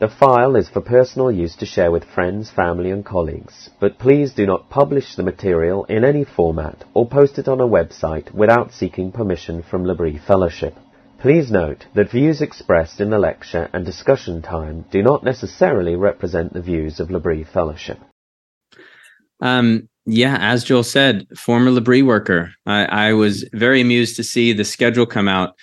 [0.00, 4.32] The file is for personal use to share with friends, family and colleagues, but please
[4.32, 8.72] do not publish the material in any format or post it on a website without
[8.72, 10.74] seeking permission from L'Abri Fellowship.
[11.18, 16.54] Please note that views expressed in the lecture and discussion time do not necessarily represent
[16.54, 17.98] the views of L'Abri Fellowship.
[19.42, 22.52] Um, yeah, as Joel said, former L'Abri worker.
[22.64, 25.56] I, I was very amused to see the schedule come out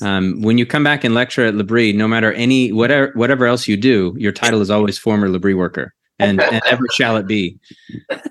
[0.00, 3.68] um, when you come back and lecture at L'Abri, no matter any whatever whatever else
[3.68, 7.58] you do, your title is always former L'Abri worker, and, and ever shall it be.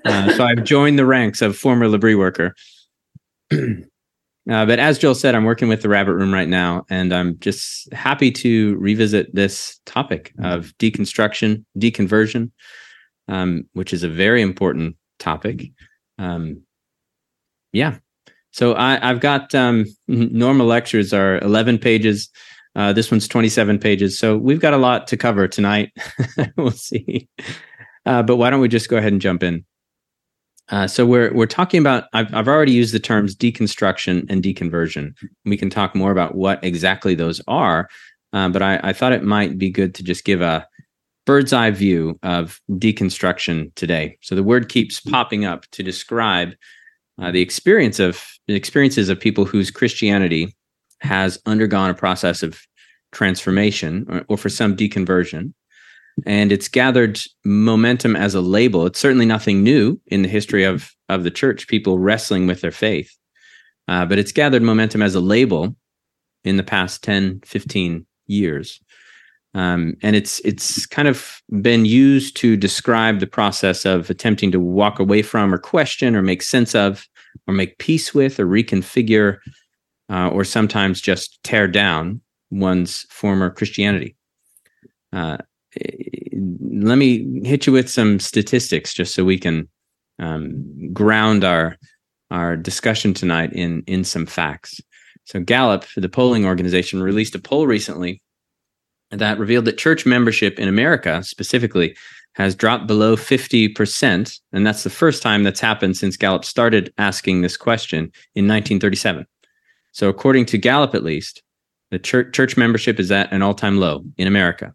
[0.04, 2.54] Uh, so I've joined the ranks of former L'Abri worker.
[3.52, 3.56] uh,
[4.46, 7.92] but as Joel said, I'm working with the Rabbit Room right now, and I'm just
[7.92, 12.50] happy to revisit this topic of deconstruction, deconversion,
[13.28, 15.70] um, which is a very important topic.
[16.18, 16.62] Um,
[17.72, 17.98] yeah,
[18.52, 22.28] so I, have got um, normal lectures are 11 pages.
[22.76, 24.18] Uh, this one's 27 pages.
[24.18, 25.90] So we've got a lot to cover tonight.
[26.56, 27.28] we'll see.
[28.06, 29.64] Uh, but why don't we just go ahead and jump in?
[30.68, 32.04] Uh, so we're we're talking about.
[32.12, 35.14] I've I've already used the terms deconstruction and deconversion.
[35.44, 37.88] We can talk more about what exactly those are.
[38.32, 40.66] Uh, but I, I thought it might be good to just give a
[41.26, 44.16] bird's eye view of deconstruction today.
[44.22, 46.54] So the word keeps popping up to describe
[47.22, 50.54] uh, the experience of the experiences of people whose Christianity
[51.00, 52.60] has undergone a process of
[53.12, 55.52] transformation or, or for some deconversion.
[56.26, 58.86] And it's gathered momentum as a label.
[58.86, 62.72] It's certainly nothing new in the history of, of the church, people wrestling with their
[62.72, 63.16] faith.
[63.88, 65.74] Uh, but it's gathered momentum as a label
[66.44, 68.80] in the past 10, 15 years.
[69.54, 74.60] Um, and it's it's kind of been used to describe the process of attempting to
[74.60, 77.06] walk away from or question or make sense of
[77.46, 79.38] or make peace with or reconfigure
[80.10, 82.20] uh, or sometimes just tear down
[82.50, 84.16] one's former Christianity.
[85.12, 85.38] Uh,
[86.70, 89.68] let me hit you with some statistics just so we can
[90.18, 91.76] um, ground our
[92.30, 94.80] our discussion tonight in in some facts.
[95.24, 98.20] So Gallup, the polling organization, released a poll recently
[99.10, 101.96] that revealed that church membership in America specifically
[102.34, 104.40] has dropped below 50%.
[104.52, 108.04] And that's the first time that's happened since Gallup started asking this question
[108.34, 109.26] in 1937.
[109.92, 111.42] So, according to Gallup, at least,
[111.90, 114.74] the church, church membership is at an all time low in America.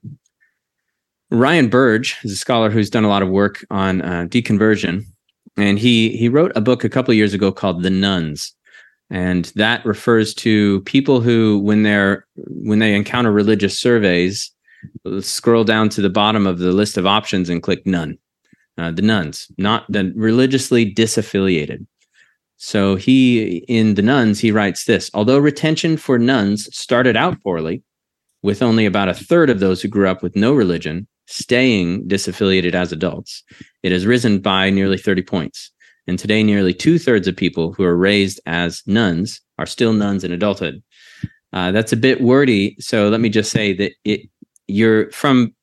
[1.32, 5.04] Ryan Burge is a scholar who's done a lot of work on uh, deconversion.
[5.58, 8.54] And he, he wrote a book a couple years ago called The Nones.
[9.10, 14.52] And that refers to people who, when they're when they encounter religious surveys,
[15.22, 18.18] scroll down to the bottom of the list of options and click none.
[18.78, 21.86] Uh, the nones, not the religiously disaffiliated.
[22.58, 27.84] So he, in the nones, he writes this although retention for nones started out poorly,
[28.44, 32.74] with only about a third of those who grew up with no religion staying disaffiliated
[32.74, 33.44] as adults,
[33.84, 35.72] it has risen by nearly 30 points.
[36.08, 40.24] And today, nearly two thirds of people who are raised as nones are still nones
[40.24, 40.82] in adulthood.
[41.52, 42.78] Uh, that's a bit wordy.
[42.80, 44.22] So let me just say that it
[44.68, 45.54] you're from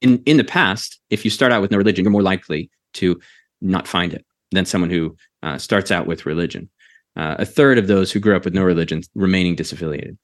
[0.00, 3.20] in in the past if you start out with no religion you're more likely to
[3.60, 6.68] not find it than someone who uh, starts out with religion.
[7.16, 10.16] Uh, a third of those who grew up with no religion remaining disaffiliated.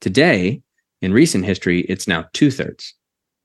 [0.00, 0.62] Today
[1.02, 2.94] in recent history it's now two-thirds.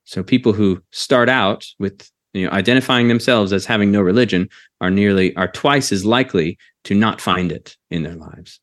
[0.05, 4.49] So people who start out with you know identifying themselves as having no religion
[4.81, 8.59] are nearly are twice as likely to not find it in their lives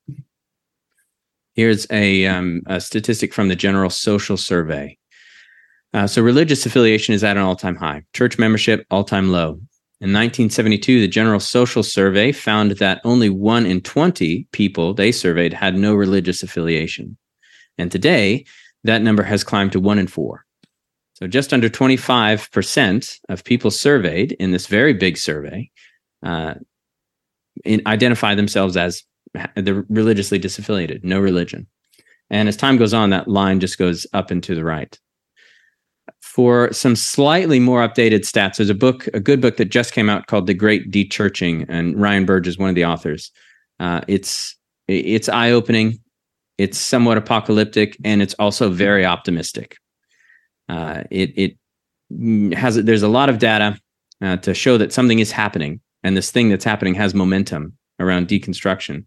[1.54, 4.96] Here's a, um, a statistic from the General Social Survey.
[5.92, 9.60] Uh, so, religious affiliation is at an all time high, church membership, all time low.
[10.02, 15.52] In 1972, the General Social Survey found that only one in 20 people they surveyed
[15.52, 17.18] had no religious affiliation.
[17.76, 18.46] And today,
[18.84, 20.46] that number has climbed to one in four.
[21.14, 25.70] So, just under 25% of people surveyed in this very big survey
[26.22, 26.54] uh,
[27.64, 29.02] in, identify themselves as
[29.56, 31.66] they're religiously disaffiliated, no religion.
[32.30, 34.98] And as time goes on, that line just goes up and to the right.
[36.20, 40.08] For some slightly more updated stats, there's a book, a good book that just came
[40.08, 43.32] out called The Great Dechurching, and Ryan Burge is one of the authors.
[43.80, 44.56] Uh, it's
[44.86, 46.00] it's eye opening,
[46.58, 49.76] it's somewhat apocalyptic, and it's also very optimistic.
[50.68, 53.78] Uh, it it has there's a lot of data
[54.20, 58.28] uh, to show that something is happening, and this thing that's happening has momentum around
[58.28, 59.04] deconstruction.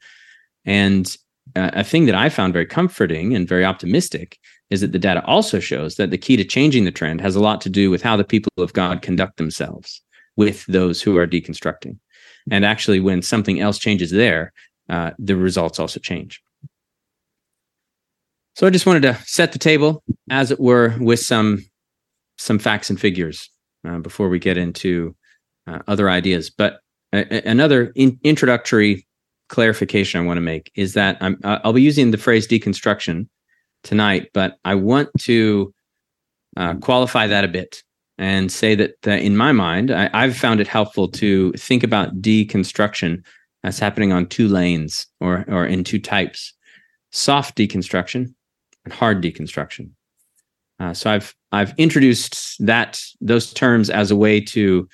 [0.65, 1.15] And
[1.55, 4.37] uh, a thing that I found very comforting and very optimistic
[4.69, 7.41] is that the data also shows that the key to changing the trend has a
[7.41, 10.01] lot to do with how the people of God conduct themselves
[10.35, 11.97] with those who are deconstructing.
[12.49, 14.51] And actually, when something else changes there,
[14.89, 16.41] uh, the results also change.
[18.55, 21.65] So I just wanted to set the table, as it were, with some
[22.37, 23.49] some facts and figures
[23.87, 25.15] uh, before we get into
[25.67, 26.49] uh, other ideas.
[26.49, 26.79] But
[27.13, 29.05] another in- introductory
[29.49, 33.27] clarification I want to make is that I'm, I'll be using the phrase deconstruction
[33.83, 35.73] tonight, but I want to
[36.57, 37.83] uh, qualify that a bit
[38.17, 42.21] and say that uh, in my mind, I, I've found it helpful to think about
[42.21, 43.23] deconstruction
[43.63, 46.53] as happening on two lanes or or in two types:
[47.11, 48.33] soft deconstruction
[48.85, 49.91] and hard deconstruction.
[50.79, 54.87] Uh, so I've I've introduced that those terms as a way to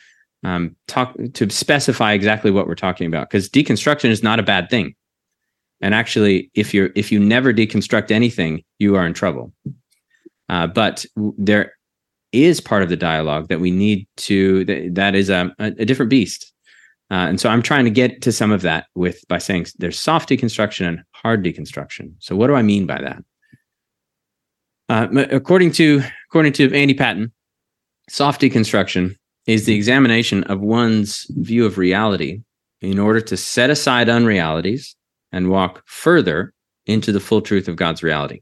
[0.44, 4.70] um, talk to specify exactly what we're talking about because deconstruction is not a bad
[4.70, 4.96] thing,
[5.82, 9.54] and actually, if you're if you never deconstruct anything, you are in trouble.
[10.48, 11.06] Uh, but
[11.38, 11.74] there
[12.32, 16.10] is part of the dialogue that we need to that, that is a, a different
[16.10, 16.54] beast
[17.12, 20.00] uh, and so I'm trying to get to some of that with by saying there's
[20.00, 22.14] soft deconstruction and hard deconstruction.
[22.20, 23.24] So what do I mean by that?
[24.90, 27.32] Uh, according to according to Andy Patton,
[28.10, 29.16] soft deconstruction
[29.50, 32.40] is the examination of one's view of reality
[32.82, 34.96] in order to set aside unrealities
[35.32, 36.54] and walk further
[36.86, 38.42] into the full truth of God's reality.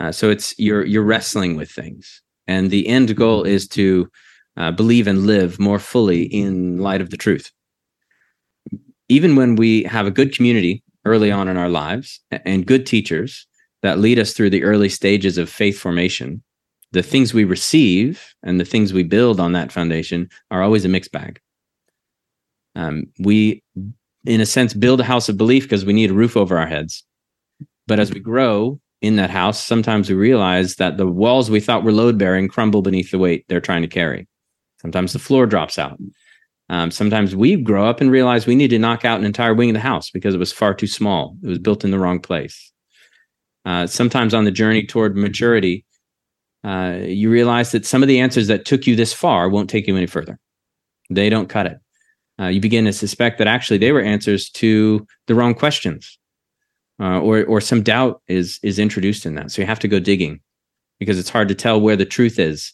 [0.00, 4.08] Uh, so it's you're you're wrestling with things, and the end goal is to
[4.56, 7.50] uh, believe and live more fully in light of the truth.
[9.08, 13.48] Even when we have a good community early on in our lives and good teachers
[13.82, 16.40] that lead us through the early stages of faith formation,
[16.92, 20.88] the things we receive and the things we build on that foundation are always a
[20.88, 21.40] mixed bag.
[22.74, 23.62] Um, we,
[24.24, 26.66] in a sense, build a house of belief because we need a roof over our
[26.66, 27.04] heads.
[27.86, 31.84] But as we grow in that house, sometimes we realize that the walls we thought
[31.84, 34.28] were load bearing crumble beneath the weight they're trying to carry.
[34.80, 35.98] Sometimes the floor drops out.
[36.68, 39.70] Um, sometimes we grow up and realize we need to knock out an entire wing
[39.70, 41.36] of the house because it was far too small.
[41.42, 42.72] It was built in the wrong place.
[43.64, 45.84] Uh, sometimes on the journey toward maturity,
[46.64, 49.86] uh, you realize that some of the answers that took you this far won't take
[49.86, 50.38] you any further.
[51.08, 51.78] They don't cut it.
[52.40, 56.18] Uh, you begin to suspect that actually they were answers to the wrong questions,
[56.98, 59.50] uh, or or some doubt is is introduced in that.
[59.50, 60.40] So you have to go digging
[60.98, 62.72] because it's hard to tell where the truth is.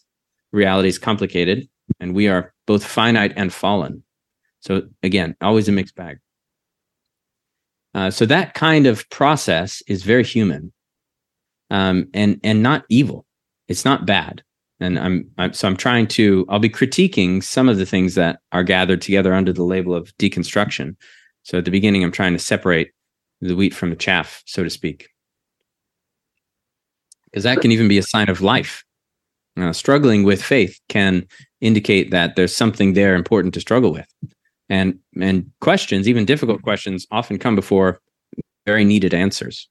[0.53, 1.67] Reality is complicated,
[1.99, 4.03] and we are both finite and fallen.
[4.61, 6.19] So again, always a mixed bag.
[7.93, 10.71] Uh, so that kind of process is very human,
[11.69, 13.26] um, and and not evil.
[13.67, 14.43] It's not bad.
[14.79, 16.45] And I'm, I'm so I'm trying to.
[16.49, 20.15] I'll be critiquing some of the things that are gathered together under the label of
[20.17, 20.95] deconstruction.
[21.43, 22.91] So at the beginning, I'm trying to separate
[23.41, 25.09] the wheat from the chaff, so to speak,
[27.25, 28.83] because that can even be a sign of life.
[29.57, 31.25] Uh, struggling with faith can
[31.61, 34.07] indicate that there's something there important to struggle with.
[34.69, 37.99] And and questions, even difficult questions, often come before
[38.67, 39.67] very needed answers.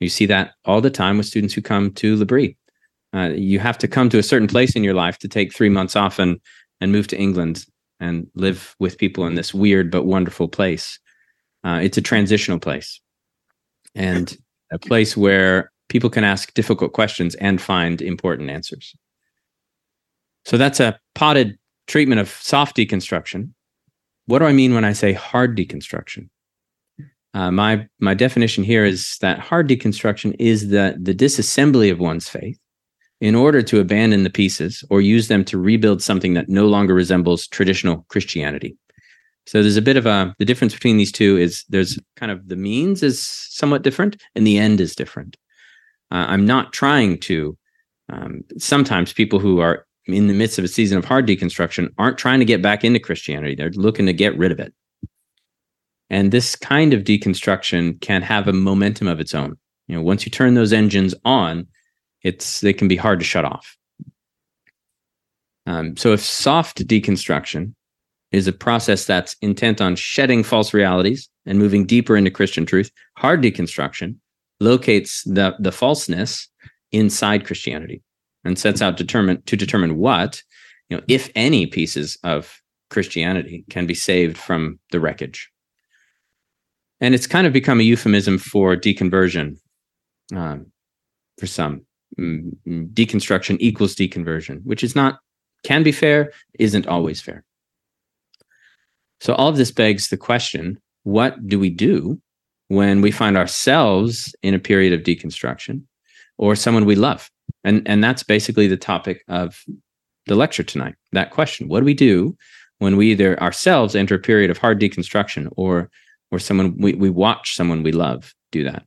[0.00, 2.56] You see that all the time with students who come to L'Abri.
[3.14, 5.68] Uh, you have to come to a certain place in your life to take three
[5.68, 6.40] months off and
[6.80, 7.64] and move to England
[8.00, 10.98] and live with people in this weird but wonderful place.
[11.64, 13.00] Uh, it's a transitional place,
[13.94, 14.36] and
[14.72, 18.94] a place where people can ask difficult questions and find important answers.
[20.44, 23.52] So that's a potted treatment of soft deconstruction.
[24.26, 26.28] What do I mean when I say hard deconstruction?
[27.34, 32.28] Uh, my my definition here is that hard deconstruction is the the disassembly of one's
[32.28, 32.58] faith
[33.20, 36.94] in order to abandon the pieces or use them to rebuild something that no longer
[36.94, 38.76] resembles traditional Christianity.
[39.46, 42.48] So there's a bit of a the difference between these two is there's kind of
[42.48, 45.36] the means is somewhat different and the end is different.
[46.10, 47.56] Uh, I'm not trying to.
[48.08, 52.18] Um, sometimes people who are in the midst of a season of hard deconstruction aren't
[52.18, 53.54] trying to get back into Christianity.
[53.54, 54.72] They're looking to get rid of it.
[56.08, 59.56] And this kind of deconstruction can have a momentum of its own.
[59.88, 61.66] You know, once you turn those engines on,
[62.26, 63.76] it's they can be hard to shut off.
[65.66, 67.74] Um, so if soft deconstruction
[68.32, 72.90] is a process that's intent on shedding false realities and moving deeper into Christian truth,
[73.16, 74.16] hard deconstruction
[74.60, 76.48] locates the the falseness
[76.92, 78.02] inside Christianity
[78.44, 80.42] and sets out determine to determine what,
[80.88, 85.50] you know, if any pieces of Christianity can be saved from the wreckage.
[87.00, 89.58] And it's kind of become a euphemism for deconversion
[90.34, 90.66] um,
[91.38, 91.85] for some.
[92.18, 92.56] Mm,
[92.94, 95.18] deconstruction equals deconversion, which is not,
[95.64, 97.44] can be fair, isn't always fair.
[99.20, 102.20] So all of this begs the question what do we do
[102.68, 105.82] when we find ourselves in a period of deconstruction
[106.38, 107.30] or someone we love?
[107.64, 109.62] And, and that's basically the topic of
[110.26, 110.94] the lecture tonight.
[111.12, 112.36] That question What do we do
[112.78, 115.90] when we either ourselves enter a period of hard deconstruction or,
[116.30, 118.84] or someone we, we watch someone we love do that,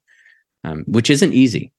[0.63, 1.71] um, which isn't easy.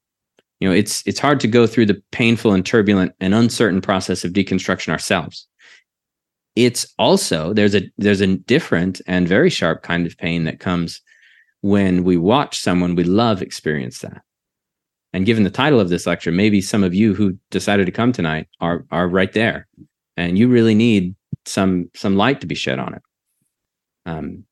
[0.60, 4.24] You know, it's it's hard to go through the painful and turbulent and uncertain process
[4.24, 5.46] of deconstruction ourselves.
[6.54, 11.00] It's also there's a there's a different and very sharp kind of pain that comes
[11.62, 14.22] when we watch someone we love experience that.
[15.12, 18.12] And given the title of this lecture, maybe some of you who decided to come
[18.12, 19.66] tonight are are right there,
[20.16, 21.14] and you really need
[21.46, 23.02] some some light to be shed on it.
[24.04, 24.44] Um,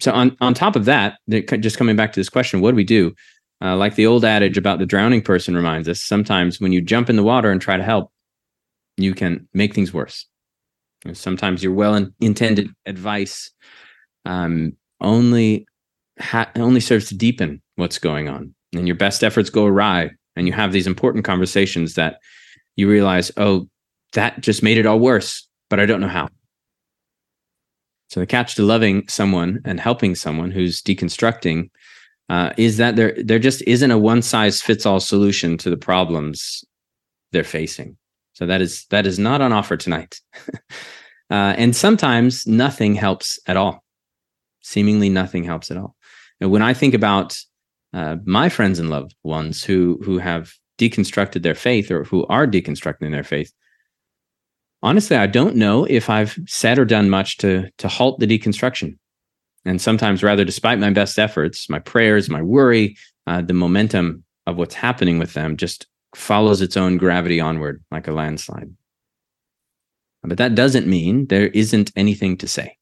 [0.00, 2.84] so on on top of that, just coming back to this question, what do we
[2.84, 3.14] do?
[3.62, 7.10] Uh, like the old adage about the drowning person reminds us, sometimes when you jump
[7.10, 8.10] in the water and try to help,
[8.96, 10.26] you can make things worse.
[11.04, 13.50] And sometimes your well-intended advice
[14.24, 15.66] um, only
[16.18, 20.46] ha- only serves to deepen what's going on and your best efforts go awry and
[20.46, 22.18] you have these important conversations that
[22.76, 23.66] you realize, oh,
[24.12, 26.28] that just made it all worse, but I don't know how.
[28.08, 31.70] So the catch to loving someone and helping someone who's deconstructing
[32.30, 35.76] uh, is that there there just isn't a one size fits all solution to the
[35.76, 36.64] problems
[37.32, 37.96] they're facing.
[38.34, 40.20] So that is that is not on offer tonight.
[41.30, 43.82] uh, and sometimes nothing helps at all.
[44.62, 45.96] Seemingly nothing helps at all.
[46.40, 47.36] And when I think about
[47.92, 52.46] uh, my friends and loved ones who who have deconstructed their faith or who are
[52.46, 53.52] deconstructing their faith
[54.82, 58.96] honestly i don't know if i've said or done much to to halt the deconstruction
[59.64, 64.56] and sometimes rather despite my best efforts my prayers my worry uh, the momentum of
[64.56, 68.70] what's happening with them just follows its own gravity onward like a landslide.
[70.22, 72.76] But that doesn't mean there isn't anything to say.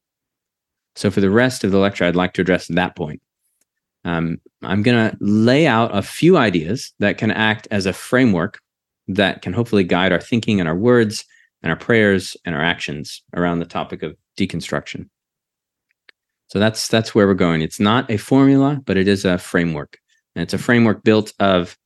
[0.96, 3.20] So for the rest of the lecture i'd like to address that point.
[4.04, 8.58] Um, I'm going to lay out a few ideas that can act as a framework
[9.08, 11.24] that can hopefully guide our thinking and our words
[11.62, 15.08] and our prayers and our actions around the topic of deconstruction.
[16.48, 17.60] So that's that's where we're going.
[17.60, 19.98] It's not a formula, but it is a framework,
[20.34, 21.76] and it's a framework built of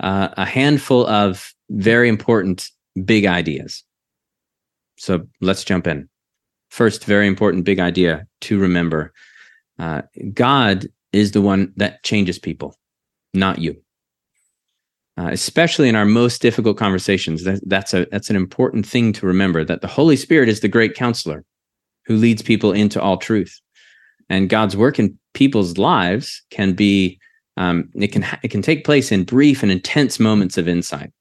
[0.00, 2.70] uh, a handful of very important
[3.04, 3.82] big ideas.
[4.98, 6.08] So let's jump in.
[6.70, 9.12] First, very important big idea to remember:
[9.78, 10.02] uh,
[10.32, 12.76] God is the one that changes people,
[13.34, 13.76] not you.
[15.16, 19.26] Uh, especially in our most difficult conversations, that, that's a that's an important thing to
[19.26, 19.64] remember.
[19.64, 21.44] That the Holy Spirit is the great counselor
[22.04, 23.60] who leads people into all truth,
[24.28, 27.18] and God's work in people's lives can be
[27.56, 31.12] um, it can it can take place in brief and intense moments of insight,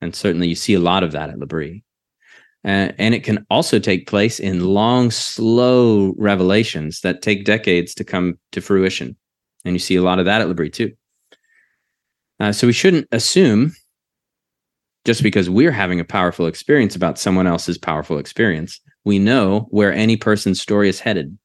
[0.00, 1.84] and certainly you see a lot of that at L'Abri.
[2.64, 8.04] Uh, and it can also take place in long, slow revelations that take decades to
[8.04, 9.16] come to fruition.
[9.64, 10.92] And you see a lot of that at L'Abri too.
[12.40, 13.72] Uh, so we shouldn't assume
[15.04, 19.92] just because we're having a powerful experience about someone else's powerful experience, we know where
[19.92, 21.38] any person's story is headed.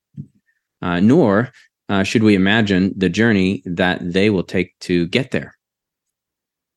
[0.84, 1.52] Uh, nor
[1.90, 5.58] uh, should we imagine the journey that they will take to get there.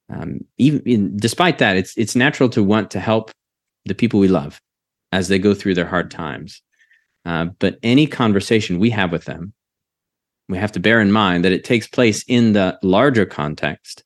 [0.09, 3.31] Um, even in, despite that, it's it's natural to want to help
[3.85, 4.63] the people we love
[5.13, 6.63] as they go through their hard times.
[7.27, 9.53] Uh, but any conversation we have with them
[10.49, 14.05] we have to bear in mind that it takes place in the larger context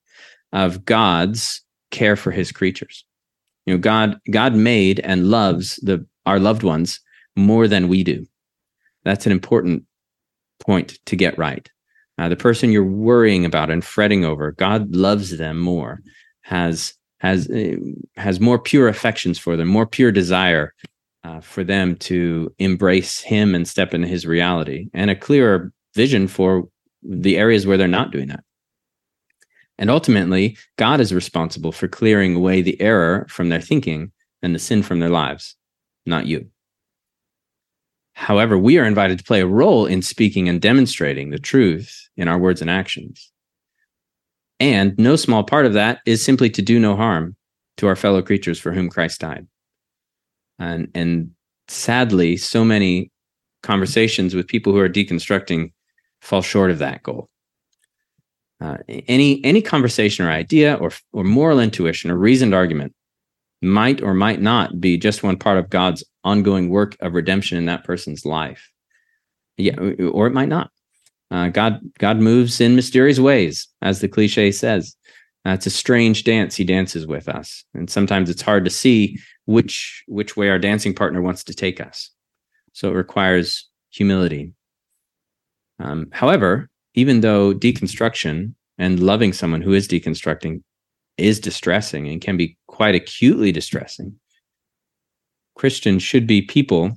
[0.52, 3.04] of God's care for his creatures.
[3.66, 7.00] You know, God God made and loves the our loved ones
[7.37, 8.26] more than we do.
[9.04, 9.85] That's an important
[10.61, 11.69] point to get right.
[12.19, 16.00] Uh, the person you're worrying about and fretting over, God loves them more,
[16.43, 17.76] has has uh,
[18.17, 20.75] has more pure affections for them, more pure desire
[21.25, 26.29] uh, for them to embrace Him and step into His reality, and a clearer vision
[26.29, 26.69] for
[27.02, 28.45] the areas where they're not doing that.
[29.79, 34.12] And ultimately, God is responsible for clearing away the error from their thinking
[34.43, 35.57] and the sin from their lives,
[36.05, 36.50] not you.
[38.14, 42.29] However, we are invited to play a role in speaking and demonstrating the truth in
[42.29, 43.31] our words and actions.
[44.59, 47.37] And no small part of that is simply to do no harm
[47.79, 49.47] to our fellow creatures for whom Christ died.
[50.59, 51.31] And, and
[51.69, 53.11] sadly, so many
[53.62, 55.73] conversations with people who are deconstructing
[56.21, 57.29] fall short of that goal.
[58.61, 58.76] Uh,
[59.09, 62.95] any any conversation or idea or or moral intuition or reasoned argument
[63.62, 67.67] might or might not be just one part of God's ongoing work of redemption in
[67.67, 68.71] that person's life.
[69.57, 69.76] Yeah,
[70.12, 70.71] or it might not.
[71.31, 74.97] Uh, God God moves in mysterious ways, as the cliche says.
[75.47, 79.19] Uh, it's a strange dance He dances with us, and sometimes it's hard to see
[79.47, 82.11] which which way our dancing partner wants to take us.
[82.73, 84.52] So it requires humility
[85.79, 90.62] Um, however, even though deconstruction and loving someone who is deconstructing
[91.17, 94.18] is distressing and can be quite acutely distressing,
[95.54, 96.96] Christians should be people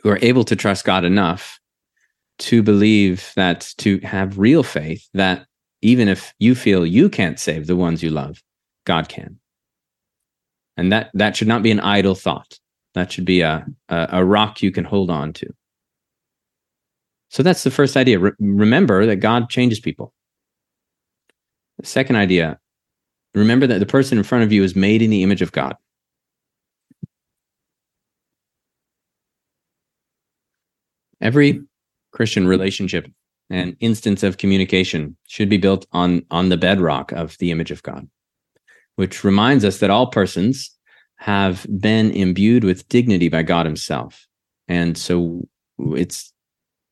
[0.00, 1.58] who are able to trust God enough
[2.38, 5.44] to believe that to have real faith that
[5.80, 8.44] even if you feel you can't save the ones you love,
[8.84, 9.40] God can.
[10.76, 12.60] And that that should not be an idle thought.
[12.94, 15.52] That should be a, a, a rock you can hold on to.
[17.28, 18.20] So that's the first idea.
[18.20, 20.14] Re- remember that God changes people.
[21.80, 22.60] The second idea
[23.34, 25.76] remember that the person in front of you is made in the image of God.
[31.20, 31.62] Every
[32.12, 33.06] Christian relationship
[33.48, 37.82] and instance of communication should be built on, on the bedrock of the image of
[37.82, 38.08] God,
[38.96, 40.76] which reminds us that all persons
[41.16, 44.26] have been imbued with dignity by God Himself.
[44.66, 45.46] And so
[45.78, 46.32] it's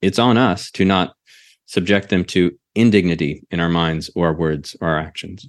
[0.02, 1.14] it's on us to not
[1.66, 5.46] subject them to indignity in our minds or our words or our actions.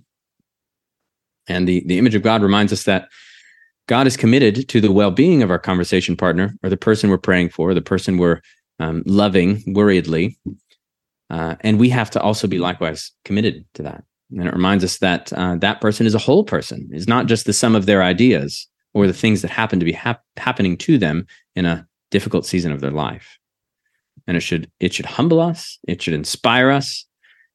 [1.51, 3.09] And the, the image of God reminds us that
[3.87, 7.17] God is committed to the well being of our conversation partner or the person we're
[7.17, 8.41] praying for, the person we're
[8.79, 10.37] um, loving worriedly.
[11.29, 14.03] Uh, and we have to also be likewise committed to that.
[14.31, 17.45] And it reminds us that uh, that person is a whole person, is not just
[17.45, 20.97] the sum of their ideas or the things that happen to be hap- happening to
[20.97, 23.39] them in a difficult season of their life
[24.27, 27.05] and it should it should humble us it should inspire us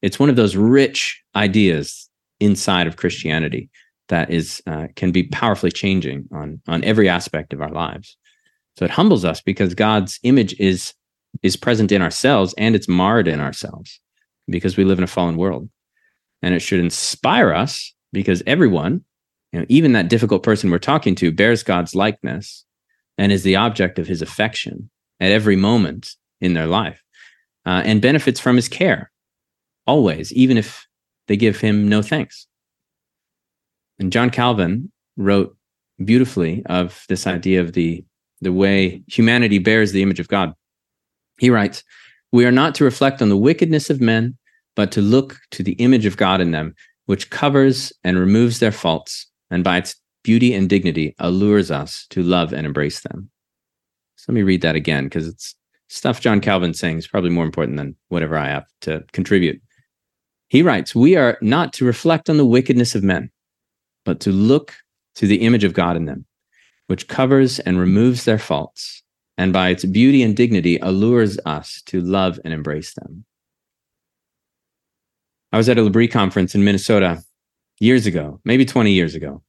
[0.03, 2.09] it's one of those rich ideas
[2.41, 3.71] inside of christianity
[4.09, 8.17] that is uh, can be powerfully changing on on every aspect of our lives
[8.77, 10.95] so it humbles us because god's image is
[11.43, 14.01] is present in ourselves and it's marred in ourselves
[14.49, 15.69] because we live in a fallen world
[16.43, 19.03] and it should inspire us because everyone
[19.53, 22.65] you know even that difficult person we're talking to bears god's likeness
[23.19, 27.03] and is the object of his affection at every moment in their life
[27.65, 29.11] uh, and benefits from his care
[29.87, 30.87] always, even if
[31.29, 32.47] they give him no thanks.
[33.99, 35.57] And John Calvin wrote
[36.05, 38.05] beautifully of this idea of the,
[38.41, 40.53] the way humanity bears the image of God.
[41.39, 41.83] He writes,
[42.33, 44.37] We are not to reflect on the wickedness of men,
[44.75, 46.75] but to look to the image of God in them,
[47.07, 52.23] which covers and removes their faults, and by its beauty and dignity allures us to
[52.23, 53.31] love and embrace them.
[54.17, 55.55] So let me read that again because it's
[55.89, 59.61] stuff John Calvin's saying is probably more important than whatever I have to contribute.
[60.49, 63.31] He writes, We are not to reflect on the wickedness of men,
[64.07, 64.75] but to look
[65.17, 66.25] to the image of God in them,
[66.87, 69.03] which covers and removes their faults,
[69.37, 73.27] and by its beauty and dignity allures us to love and embrace them.
[75.53, 77.23] I was at a L'Abri conference in Minnesota
[77.81, 79.43] years ago, maybe 20 years ago.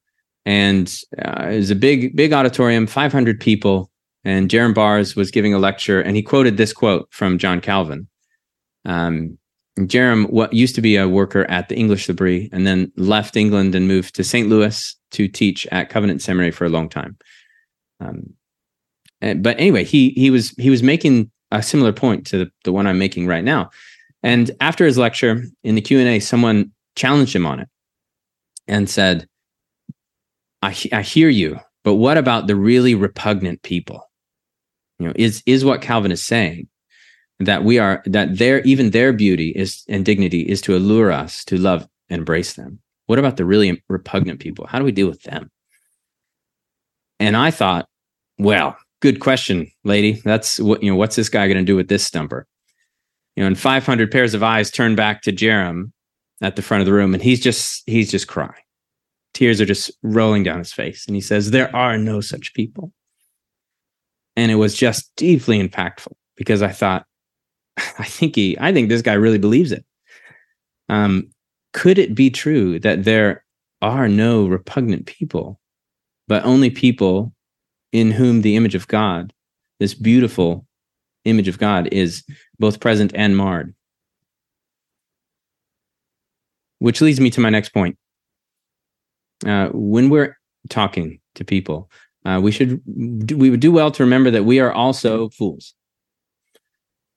[0.44, 3.90] And uh, it was a big, big auditorium, 500 people
[4.24, 8.08] and Jerram Barrs was giving a lecture, and he quoted this quote from John Calvin.
[8.84, 9.38] Um,
[9.86, 13.74] Jerram, what used to be a worker at the English L'Abri, and then left England
[13.74, 14.48] and moved to St.
[14.48, 17.16] Louis to teach at Covenant Seminary for a long time.
[18.00, 18.34] Um,
[19.20, 22.72] and, but anyway, he he was he was making a similar point to the, the
[22.72, 23.70] one I'm making right now.
[24.22, 27.68] And after his lecture in the Q and A, someone challenged him on it
[28.66, 29.26] and said,
[30.62, 34.08] I, I hear you, but what about the really repugnant people?
[34.98, 36.68] you know is is what calvin is saying
[37.40, 41.44] that we are that their even their beauty is and dignity is to allure us
[41.44, 42.80] to love and embrace them.
[43.06, 44.66] What about the really repugnant people?
[44.66, 45.50] How do we deal with them?
[47.20, 47.88] And i thought
[48.38, 50.20] well good question lady.
[50.24, 52.46] That's what you know what's this guy going to do with this stumper?
[53.36, 55.92] You know and 500 pairs of eyes turn back to jerram
[56.40, 58.52] at the front of the room and he's just he's just crying.
[59.34, 62.92] Tears are just rolling down his face and he says there are no such people.
[64.36, 67.06] And it was just deeply impactful because I thought,
[67.98, 69.84] I think he, I think this guy really believes it.
[70.88, 71.30] Um,
[71.72, 73.44] could it be true that there
[73.82, 75.60] are no repugnant people,
[76.26, 77.32] but only people
[77.92, 79.32] in whom the image of God,
[79.80, 80.66] this beautiful
[81.24, 82.24] image of God, is
[82.58, 83.74] both present and marred?
[86.80, 87.96] Which leads me to my next point.
[89.46, 90.36] Uh, when we're
[90.68, 91.90] talking to people,
[92.24, 95.74] uh, we should we would do well to remember that we are also fools.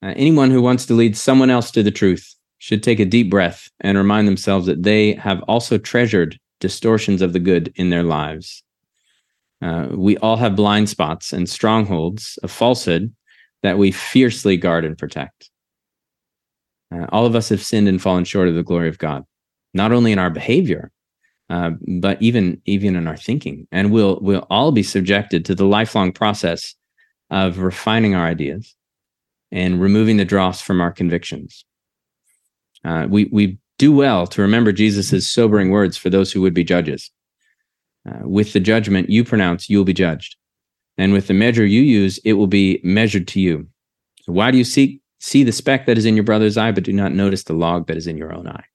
[0.04, 3.30] Uh, anyone who wants to lead someone else to the truth should take a deep
[3.30, 8.04] breath and remind themselves that they have also treasured distortions of the good in their
[8.04, 8.64] lives.
[9.62, 13.14] Uh, we all have blind spots and strongholds of falsehood
[13.64, 15.50] that we fiercely guard and protect.
[16.94, 19.24] Uh, all of us have sinned and fallen short of the glory of God,
[19.74, 20.92] not only in our behavior,
[21.50, 25.66] uh, but even even in our thinking, and we'll we'll all be subjected to the
[25.66, 26.76] lifelong process
[27.30, 28.76] of refining our ideas,
[29.52, 31.66] and removing the dross from our convictions.
[32.84, 36.64] Uh, we we do well to remember Jesus' sobering words for those who would be
[36.64, 37.12] judges.
[38.08, 40.36] Uh, with the judgment you pronounce, you will be judged,
[40.98, 43.68] and with the measure you use, it will be measured to you.
[44.24, 46.84] So why do you seek see the speck that is in your brother's eye, but
[46.84, 48.66] do not notice the log that is in your own eye?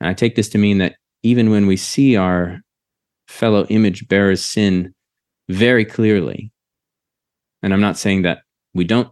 [0.00, 2.60] And I take this to mean that even when we see our
[3.28, 4.94] fellow image bearers sin
[5.48, 6.52] very clearly,
[7.62, 8.40] and I'm not saying that
[8.74, 9.08] we don't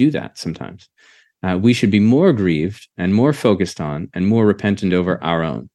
[0.00, 0.88] do that sometimes.
[1.42, 5.42] Uh, we should be more grieved and more focused on and more repentant over our
[5.42, 5.68] own.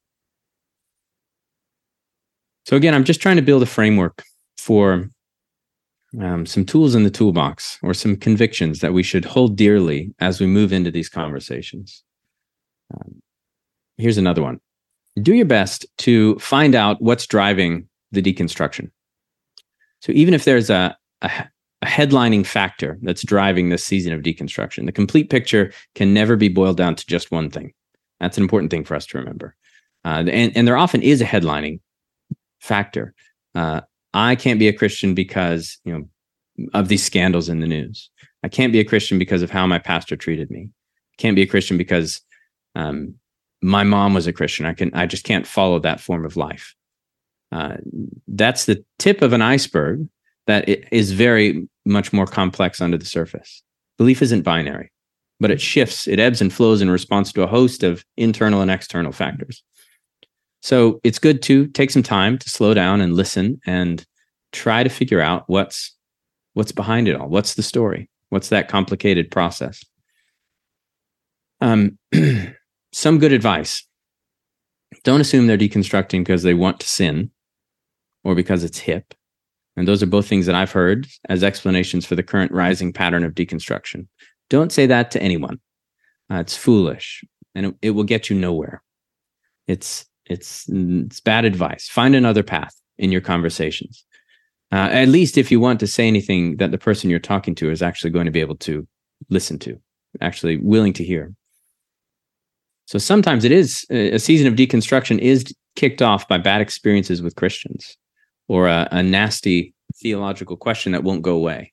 [2.64, 4.24] So, again, I'm just trying to build a framework
[4.58, 5.08] for
[6.20, 10.40] um, some tools in the toolbox or some convictions that we should hold dearly as
[10.40, 12.02] we move into these conversations.
[12.92, 13.20] Um,
[13.96, 14.60] here's another one
[15.22, 18.90] do your best to find out what's driving the deconstruction.
[20.00, 21.48] So, even if there's a, a, a
[21.86, 24.86] headlining factor that's driving this season of deconstruction.
[24.86, 27.72] The complete picture can never be boiled down to just one thing.
[28.20, 29.54] That's an important thing for us to remember.
[30.04, 31.80] Uh, and, and there often is a headlining
[32.60, 33.14] factor.
[33.54, 33.80] Uh,
[34.14, 38.10] I can't be a Christian because you know of these scandals in the news.
[38.42, 40.68] I can't be a Christian because of how my pastor treated me.
[40.70, 42.20] I can't be a Christian because
[42.74, 43.14] um,
[43.62, 44.66] my mom was a Christian.
[44.66, 46.74] I can I just can't follow that form of life.
[47.52, 47.76] Uh,
[48.28, 50.08] that's the tip of an iceberg
[50.46, 53.62] that is very much more complex under the surface.
[53.96, 54.90] Belief isn't binary,
[55.40, 58.70] but it shifts, it ebbs and flows in response to a host of internal and
[58.70, 59.62] external factors.
[60.62, 64.04] So it's good to take some time to slow down and listen and
[64.52, 65.94] try to figure out what's
[66.54, 67.28] what's behind it all.
[67.28, 68.08] What's the story?
[68.30, 69.84] What's that complicated process?
[71.60, 71.98] Um,
[72.92, 73.86] some good advice.
[75.04, 77.30] Don't assume they're deconstructing because they want to sin
[78.24, 79.14] or because it's hip
[79.76, 83.24] and those are both things that I've heard as explanations for the current rising pattern
[83.24, 84.06] of deconstruction.
[84.48, 85.60] Don't say that to anyone.
[86.30, 87.22] Uh, it's foolish
[87.54, 88.82] and it, it, will get you nowhere.
[89.66, 91.88] It's, it's, it's bad advice.
[91.88, 94.04] Find another path in your conversations.
[94.72, 97.70] Uh, at least if you want to say anything that the person you're talking to
[97.70, 98.86] is actually going to be able to
[99.30, 99.78] listen to,
[100.20, 101.32] actually willing to hear.
[102.86, 105.44] So sometimes it is a season of deconstruction is
[105.76, 107.96] kicked off by bad experiences with Christians
[108.48, 111.72] or a, a nasty theological question that won't go away,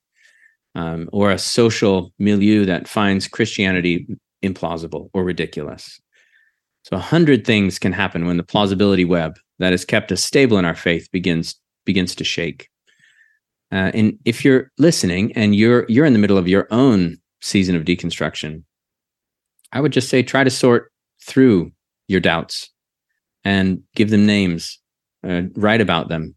[0.76, 4.08] um, or a social milieu that finds Christianity
[4.44, 6.00] implausible or ridiculous.
[6.84, 10.58] So a hundred things can happen when the plausibility web that has kept us stable
[10.58, 11.56] in our faith begins
[11.86, 12.70] begins to shake.
[13.72, 17.76] Uh, and if you're listening and you're you're in the middle of your own season
[17.76, 18.64] of deconstruction,
[19.72, 21.72] I would just say try to sort through
[22.08, 22.70] your doubts
[23.44, 24.80] and give them names,
[25.28, 26.36] uh, write about them,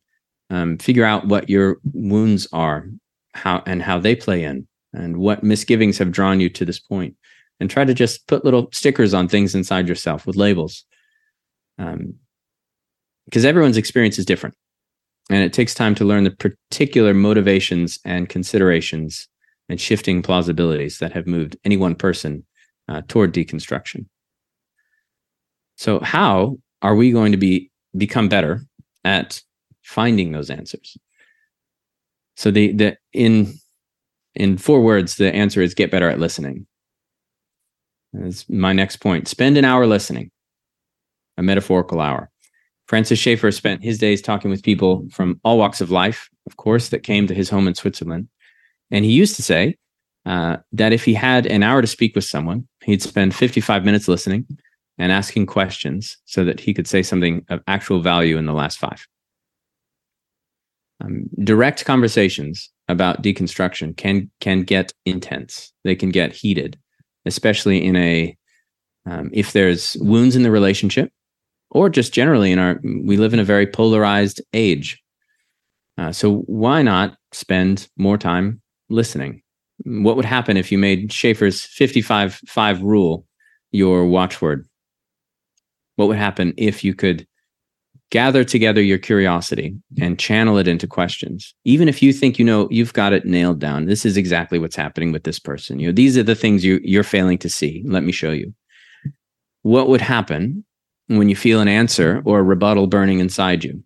[0.50, 2.88] um, figure out what your wounds are
[3.34, 7.14] how and how they play in and what misgivings have drawn you to this point
[7.60, 10.84] and try to just put little stickers on things inside yourself with labels
[11.78, 12.14] um,
[13.26, 14.54] because everyone's experience is different
[15.30, 19.28] and it takes time to learn the particular motivations and considerations
[19.68, 22.44] and shifting plausibilities that have moved any one person
[22.88, 24.06] uh, toward deconstruction.
[25.76, 28.62] So how are we going to be become better
[29.04, 29.42] at
[29.86, 30.98] finding those answers.
[32.36, 33.54] So the the in
[34.34, 36.66] in four words, the answer is get better at listening.
[38.12, 39.28] That's my next point.
[39.28, 40.30] Spend an hour listening,
[41.38, 42.30] a metaphorical hour.
[42.88, 46.90] Francis Schaeffer spent his days talking with people from all walks of life, of course,
[46.90, 48.28] that came to his home in Switzerland.
[48.90, 49.76] And he used to say
[50.24, 54.08] uh, that if he had an hour to speak with someone, he'd spend 55 minutes
[54.08, 54.46] listening
[54.98, 58.78] and asking questions so that he could say something of actual value in the last
[58.78, 59.06] five
[61.00, 65.72] um, direct conversations about deconstruction can can get intense.
[65.84, 66.78] They can get heated,
[67.24, 68.36] especially in a
[69.04, 71.12] um, if there's wounds in the relationship,
[71.70, 75.02] or just generally in our we live in a very polarized age.
[75.98, 79.42] Uh, so why not spend more time listening?
[79.84, 83.26] What would happen if you made Schaeffer's 55 5 rule
[83.72, 84.66] your watchword?
[85.96, 87.26] What would happen if you could
[88.10, 91.54] gather together your curiosity and channel it into questions.
[91.64, 94.76] Even if you think you know you've got it nailed down this is exactly what's
[94.76, 95.78] happening with this person.
[95.80, 97.82] You know these are the things you you're failing to see.
[97.86, 98.54] Let me show you.
[99.62, 100.64] What would happen
[101.08, 103.82] when you feel an answer or a rebuttal burning inside you?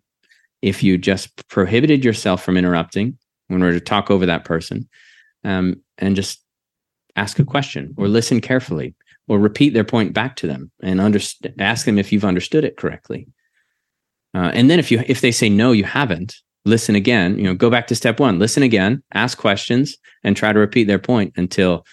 [0.61, 3.17] If you just prohibited yourself from interrupting
[3.49, 4.87] in order to talk over that person
[5.43, 6.43] um, and just
[7.15, 8.93] ask a question or listen carefully
[9.27, 12.77] or repeat their point back to them and underst- ask them if you've understood it
[12.77, 13.27] correctly
[14.33, 17.37] uh, and then if you if they say no, you haven't, listen again.
[17.37, 20.85] You know, go back to step one, listen again, ask questions, and try to repeat
[20.85, 21.85] their point until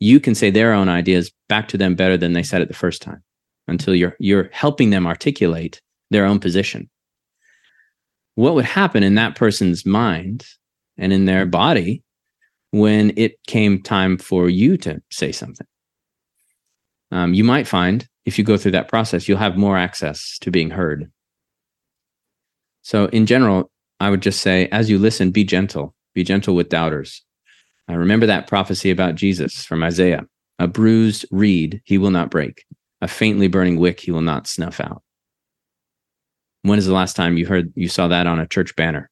[0.00, 2.74] you can say their own ideas back to them better than they said it the
[2.74, 3.22] first time
[3.68, 5.80] until you're you're helping them articulate
[6.10, 6.88] their own position
[8.34, 10.44] what would happen in that person's mind
[10.98, 12.02] and in their body
[12.72, 15.66] when it came time for you to say something
[17.10, 20.50] um, you might find if you go through that process you'll have more access to
[20.50, 21.10] being heard
[22.86, 23.70] so in general
[24.00, 27.26] i would just say as you listen be gentle be gentle with doubters
[27.88, 30.24] I remember that prophecy about Jesus from Isaiah.
[30.58, 32.64] A bruised reed he will not break,
[33.00, 35.02] a faintly burning wick he will not snuff out.
[36.62, 39.10] When is the last time you heard you saw that on a church banner?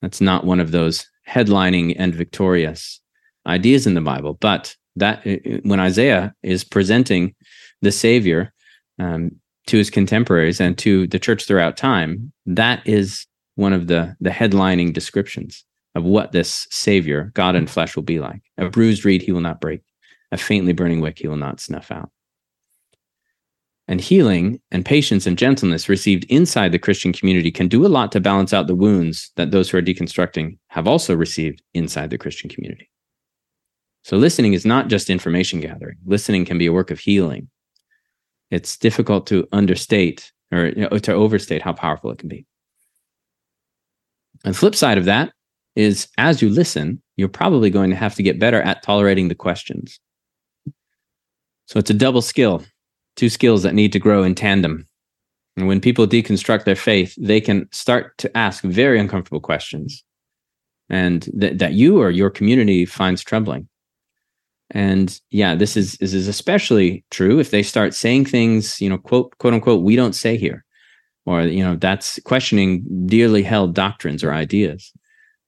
[0.00, 3.00] That's not one of those headlining and victorious
[3.46, 5.24] ideas in the Bible, but that
[5.62, 7.34] when Isaiah is presenting
[7.80, 8.52] the Savior
[8.98, 14.16] um, to his contemporaries and to the church throughout time, that is one of the
[14.20, 18.42] the headlining descriptions of what this Savior, God in flesh, will be like.
[18.56, 19.82] A bruised reed he will not break,
[20.30, 22.10] a faintly burning wick he will not snuff out.
[23.88, 28.12] And healing and patience and gentleness received inside the Christian community can do a lot
[28.12, 32.18] to balance out the wounds that those who are deconstructing have also received inside the
[32.18, 32.88] Christian community.
[34.04, 37.48] So, listening is not just information gathering, listening can be a work of healing.
[38.52, 42.46] It's difficult to understate or you know, to overstate how powerful it can be.
[44.44, 45.32] And the flip side of that
[45.74, 49.34] is as you listen, you're probably going to have to get better at tolerating the
[49.34, 49.98] questions.
[51.66, 52.62] So it's a double skill,
[53.16, 54.86] two skills that need to grow in tandem.
[55.56, 60.04] And when people deconstruct their faith, they can start to ask very uncomfortable questions
[60.90, 63.66] and th- that you or your community finds troubling.
[64.72, 68.98] And yeah, this is, this is especially true if they start saying things, you know,
[68.98, 70.64] quote, quote unquote, we don't say here,
[71.26, 74.92] or, you know, that's questioning dearly held doctrines or ideas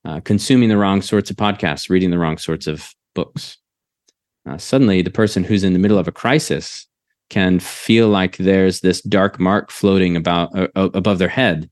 [0.04, 3.56] uh, consuming the wrong sorts of podcasts, reading the wrong sorts of books.
[4.48, 6.86] Uh, suddenly, the person who's in the middle of a crisis
[7.30, 11.70] can feel like there's this dark mark floating about uh, above their head,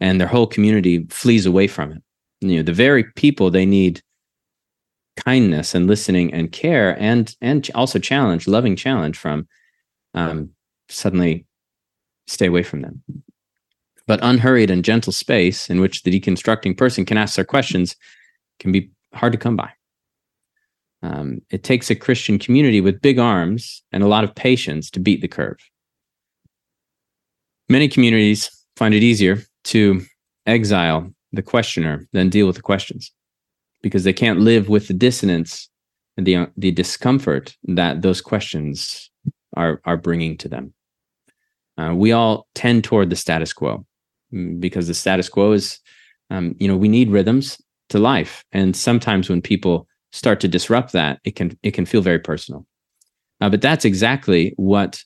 [0.00, 2.02] and their whole community flees away from it.
[2.40, 4.02] You know, the very people they need
[5.16, 9.46] kindness and listening and care, and and also challenge, loving challenge from,
[10.14, 10.50] um,
[10.88, 11.46] suddenly
[12.26, 13.02] stay away from them
[14.06, 17.96] but unhurried and gentle space in which the deconstructing person can ask their questions
[18.58, 19.70] can be hard to come by.
[21.02, 25.00] Um, it takes a Christian community with big arms and a lot of patience to
[25.00, 25.58] beat the curve.
[27.68, 30.02] Many communities find it easier to
[30.46, 33.12] exile the questioner than deal with the questions
[33.82, 35.68] because they can't live with the dissonance
[36.16, 39.10] and the, the discomfort that those questions
[39.56, 40.72] are, are bringing to them.
[41.78, 43.84] Uh, we all tend toward the status quo.
[44.32, 45.78] Mm, because the status quo is,
[46.30, 50.92] um, you know, we need rhythms to life, and sometimes when people start to disrupt
[50.92, 52.66] that, it can it can feel very personal.
[53.40, 55.02] Uh, but that's exactly what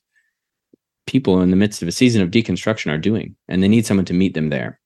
[1.07, 4.05] people in the midst of a season of deconstruction are doing, and they need someone
[4.05, 4.79] to meet them there.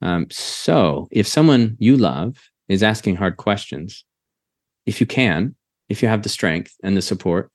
[0.00, 2.36] Um, so, if someone you love
[2.68, 4.04] is asking hard questions,
[4.86, 5.54] if you can,
[5.88, 7.50] if you have the strength and the support,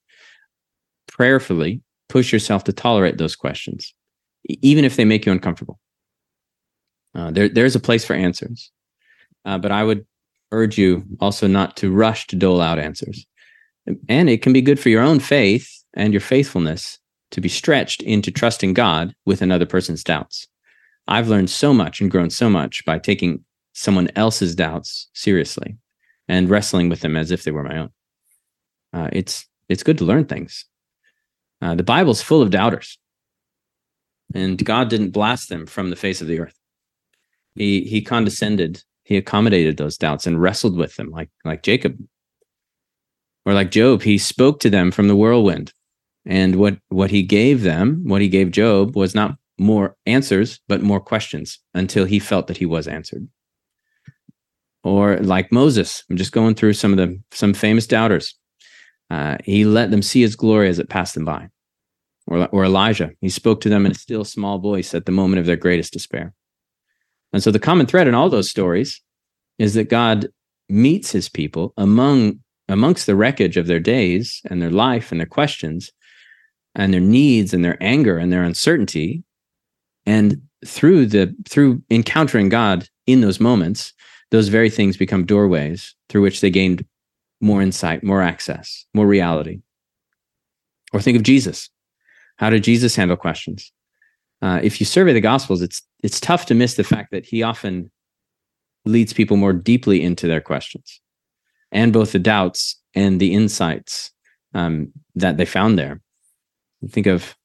[1.07, 3.93] prayerfully push yourself to tolerate those questions
[4.45, 5.79] even if they make you uncomfortable.
[7.15, 8.71] Uh, there, there's a place for answers,
[9.45, 10.05] uh, but I would
[10.51, 13.25] urge you also not to rush to dole out answers.
[14.07, 16.99] And it can be good for your own faith and your faithfulness
[17.31, 20.47] to be stretched into trusting God with another person's doubts.
[21.07, 25.77] I've learned so much and grown so much by taking someone else's doubts seriously
[26.27, 27.89] and wrestling with them as if they were my own.
[28.93, 30.65] Uh, it's it's good to learn things.
[31.61, 32.97] Uh, the Bible's full of doubters
[34.33, 36.57] and God didn't blast them from the face of the earth.
[37.55, 41.97] He he condescended, he accommodated those doubts and wrestled with them like like Jacob.
[43.45, 45.73] Or like Job, he spoke to them from the whirlwind.
[46.25, 50.81] And what what he gave them, what he gave Job was not more answers, but
[50.81, 53.27] more questions until he felt that he was answered.
[54.83, 58.35] Or like Moses, I'm just going through some of the some famous doubters.
[59.09, 61.47] Uh, he let them see his glory as it passed them by
[62.27, 63.11] or, or Elijah.
[63.21, 65.93] He spoke to them in a still small voice at the moment of their greatest
[65.93, 66.33] despair.
[67.31, 69.01] And so the common thread in all those stories
[69.57, 70.27] is that God
[70.69, 72.39] meets his people among
[72.69, 75.91] amongst the wreckage of their days and their life and their questions
[76.75, 79.23] and their needs and their anger and their uncertainty
[80.05, 83.93] and through the through encountering God in those moments
[84.31, 86.85] those very things become doorways through which they gained
[87.41, 89.59] more insight more access more reality
[90.93, 91.69] or think of Jesus
[92.37, 93.71] how did Jesus handle questions?
[94.41, 97.43] Uh, if you survey the Gospels, it's it's tough to miss the fact that he
[97.43, 97.89] often
[98.85, 100.99] leads people more deeply into their questions
[101.71, 104.11] and both the doubts and the insights
[104.53, 106.01] um, that they found there.
[106.89, 107.35] Think of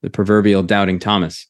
[0.00, 1.46] the proverbial doubting Thomas.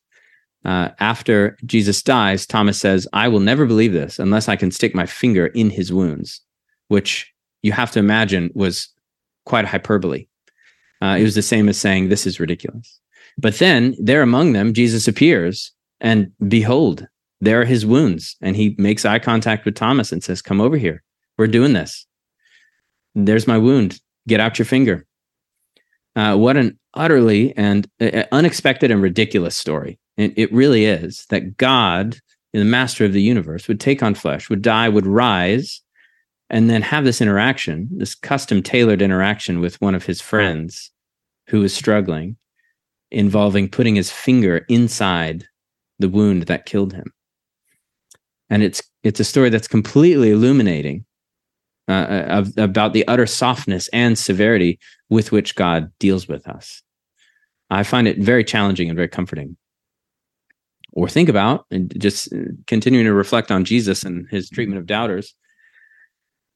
[0.64, 4.94] Uh, after Jesus dies, Thomas says, I will never believe this unless I can stick
[4.94, 6.40] my finger in his wounds,
[6.88, 8.88] which you have to imagine was
[9.44, 10.27] quite a hyperbole.
[11.01, 13.01] Uh, it was the same as saying, This is ridiculous.
[13.38, 17.07] But then there among them, Jesus appears, and behold,
[17.40, 18.37] there are his wounds.
[18.40, 21.03] And he makes eye contact with Thomas and says, Come over here.
[21.38, 22.07] We're doing this.
[23.14, 24.01] There's my wound.
[24.29, 25.07] Get out your finger.
[26.14, 29.98] Uh, what an utterly and uh, unexpected and ridiculous story.
[30.16, 32.18] It, it really is that God,
[32.53, 35.81] the master of the universe, would take on flesh, would die, would rise,
[36.51, 40.90] and then have this interaction, this custom tailored interaction with one of his friends
[41.48, 42.37] who was struggling,
[43.11, 45.46] involving putting his finger inside
[45.98, 47.12] the wound that killed him.
[48.51, 51.05] And it's it's a story that's completely illuminating
[51.88, 54.79] uh, uh, of, about the utter softness and severity
[55.11, 56.83] with which God deals with us.
[57.70, 59.57] I find it very challenging and very comforting.
[60.92, 64.87] Or think about and just uh, continuing to reflect on Jesus and his treatment of
[64.87, 65.35] doubters.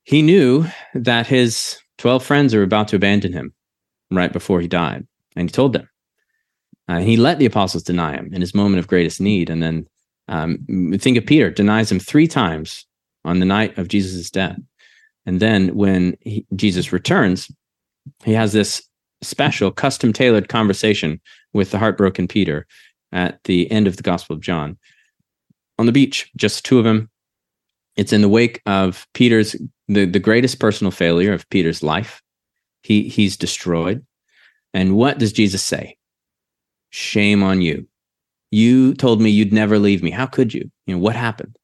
[0.04, 3.54] He knew that his 12 friends are about to abandon him
[4.10, 5.88] right before he died, and he told them.
[6.88, 9.50] Uh, he let the apostles deny him in his moment of greatest need.
[9.50, 9.86] And then
[10.28, 10.58] um,
[10.98, 12.86] think of Peter, denies him three times
[13.24, 14.58] on the night of Jesus' death.
[15.24, 17.50] And then when he, Jesus returns,
[18.24, 18.82] he has this
[19.22, 21.20] special, custom tailored conversation
[21.52, 22.66] with the heartbroken Peter
[23.16, 24.76] at the end of the Gospel of John
[25.78, 27.10] on the beach, just two of them.
[27.96, 29.56] It's in the wake of Peter's
[29.88, 32.22] the, the greatest personal failure of Peter's life.
[32.82, 34.06] He he's destroyed.
[34.74, 35.96] And what does Jesus say?
[36.90, 37.88] Shame on you.
[38.50, 40.10] You told me you'd never leave me.
[40.10, 40.70] How could you?
[40.86, 41.56] You know, what happened?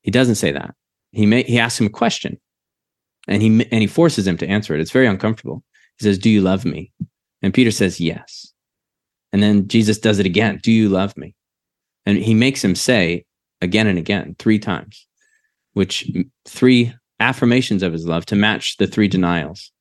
[0.00, 0.74] He doesn't say that.
[1.12, 2.40] He may he asks him a question
[3.26, 4.80] and he and he forces him to answer it.
[4.80, 5.62] It's very uncomfortable.
[5.98, 6.90] He says, "Do you love me?"
[7.42, 8.54] And Peter says, "Yes."
[9.32, 10.60] And then Jesus does it again.
[10.62, 11.34] "Do you love me?"
[12.06, 13.24] And he makes him say
[13.60, 15.06] again and again, three times,
[15.72, 16.10] which
[16.46, 19.72] three affirmations of his love to match the three denials.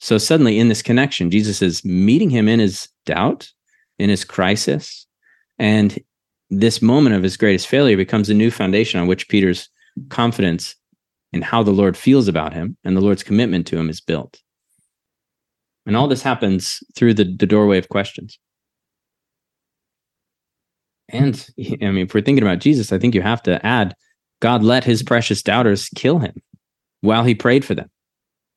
[0.00, 3.50] So suddenly in this connection, Jesus is meeting him in his doubt,
[3.98, 5.06] in his crisis,
[5.58, 5.98] and
[6.50, 9.68] this moment of his greatest failure becomes a new foundation on which Peter's
[10.08, 10.74] confidence
[11.32, 14.40] in how the Lord feels about him and the Lord's commitment to him is built.
[15.86, 18.38] And all this happens through the, the doorway of questions.
[21.12, 23.94] And I mean, if we're thinking about Jesus, I think you have to add
[24.40, 26.34] God let his precious doubters kill him
[27.00, 27.90] while he prayed for them,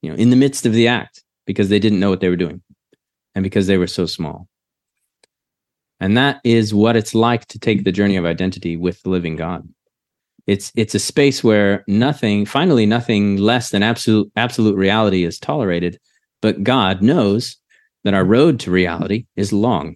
[0.02, 2.36] you know, in the midst of the act, because they didn't know what they were
[2.36, 2.62] doing
[3.36, 4.48] and because they were so small.
[6.00, 9.36] And that is what it's like to take the journey of identity with the living
[9.36, 9.68] God
[10.48, 16.00] it's it's a space where nothing finally nothing less than absolute absolute reality is tolerated
[16.42, 17.58] but god knows
[18.04, 19.96] that our road to reality is long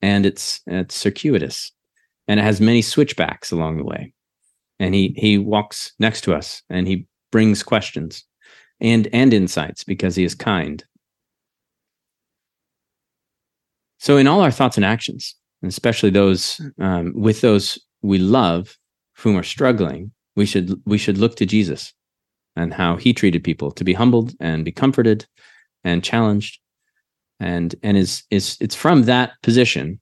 [0.00, 1.72] and it's it's circuitous
[2.30, 4.12] and it has many switchbacks along the way
[4.78, 8.24] and he he walks next to us and he brings questions
[8.80, 10.84] and and insights because he is kind
[13.98, 18.76] so in all our thoughts and actions and especially those um, with those we love
[19.18, 21.92] whom are struggling, we should we should look to Jesus
[22.56, 25.26] and how he treated people to be humbled and be comforted
[25.84, 26.58] and challenged.
[27.38, 30.00] And and is is it's from that position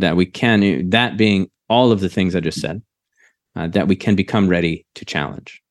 [0.00, 2.82] that we can that being all of the things I just said,
[3.56, 5.62] uh, that we can become ready to challenge.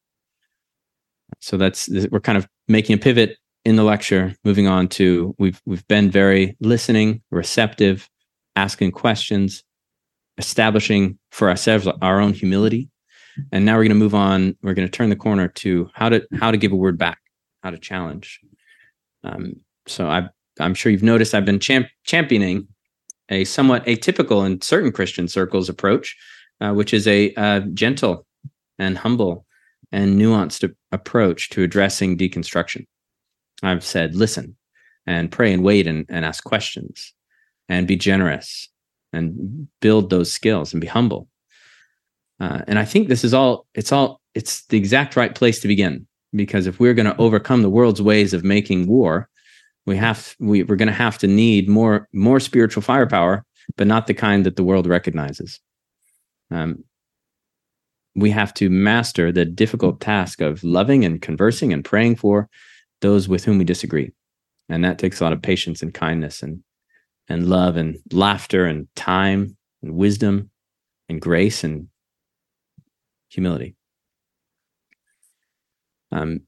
[1.39, 5.61] So that's we're kind of making a pivot in the lecture, moving on to we've
[5.65, 8.09] we've been very listening, receptive,
[8.55, 9.63] asking questions,
[10.37, 12.89] establishing for ourselves our own humility.
[13.51, 14.55] And now we're going to move on.
[14.63, 17.19] We're going to turn the corner to how to how to give a word back,
[17.63, 18.39] how to challenge.
[19.23, 19.53] Um,
[19.85, 22.67] so I, I'm sure you've noticed I've been champ- championing
[23.29, 26.15] a somewhat atypical in certain Christian circles approach,
[26.61, 28.25] uh, which is a uh, gentle
[28.77, 29.45] and humble
[29.91, 32.85] and nuanced approach to addressing deconstruction.
[33.63, 34.55] I've said, listen
[35.05, 37.13] and pray and wait and, and ask questions
[37.67, 38.69] and be generous
[39.11, 41.27] and build those skills and be humble.
[42.39, 45.67] Uh, and I think this is all, it's all, it's the exact right place to
[45.67, 49.29] begin because if we're going to overcome the world's ways of making war,
[49.85, 53.43] we have, we, we're going to have to need more, more spiritual firepower,
[53.75, 55.59] but not the kind that the world recognizes.
[56.51, 56.83] Um,
[58.15, 62.49] we have to master the difficult task of loving and conversing and praying for
[63.01, 64.11] those with whom we disagree.
[64.67, 66.63] And that takes a lot of patience and kindness and
[67.29, 70.49] and love and laughter and time and wisdom
[71.07, 71.87] and grace and
[73.29, 73.75] humility.
[76.11, 76.41] Um,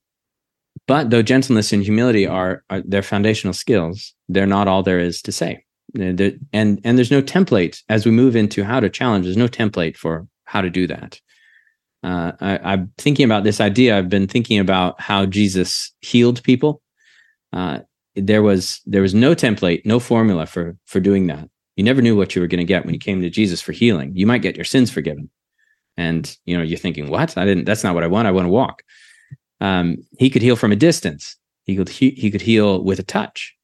[0.91, 5.21] but though gentleness and humility are, are their foundational skills, they're not all there is
[5.21, 5.63] to say.
[5.95, 9.23] and and there's no template as we move into how to challenge.
[9.23, 11.21] There's no template for how to do that.
[12.03, 13.97] Uh, I, am thinking about this idea.
[13.97, 16.81] I've been thinking about how Jesus healed people.
[17.53, 17.79] Uh,
[18.17, 21.47] there was there was no template, no formula for for doing that.
[21.77, 23.71] You never knew what you were going to get when you came to Jesus for
[23.71, 24.11] healing.
[24.13, 25.29] You might get your sins forgiven,
[25.95, 27.37] and you know you're thinking, "What?
[27.37, 27.63] I didn't.
[27.63, 28.27] That's not what I want.
[28.27, 28.83] I want to walk."
[29.61, 31.37] Um, he could heal from a distance.
[31.63, 33.55] He could he, he could heal with a touch.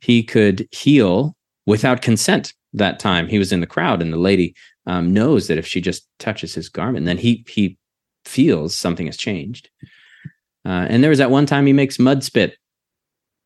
[0.00, 1.36] He could heal
[1.66, 2.54] without consent.
[2.72, 4.54] That time he was in the crowd, and the lady
[4.86, 7.76] um, knows that if she just touches his garment, then he he
[8.24, 9.68] feels something has changed.
[10.64, 12.56] Uh, and there was that one time he makes mud spit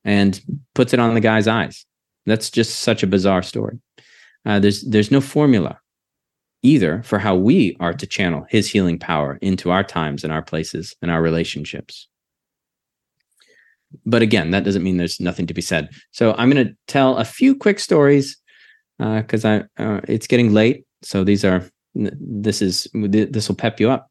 [0.05, 0.43] and
[0.75, 1.87] puts it on the guy's eyes.
[2.27, 3.79] That's just such a bizarre story.
[4.45, 5.81] Uh, there's there's no formula
[6.65, 10.43] either for how we are to channel his healing power into our times and our
[10.43, 12.09] places and our relationships.
[14.05, 15.91] But again, that doesn't mean there's nothing to be said.
[16.11, 18.37] So I'm going to tell a few quick stories
[18.99, 20.85] because uh, I uh, it's getting late.
[21.03, 24.09] So these are this is this will pep you up.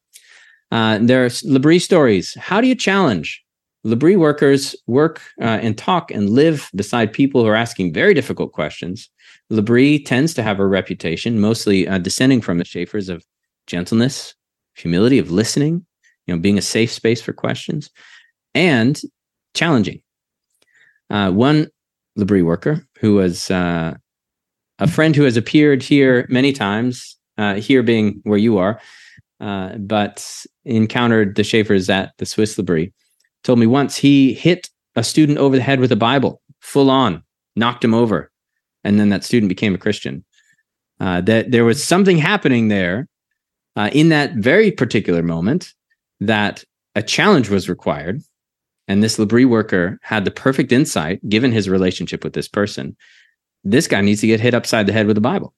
[0.72, 2.34] Uh, there are L'Abri stories.
[2.36, 3.44] How do you challenge?
[3.84, 8.54] L'Abri workers work uh, and talk and live beside people who are asking very difficult
[8.54, 9.10] questions
[9.54, 13.24] L'Abri tends to have a reputation, mostly uh, descending from the Schaeffers, of
[13.68, 14.34] gentleness,
[14.74, 15.86] humility, of listening,
[16.26, 17.92] you know, being a safe space for questions,
[18.56, 19.00] and
[19.54, 20.02] challenging.
[21.12, 21.68] Uh, one
[22.16, 23.94] L'Abri worker who was uh,
[24.80, 28.82] a friend who has appeared here many times, uh, here being where you are,
[29.40, 32.92] uh, but encountered the Schaeffers at the Swiss L'Abri,
[33.44, 37.22] told me once he hit a student over the head with a Bible, full on,
[37.56, 38.32] knocked him over
[38.84, 40.24] and then that student became a Christian.
[41.00, 43.08] Uh, that there was something happening there
[43.76, 45.74] uh, in that very particular moment
[46.20, 46.64] that
[46.96, 48.22] a challenge was required.
[48.88, 52.96] And this L'Abri worker had the perfect insight, given his relationship with this person.
[53.64, 55.54] This guy needs to get hit upside the head with the Bible.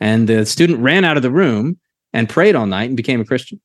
[0.00, 1.78] And the student ran out of the room
[2.12, 3.60] and prayed all night and became a Christian.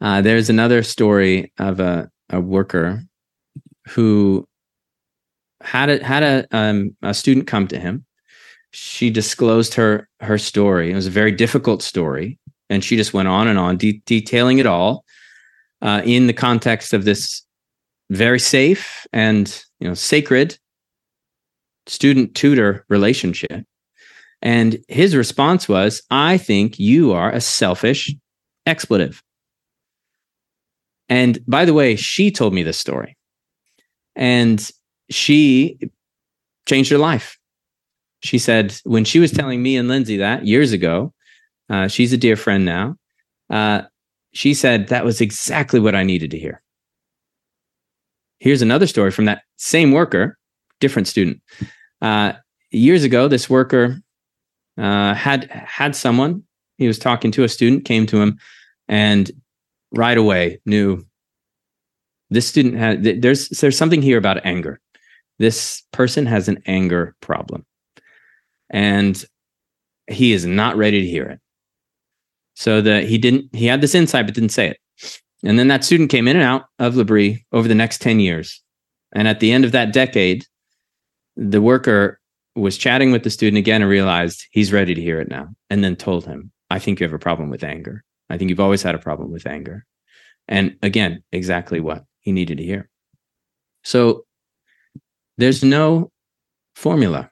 [0.00, 3.02] Uh, there's another story of a, a worker
[3.88, 4.46] who
[5.66, 8.04] had a had a um, a student come to him.
[8.70, 10.92] She disclosed her her story.
[10.92, 12.38] It was a very difficult story,
[12.70, 15.04] and she just went on and on, de- detailing it all
[15.82, 17.42] uh, in the context of this
[18.10, 20.58] very safe and you know sacred
[21.86, 23.64] student tutor relationship.
[24.42, 28.14] And his response was, "I think you are a selfish
[28.66, 29.22] expletive."
[31.08, 33.16] And by the way, she told me this story.
[34.16, 34.70] And
[35.10, 35.78] she
[36.66, 37.38] changed her life.
[38.20, 41.12] She said when she was telling me and Lindsay that years ago,
[41.70, 42.96] uh, she's a dear friend now.
[43.50, 43.82] Uh,
[44.32, 46.62] she said that was exactly what I needed to hear.
[48.38, 50.38] Here's another story from that same worker,
[50.80, 51.40] different student.
[52.02, 52.34] Uh,
[52.70, 53.98] years ago, this worker
[54.78, 56.42] uh, had had someone.
[56.76, 58.38] He was talking to a student, came to him,
[58.88, 59.30] and
[59.92, 61.04] right away knew
[62.28, 63.02] this student had.
[63.22, 64.80] There's there's something here about anger
[65.38, 67.64] this person has an anger problem.
[68.70, 69.22] And
[70.08, 71.40] he is not ready to hear it.
[72.54, 74.78] So that he didn't he had this insight but didn't say it.
[75.44, 78.62] And then that student came in and out of L'Abri over the next 10 years.
[79.14, 80.44] And at the end of that decade
[81.36, 82.18] the worker
[82.54, 85.84] was chatting with the student again and realized he's ready to hear it now and
[85.84, 88.02] then told him i think you have a problem with anger.
[88.30, 89.84] I think you've always had a problem with anger.
[90.48, 92.88] And again exactly what he needed to hear.
[93.84, 94.25] So
[95.38, 96.10] there's no
[96.74, 97.30] formula.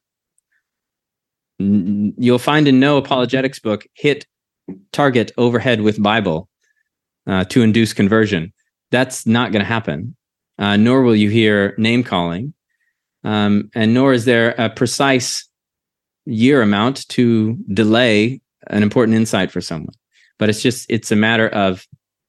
[1.58, 4.26] You'll find in no apologetics book hit
[4.92, 6.48] target overhead with Bible
[7.26, 8.52] uh, to induce conversion.
[8.90, 10.16] That's not going to happen.
[10.58, 12.54] Uh, nor will you hear name calling,
[13.24, 15.48] um, and nor is there a precise
[16.26, 19.94] year amount to delay an important insight for someone.
[20.38, 21.86] But it's just it's a matter of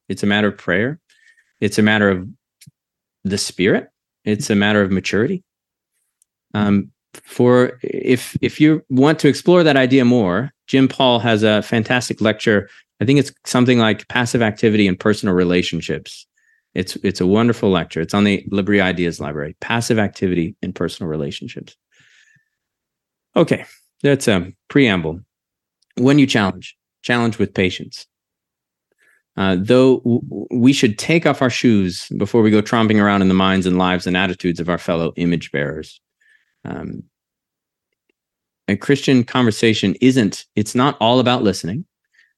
[0.08, 0.98] it's a matter of prayer.
[1.60, 2.28] It's a matter of
[3.24, 3.88] the spirit.
[4.24, 5.44] It's a matter of maturity.
[6.56, 6.90] Um,
[7.24, 12.20] for if if you want to explore that idea more, Jim Paul has a fantastic
[12.20, 12.68] lecture.
[13.00, 16.26] I think it's something like passive activity and personal relationships.
[16.74, 18.00] It's it's a wonderful lecture.
[18.00, 19.54] It's on the L'Abri Ideas Library.
[19.60, 21.76] Passive activity and personal relationships.
[23.34, 23.64] Okay,
[24.02, 25.20] that's a preamble.
[25.96, 28.06] When you challenge, challenge with patience.
[29.38, 33.28] Uh, though w- we should take off our shoes before we go tromping around in
[33.28, 36.00] the minds and lives and attitudes of our fellow image bearers
[36.66, 37.02] um,
[38.68, 41.84] a Christian conversation isn't, it's not all about listening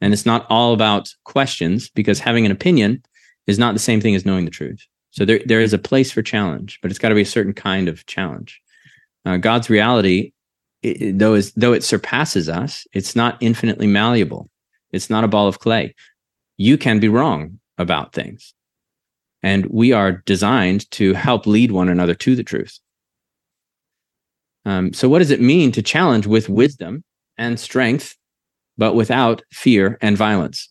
[0.00, 3.02] and it's not all about questions because having an opinion
[3.46, 4.86] is not the same thing as knowing the truth.
[5.10, 7.54] So there, there is a place for challenge, but it's got to be a certain
[7.54, 8.60] kind of challenge.
[9.24, 10.32] Uh, God's reality,
[10.82, 14.48] it, though is though it surpasses us, it's not infinitely malleable.
[14.92, 15.94] It's not a ball of clay.
[16.56, 18.54] You can be wrong about things,
[19.42, 22.78] and we are designed to help lead one another to the truth.
[24.68, 27.02] Um, so, what does it mean to challenge with wisdom
[27.38, 28.14] and strength,
[28.76, 30.68] but without fear and violence?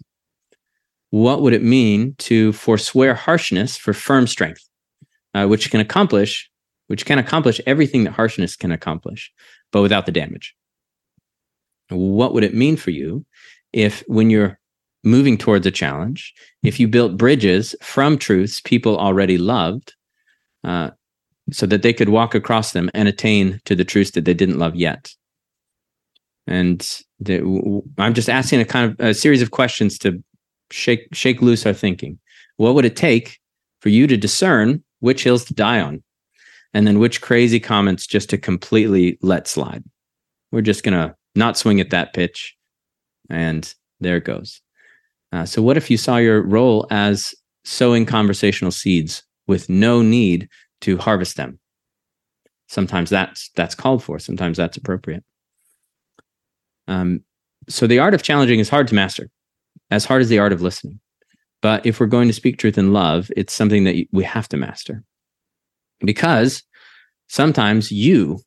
[1.10, 4.64] What would it mean to forswear harshness for firm strength,
[5.34, 6.48] uh, which can accomplish,
[6.86, 9.32] which can accomplish everything that harshness can accomplish,
[9.72, 10.56] but without the damage?
[11.90, 13.26] What would it mean for you
[13.74, 14.60] if, when you're
[15.04, 19.96] moving towards a challenge, if you built bridges from truths people already loved,
[20.64, 20.92] uh,
[21.52, 24.60] so that they could walk across them and attain to the truths that they didn't
[24.60, 25.14] love yet.
[26.46, 26.80] And
[27.20, 30.24] the, I'm just asking a kind of a series of questions to
[30.72, 32.20] shake shake loose our thinking.
[32.58, 33.40] What would it take
[33.82, 36.04] for you to discern which hills to die on,
[36.74, 39.84] and then which crazy comments just to completely let slide?
[40.52, 42.56] We're just gonna not swing at that pitch,
[43.30, 44.62] and there it goes.
[45.32, 47.36] Uh, so, what if you saw your role as
[47.66, 50.48] sowing conversational seeds with no need
[50.82, 51.60] to harvest them.
[52.68, 54.20] Sometimes that's that's called for.
[54.20, 55.24] Sometimes that's appropriate.
[56.88, 57.22] Um,
[57.70, 59.30] so the art of challenging is hard to master,
[59.92, 61.00] as hard as the art of listening.
[61.62, 64.58] But if we're going to speak truth in love, it's something that we have to
[64.58, 65.04] master,
[66.00, 66.64] because
[67.28, 68.40] sometimes you,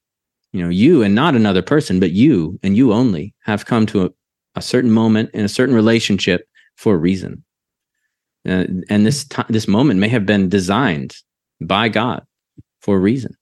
[0.53, 4.05] you know, you and not another person, but you and you only have come to
[4.05, 4.11] a,
[4.55, 7.45] a certain moment in a certain relationship for a reason.
[8.49, 11.14] Uh, and this t- this moment may have been designed
[11.61, 12.24] by God
[12.80, 13.36] for a reason.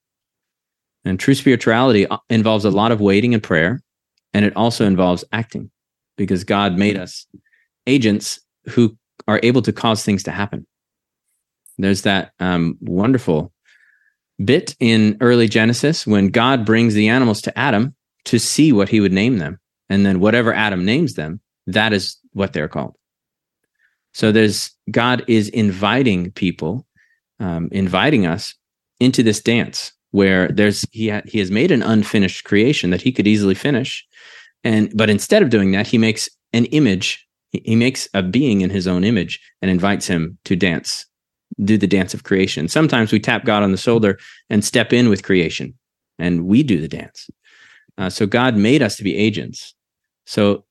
[1.05, 3.83] And true spirituality uh, involves a lot of waiting and prayer,
[4.35, 5.71] and it also involves acting
[6.17, 7.27] because God made us
[7.87, 8.97] agents who
[9.27, 10.67] are able to cause things to happen.
[11.79, 13.53] There's that um, wonderful
[14.45, 17.95] bit in early Genesis when God brings the animals to Adam
[18.25, 19.59] to see what he would name them.
[19.89, 22.97] And then whatever Adam names them, that is what they're called.
[24.13, 26.87] So there's God is inviting people
[27.41, 28.55] um, inviting us
[29.01, 33.13] into this dance where there's he ha- he has made an unfinished creation that he
[33.13, 34.07] could easily finish.
[34.65, 38.69] And but instead of doing that he makes an image he, makes a being in
[38.69, 41.07] his own image and invites him to dance
[41.65, 42.69] do the dance of creation.
[42.69, 44.19] Sometimes we tap god on the shoulder
[44.51, 45.75] and step in with creation
[46.19, 47.31] and we do the dance.
[47.97, 49.75] Uh, so god made us to be agents.
[50.27, 50.65] So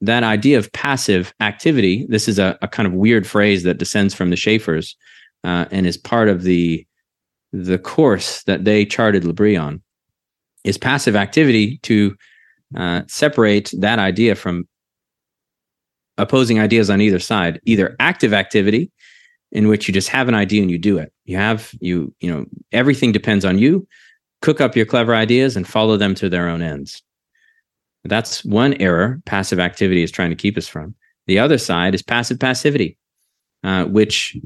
[0.00, 4.14] that idea of passive activity this is a, a kind of weird phrase that descends
[4.14, 4.94] from the Schaeffers
[5.44, 6.86] uh, and is part of the
[7.52, 9.82] the course that they charted L'Abri on
[10.64, 12.16] is passive activity to
[12.76, 14.66] uh, separate that idea from
[16.16, 17.60] opposing ideas on either side.
[17.64, 18.90] Either active activity,
[19.50, 21.12] in which you just have an idea and you do it.
[21.24, 23.86] You have you you know everything depends on you.
[24.40, 27.02] Cook up your clever ideas and follow them to their own ends.
[28.04, 30.94] That's one error passive activity is trying to keep us from.
[31.26, 32.98] The other side is passive passivity,
[33.62, 34.36] uh, which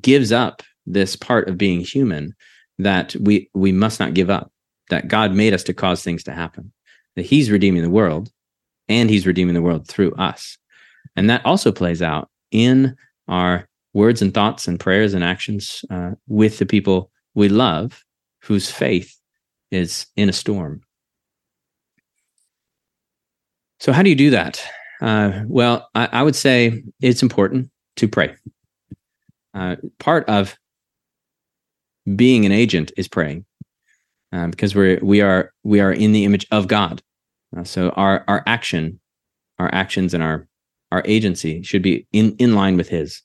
[0.00, 2.34] gives up this part of being human
[2.78, 4.52] that we we must not give up
[4.90, 6.72] that god made us to cause things to happen
[7.16, 8.30] that he's redeeming the world
[8.88, 10.56] and he's redeeming the world through us.
[11.16, 12.96] And that also plays out in
[13.28, 18.04] our words and thoughts and prayers and actions uh, with the people we love
[18.42, 19.18] whose faith
[19.70, 20.82] is in a storm.
[23.80, 24.62] So how do you do that?
[25.00, 28.34] Uh, well I, I would say it's important to pray
[29.56, 30.56] uh, part of
[32.14, 33.44] being an agent is praying
[34.32, 37.02] um, because we're we are we are in the image of god.
[37.56, 39.00] Uh, so our our action
[39.58, 40.46] our actions and our
[40.92, 43.22] our agency should be in in line with his.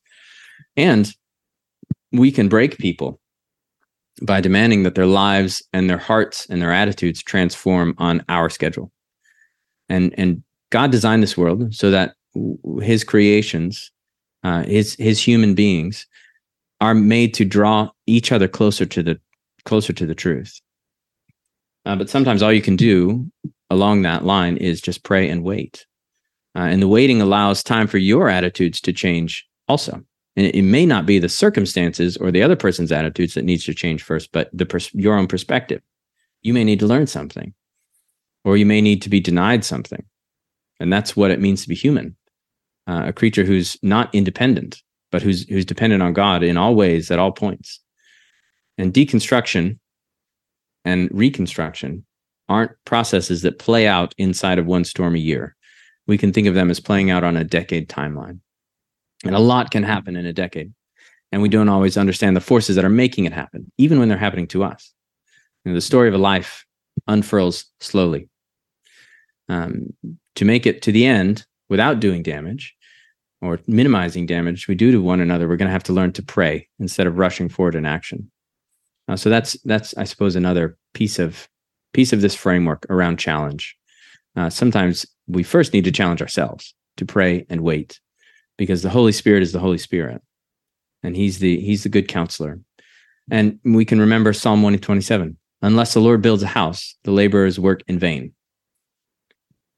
[0.78, 1.14] And
[2.12, 3.20] we can break people
[4.22, 8.92] by demanding that their lives and their hearts and their attitudes transform on our schedule.
[9.90, 12.16] And and god designed this world so that
[12.82, 13.92] his creations
[14.44, 16.08] uh, his his human beings
[16.80, 19.20] are made to draw each other closer to the
[19.66, 20.60] closer to the truth.
[21.86, 23.32] Uh, but sometimes all you can do
[23.70, 25.86] along that line is just pray and wait.
[26.56, 30.04] Uh, and the waiting allows time for your attitudes to change also.
[30.36, 33.66] And it, it, may not be the circumstances or the other person's attitudes that needs
[33.66, 35.82] to change first, but the pers- your own perspective.
[36.42, 37.54] You may need to learn something,
[38.44, 40.04] or you may need to be denied something.
[40.80, 42.16] And that's what it means to be human,
[42.88, 47.12] uh, a creature who's not independent, but who's who's dependent on God in all ways
[47.12, 47.80] at all points.
[48.78, 49.80] And deconstruction
[50.86, 52.06] and reconstruction
[52.50, 55.56] aren't processes that play out inside of one stormy year.
[56.08, 58.40] We can think of them as playing out on a decade timeline.
[59.24, 60.74] And a lot can happen in a decade.
[61.32, 64.18] and we don't always understand the forces that are making it happen, even when they're
[64.18, 64.94] happening to us.
[65.64, 66.66] You know, the story of a life
[67.08, 68.28] unfurls slowly.
[69.50, 69.94] Um,
[70.36, 72.76] to make it to the end without doing damage
[73.42, 76.22] or minimizing damage we do to one another, we're going to have to learn to
[76.22, 78.30] pray instead of rushing forward in action.
[79.08, 81.48] Uh, so that's that's I suppose another piece of
[81.94, 83.76] piece of this framework around challenge.
[84.36, 88.00] Uh, sometimes we first need to challenge ourselves to pray and wait,
[88.58, 90.22] because the Holy Spirit is the Holy Spirit,
[91.04, 92.60] and He's the He's the good counselor.
[93.30, 97.82] And we can remember Psalm 127 unless the Lord builds a house, the laborers work
[97.88, 98.34] in vain.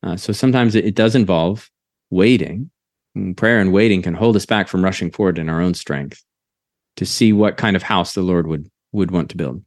[0.02, 1.70] Uh, so sometimes it, it, does involve
[2.14, 2.70] waiting.
[3.16, 6.24] And prayer and waiting can hold us back from rushing forward in our own strength
[6.96, 9.64] to see what kind of house the Lord would would want to build.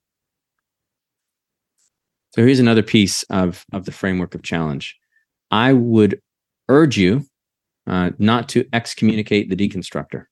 [2.35, 4.97] So here's another piece of of the framework of challenge.
[5.51, 6.21] I would
[6.69, 7.25] urge you
[7.87, 10.25] uh, not to excommunicate the deconstructor.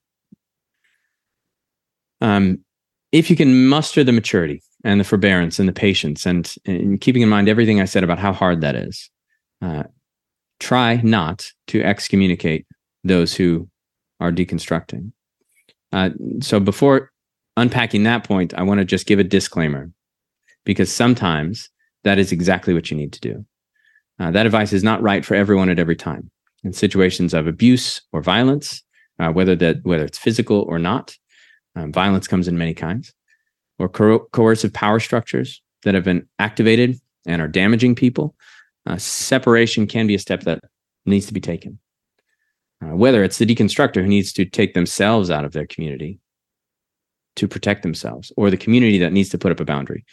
[2.21, 2.65] Um,
[3.13, 7.23] if you can muster the maturity and the forbearance and the patience, and, and keeping
[7.23, 9.09] in mind everything I said about how hard that is,
[9.63, 9.85] uh,
[10.65, 12.67] try not to excommunicate
[13.05, 13.69] those who
[14.19, 15.13] are deconstructing.
[15.93, 16.09] Uh,
[16.41, 17.13] so before
[17.59, 19.91] unpacking that point, I want to just give a disclaimer
[20.65, 21.69] because sometimes
[22.05, 23.45] that is exactly what you need to do.
[24.19, 26.31] Uh, that advice is not right for everyone at every time.
[26.63, 28.83] In situations of abuse or violence,
[29.19, 31.15] uh, whether that whether it's physical or not,
[31.77, 33.13] um, violence comes in many kinds,
[33.79, 38.35] or co- coercive power structures that have been activated and are damaging people.
[38.87, 40.61] Uh, separation can be a step that
[41.07, 41.79] needs to be taken.
[42.83, 46.19] Uh, whether it's the deconstructor who needs to take themselves out of their community
[47.37, 50.05] to protect themselves, or the community that needs to put up a boundary,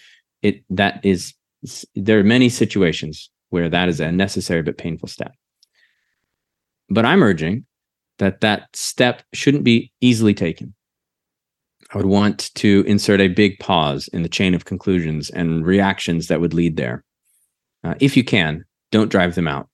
[0.42, 1.34] it that is
[1.96, 5.34] there are many situations where that is a necessary but painful step.
[6.90, 7.66] But I'm urging
[8.18, 10.74] that that step shouldn't be easily taken.
[11.94, 16.28] I would want to insert a big pause in the chain of conclusions and reactions
[16.28, 17.04] that would lead there.
[17.84, 19.68] Uh, if you can, don't drive them out.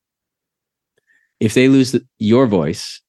[1.40, 3.02] If they lose the, your voice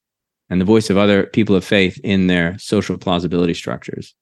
[0.51, 4.15] and the voice of other people of faith in their social plausibility structures,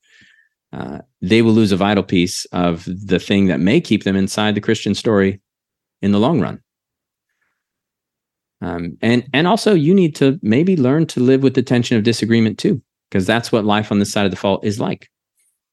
[0.72, 4.55] uh, they will lose a vital piece of the thing that may keep them inside
[4.55, 5.41] the Christian story
[6.03, 6.61] in the long run.
[8.61, 12.05] Um, and and also, you need to maybe learn to live with the tension of
[12.05, 15.11] disagreement too because that's what life on this side of the fault is like.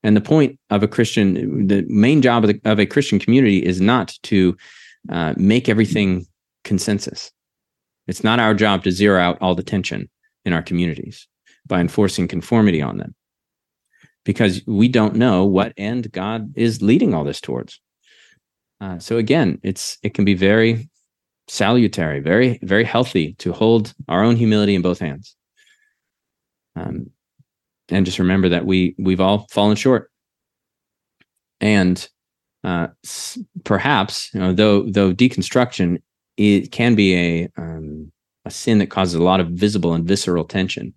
[0.04, 3.66] And the point of a Christian, the main job of, the, of a Christian community
[3.66, 4.56] is not to
[5.10, 6.26] uh, make everything
[6.64, 7.32] consensus.
[8.08, 10.10] It's not our job to zero out all the tension
[10.46, 11.28] in our communities
[11.66, 13.16] by enforcing conformity on them
[14.26, 17.80] because we don't know what end God is leading all this towards.
[18.82, 20.90] Uh, so again, it's it can be very
[21.48, 25.36] salutary, very very healthy to hold our own humility in both hands.
[26.76, 27.12] Um,
[27.90, 30.10] and just remember that we we've all fallen short
[31.62, 32.10] and
[32.64, 32.88] uh,
[33.64, 36.02] perhaps you know though though deconstruction
[36.38, 38.12] it can be a um,
[38.46, 40.94] a sin that causes a lot of visible and visceral tension.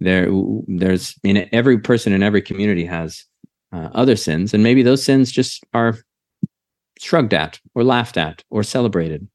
[0.00, 0.28] There
[0.66, 3.24] there's in every person in every community has
[3.72, 5.98] uh, other sins and maybe those sins just are
[6.98, 9.28] shrugged at or laughed at or celebrated.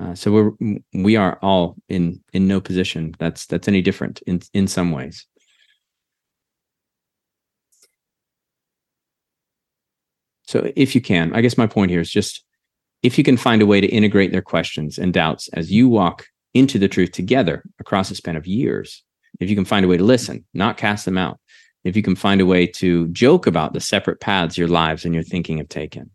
[0.00, 4.40] Uh, so we're we are all in in no position that's that's any different in
[4.54, 5.26] in some ways
[10.48, 12.42] So if you can, I guess my point here is just
[13.02, 16.26] if you can find a way to integrate their questions and doubts as you walk
[16.54, 19.04] into the truth together across a span of years,
[19.40, 21.38] if you can find a way to listen, not cast them out,
[21.84, 25.12] if you can find a way to joke about the separate paths your lives and
[25.12, 26.10] your thinking have taken,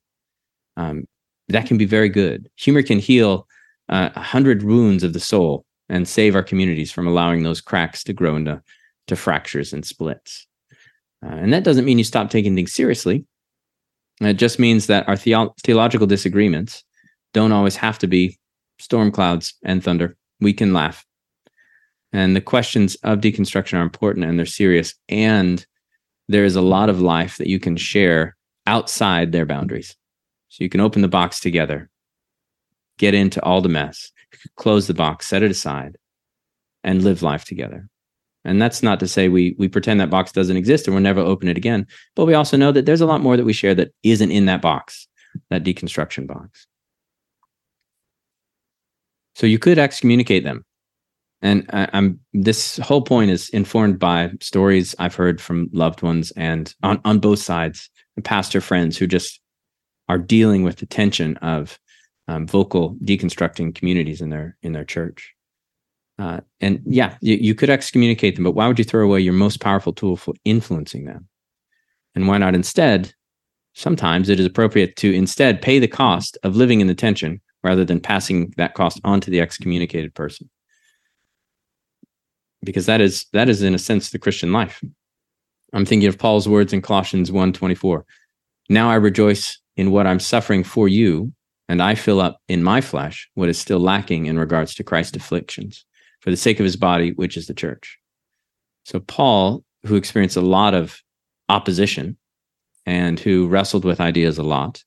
[0.77, 1.05] um,
[1.49, 2.49] that can be very good.
[2.55, 3.47] Humor can heal
[3.89, 8.03] uh, a hundred wounds of the soul and save our communities from allowing those cracks
[8.05, 8.63] to grow into
[9.05, 10.47] to fractures and splits.
[11.23, 13.27] Uh, and that doesn't mean you stop taking things seriously.
[14.25, 16.83] It just means that our theo- theological disagreements
[17.33, 18.37] don't always have to be
[18.79, 20.15] storm clouds and thunder.
[20.39, 21.05] We can laugh.
[22.11, 24.93] And the questions of deconstruction are important and they're serious.
[25.09, 25.65] And
[26.27, 28.35] there is a lot of life that you can share
[28.67, 29.95] outside their boundaries.
[30.49, 31.89] So you can open the box together,
[32.99, 34.11] get into all the mess,
[34.55, 35.97] close the box, set it aside,
[36.83, 37.89] and live life together.
[38.45, 41.21] And that's not to say we we pretend that box doesn't exist and we'll never
[41.21, 41.87] open it again.
[42.15, 44.45] But we also know that there's a lot more that we share that isn't in
[44.45, 45.07] that box,
[45.49, 46.67] that deconstruction box.
[49.35, 50.65] So you could excommunicate them.
[51.41, 56.31] And I, am this whole point is informed by stories I've heard from loved ones
[56.37, 57.89] and on, on both sides,
[58.23, 59.41] pastor friends who just
[60.07, 61.79] are dealing with the tension of
[62.27, 65.33] um, vocal deconstructing communities in their in their church.
[66.19, 69.33] Uh, and yeah, you, you could excommunicate them, but why would you throw away your
[69.33, 71.27] most powerful tool for influencing them?
[72.15, 73.13] And why not instead?
[73.73, 77.83] Sometimes it is appropriate to instead pay the cost of living in the tension rather
[77.83, 80.49] than passing that cost on to the excommunicated person.
[82.63, 84.81] Because that is that is in a sense the Christian life.
[85.73, 88.05] I'm thinking of Paul's words in Colossians 1:24.
[88.69, 91.33] Now I rejoice in what I'm suffering for you,
[91.67, 95.17] and I fill up in my flesh what is still lacking in regards to Christ's
[95.17, 95.83] afflictions
[96.23, 97.99] for the sake of his body, which is the church.
[98.85, 101.01] So Paul, who experienced a lot of
[101.49, 102.17] opposition
[102.85, 104.81] and who wrestled with ideas a lot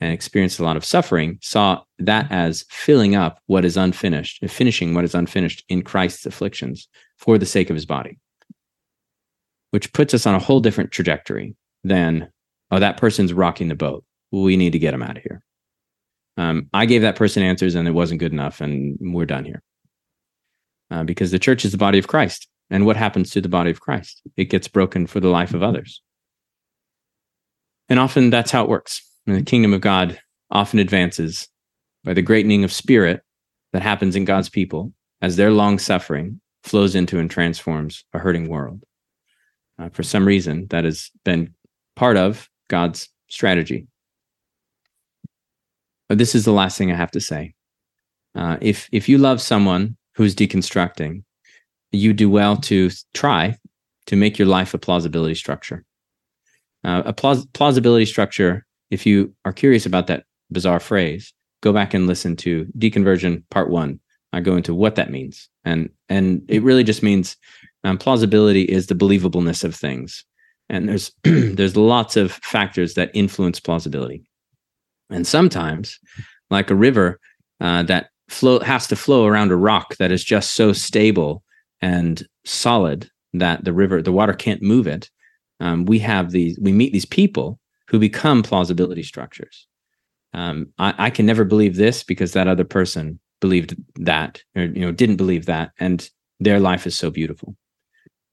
[0.00, 4.92] and experienced a lot of suffering, saw that as filling up what is unfinished, finishing
[4.92, 8.18] what is unfinished in Christ's afflictions for the sake of his body,
[9.70, 12.30] which puts us on a whole different trajectory than,
[12.70, 14.04] oh, that person's rocking the boat.
[14.30, 15.42] We need to get him out of here.
[16.36, 19.62] Um, I gave that person answers and it wasn't good enough, and we're done here.
[20.92, 22.46] Uh, because the church is the body of Christ.
[22.68, 24.20] And what happens to the body of Christ?
[24.36, 26.02] It gets broken for the life of others.
[27.88, 29.00] And often that's how it works.
[29.26, 30.20] And the kingdom of God
[30.50, 31.48] often advances
[32.04, 33.22] by the greatening of spirit
[33.72, 38.48] that happens in God's people as their long suffering flows into and transforms a hurting
[38.48, 38.84] world.
[39.78, 41.54] Uh, for some reason, that has been
[41.96, 43.86] part of God's strategy.
[46.10, 47.54] But this is the last thing I have to say.
[48.34, 51.24] Uh, if if you love someone who's deconstructing,
[51.90, 53.56] you do well to try
[54.06, 55.84] to make your life a plausibility structure.
[56.84, 61.32] Uh, a plaus- plausibility structure, if you are curious about that bizarre phrase,
[61.62, 64.00] go back and listen to deconversion part one.
[64.32, 67.36] I go into what that means, and and it really just means
[67.84, 70.24] um, plausibility is the believableness of things,
[70.70, 74.24] and there's there's lots of factors that influence plausibility,
[75.10, 75.98] and sometimes,
[76.50, 77.20] like a river
[77.60, 81.42] uh, that flow has to flow around a rock that is just so stable
[81.80, 85.10] and solid that the river the water can't move it.
[85.60, 89.66] Um, we have these we meet these people who become plausibility structures.
[90.34, 94.80] Um, I, I, can never believe this because that other person believed that or you
[94.80, 96.08] know didn't believe that and
[96.40, 97.56] their life is so beautiful.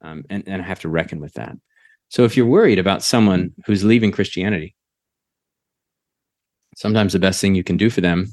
[0.02, 1.56] Um, and, and i have to reckon with that.
[2.08, 4.76] So if you're worried about someone who's leaving christianity
[6.76, 8.28] sometimes the best thing you can do for them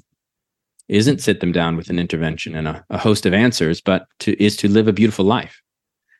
[0.88, 4.40] isn't sit them down with an intervention and a, a host of answers, but to,
[4.42, 5.60] is to live a beautiful life.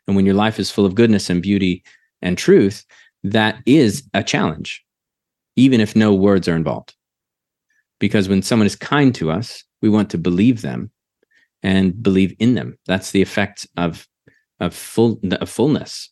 [0.06, 1.84] And when your life is full of goodness and beauty
[2.22, 2.84] and truth,
[3.24, 4.84] that is a challenge,
[5.56, 6.94] even if no words are involved.
[7.98, 10.90] Because when someone is kind to us, we want to believe them
[11.62, 12.78] and believe in them.
[12.86, 14.06] That's the effect of
[14.58, 16.10] of full of fullness,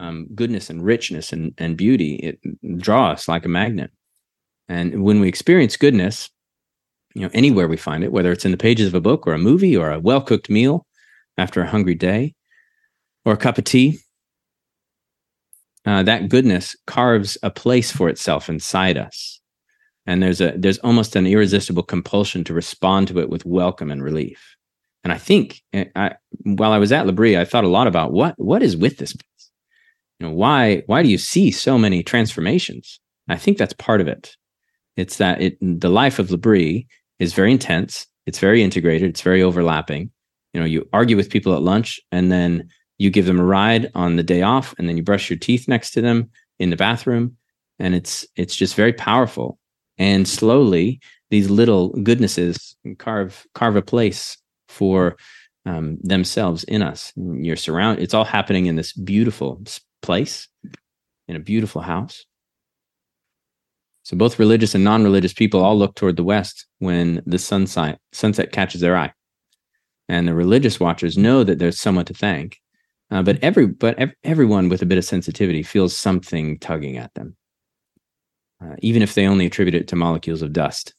[0.00, 2.14] um, goodness and richness and, and beauty.
[2.16, 3.90] It draw us like a magnet.
[4.68, 6.30] And when we experience goodness,
[7.14, 9.32] you know anywhere we find it whether it's in the pages of a book or
[9.32, 10.86] a movie or a well-cooked meal
[11.38, 12.34] after a hungry day
[13.24, 13.98] or a cup of tea
[15.86, 19.40] uh, that goodness carves a place for itself inside us.
[20.06, 24.02] And there's a there's almost an irresistible compulsion to respond to it with welcome and
[24.02, 24.56] relief.
[25.02, 28.12] And i think eh, I, while i was at L'Abri i thought a lot about
[28.12, 29.50] what what is with this place?
[30.18, 33.00] You know why why do you see so many transformations?
[33.28, 34.36] I think that's part of it.
[34.96, 36.86] It's that it the life of L'Abri
[37.24, 38.06] is very intense.
[38.26, 39.10] It's very integrated.
[39.10, 40.10] It's very overlapping.
[40.52, 42.68] You know, you argue with people at lunch and then
[42.98, 45.66] you give them a ride on the day off and then you brush your teeth
[45.66, 47.36] next to them in the bathroom
[47.78, 49.58] and it's it's just very powerful.
[49.98, 51.00] And slowly
[51.30, 55.16] these little goodnesses carve carve a place for
[55.66, 57.12] um, themselves in us.
[57.16, 58.02] You're surrounded.
[58.02, 59.62] It's all happening in this beautiful
[60.02, 60.48] place,
[61.26, 62.24] in a beautiful house.
[64.04, 68.52] So both religious and non-religious people all look toward the west when the sunset sunset
[68.52, 69.12] catches their eye,
[70.08, 72.60] and the religious watchers know that there's someone to thank.
[73.10, 77.12] Uh, but every but ev- everyone with a bit of sensitivity feels something tugging at
[77.14, 77.34] them,
[78.62, 80.94] uh, even if they only attribute it to molecules of dust.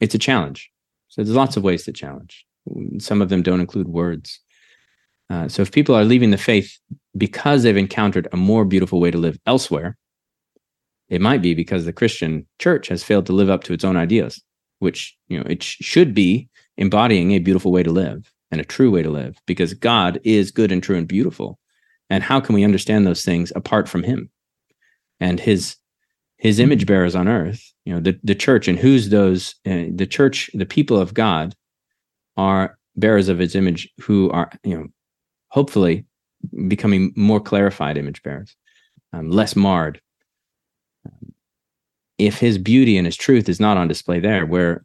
[0.00, 0.70] It's a challenge.
[1.08, 2.46] So there's lots of ways to challenge.
[2.98, 4.40] Some of them don't include words.
[5.28, 6.78] Uh, so if people are leaving the faith
[7.16, 9.96] because they've encountered a more beautiful way to live elsewhere,
[11.12, 13.98] it might be because the Christian church has failed to live up to its own
[13.98, 14.42] ideas,
[14.78, 16.48] which, you know, it sh- should be
[16.78, 20.50] embodying a beautiful way to live and a true way to live because God is
[20.50, 21.58] good and true and beautiful.
[22.08, 24.30] And how can we understand those things apart from him
[25.20, 25.76] and his
[26.38, 30.08] his image bearers on earth, you know, the, the church and who's those, uh, the
[30.08, 31.54] church, the people of God
[32.36, 34.86] are bearers of his image who are, you know,
[35.50, 36.04] hopefully
[36.66, 38.56] becoming more clarified image bearers,
[39.12, 40.00] um, less marred
[42.18, 44.82] if his beauty and his truth is not on display there, where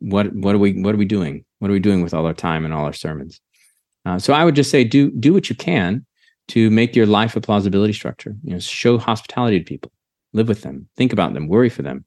[0.00, 1.44] what what are we what are we doing?
[1.60, 3.40] What are we doing with all our time and all our sermons?
[4.04, 6.04] Uh, so I would just say do do what you can
[6.48, 8.34] to make your life a plausibility structure.
[8.44, 9.92] You know, show hospitality to people,
[10.32, 12.04] live with them, think about them, worry for them.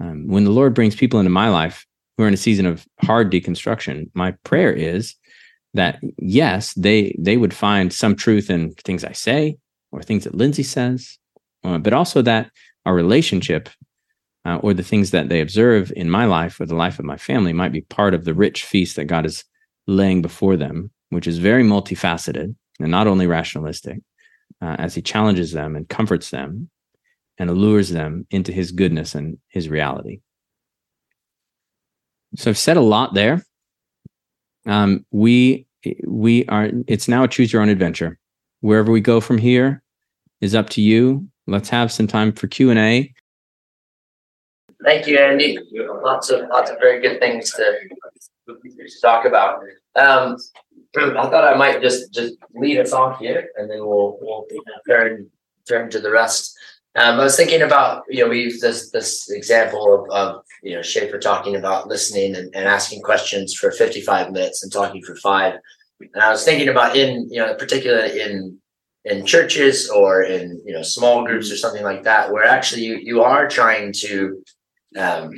[0.00, 1.86] Um, when the Lord brings people into my life
[2.16, 5.14] who are in a season of hard deconstruction, my prayer is
[5.74, 9.56] that yes, they they would find some truth in things I say
[9.92, 11.18] or things that Lindsay says,
[11.64, 12.50] uh, but also that
[12.86, 13.68] our relationship
[14.44, 17.16] uh, or the things that they observe in my life or the life of my
[17.16, 19.44] family might be part of the rich feast that God is
[19.86, 23.98] laying before them, which is very multifaceted and not only rationalistic,
[24.62, 26.70] uh, as He challenges them and comforts them
[27.38, 30.20] and allures them into His goodness and His reality.
[32.36, 33.42] So I've said a lot there.
[34.66, 35.66] Um, we
[36.06, 36.70] we are.
[36.86, 38.18] It's now a choose your own adventure.
[38.60, 39.82] Wherever we go from here
[40.40, 41.28] is up to you.
[41.48, 43.12] Let's have some time for Q and A.
[44.84, 45.58] Thank you, Andy.
[45.72, 47.78] Lots of lots of very good things to,
[48.46, 49.60] to talk about.
[49.96, 50.36] Um,
[50.96, 54.46] I thought I might just just lead us off here, and then we'll we'll
[54.86, 55.30] turn
[55.66, 56.56] turn to the rest.
[56.96, 60.76] Um, I was thinking about you know we use this this example of, of you
[60.76, 65.16] know Schaeffer talking about listening and, and asking questions for 55 minutes and talking for
[65.16, 65.54] five,
[66.00, 68.58] and I was thinking about in you know particularly in
[69.08, 72.96] in churches or in you know small groups or something like that where actually you
[72.96, 74.42] you are trying to
[74.98, 75.30] um,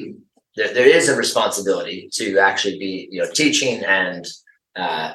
[0.56, 4.26] there, there is a responsibility to actually be you know teaching and
[4.76, 5.12] uh,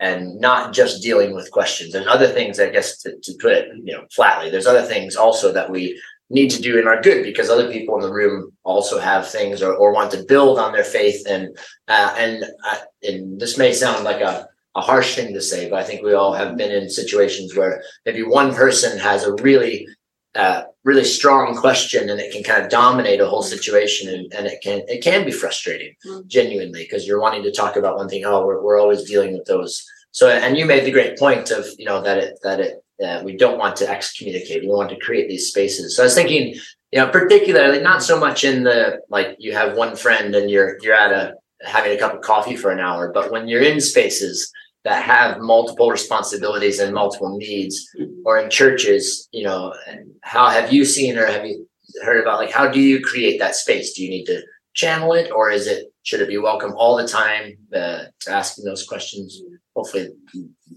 [0.00, 1.94] and not just dealing with questions.
[1.94, 5.16] And other things i guess to, to put it you know flatly there's other things
[5.16, 6.00] also that we
[6.30, 9.62] need to do and are good because other people in the room also have things
[9.62, 11.56] or, or want to build on their faith and
[11.88, 15.78] uh, and uh, and this may sound like a a harsh thing to say, but
[15.78, 19.86] I think we all have been in situations where maybe one person has a really
[20.34, 24.46] uh, really strong question and it can kind of dominate a whole situation and, and
[24.46, 26.26] it can it can be frustrating mm-hmm.
[26.26, 29.44] genuinely because you're wanting to talk about one thing oh we're, we're always dealing with
[29.46, 32.84] those so and you made the great point of you know that it that it
[33.04, 36.14] uh, we don't want to excommunicate we want to create these spaces so i was
[36.14, 36.54] thinking
[36.90, 40.78] you know particularly not so much in the like you have one friend and you're
[40.82, 43.80] you're at a having a cup of coffee for an hour but when you're in
[43.80, 44.52] spaces
[44.84, 47.88] that have multiple responsibilities and multiple needs
[48.24, 51.66] or in churches you know and how have you seen or have you
[52.02, 53.94] heard about like how do you create that space?
[53.94, 54.42] Do you need to
[54.74, 58.64] channel it or is it should it be welcome all the time uh, to asking
[58.64, 59.40] those questions?
[59.76, 60.08] Hopefully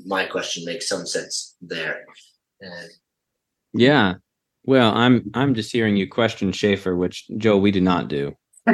[0.06, 2.06] my question makes some sense there.
[2.64, 2.88] Uh,
[3.74, 4.16] yeah.
[4.66, 8.36] Well i'm i'm just hearing you question schaeffer which joe we do not do.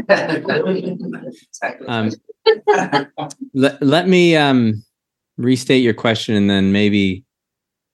[1.88, 2.09] Um,
[3.53, 4.84] let, let me um
[5.38, 7.23] restate your question and then maybe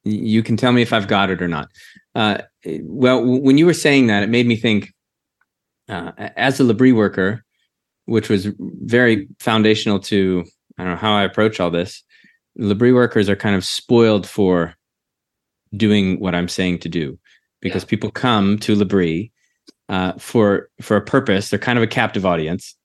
[0.04, 1.70] you can tell me if I've got it or not.
[2.16, 2.40] Uh,
[2.84, 4.94] well, when you were saying that, it made me think
[5.88, 7.44] uh, as a L'Abri worker,
[8.06, 10.46] which was very foundational to
[10.78, 12.04] I don't know how I approach all this.
[12.58, 14.76] L'Abri workers are kind of spoiled for
[15.76, 17.20] doing what I'm saying to do
[17.62, 17.90] because yeah.
[17.90, 19.32] people come to L'Abri
[19.90, 21.50] uh, for for a purpose.
[21.50, 22.76] They're kind of a captive audience,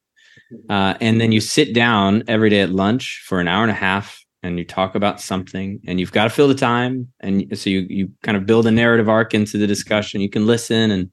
[0.68, 3.74] uh, and then you sit down every day at lunch for an hour and a
[3.74, 7.70] half and you talk about something and you've got to fill the time and so
[7.70, 10.20] you you kind of build a narrative arc into the discussion.
[10.20, 11.10] You can listen and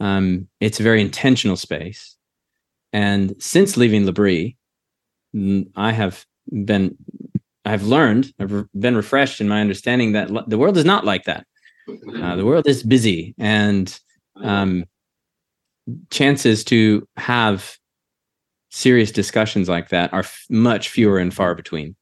[0.00, 2.16] um, it's a very intentional space.
[2.92, 4.56] And since leaving L'Abri
[5.76, 6.24] i have
[6.64, 6.96] been
[7.66, 11.46] i've learned i've been refreshed in my understanding that the world is not like that.
[12.22, 14.00] Uh, the world is busy and
[14.42, 14.84] um,
[16.10, 17.76] chances to have
[18.70, 21.94] serious discussions like that are f- much fewer and far between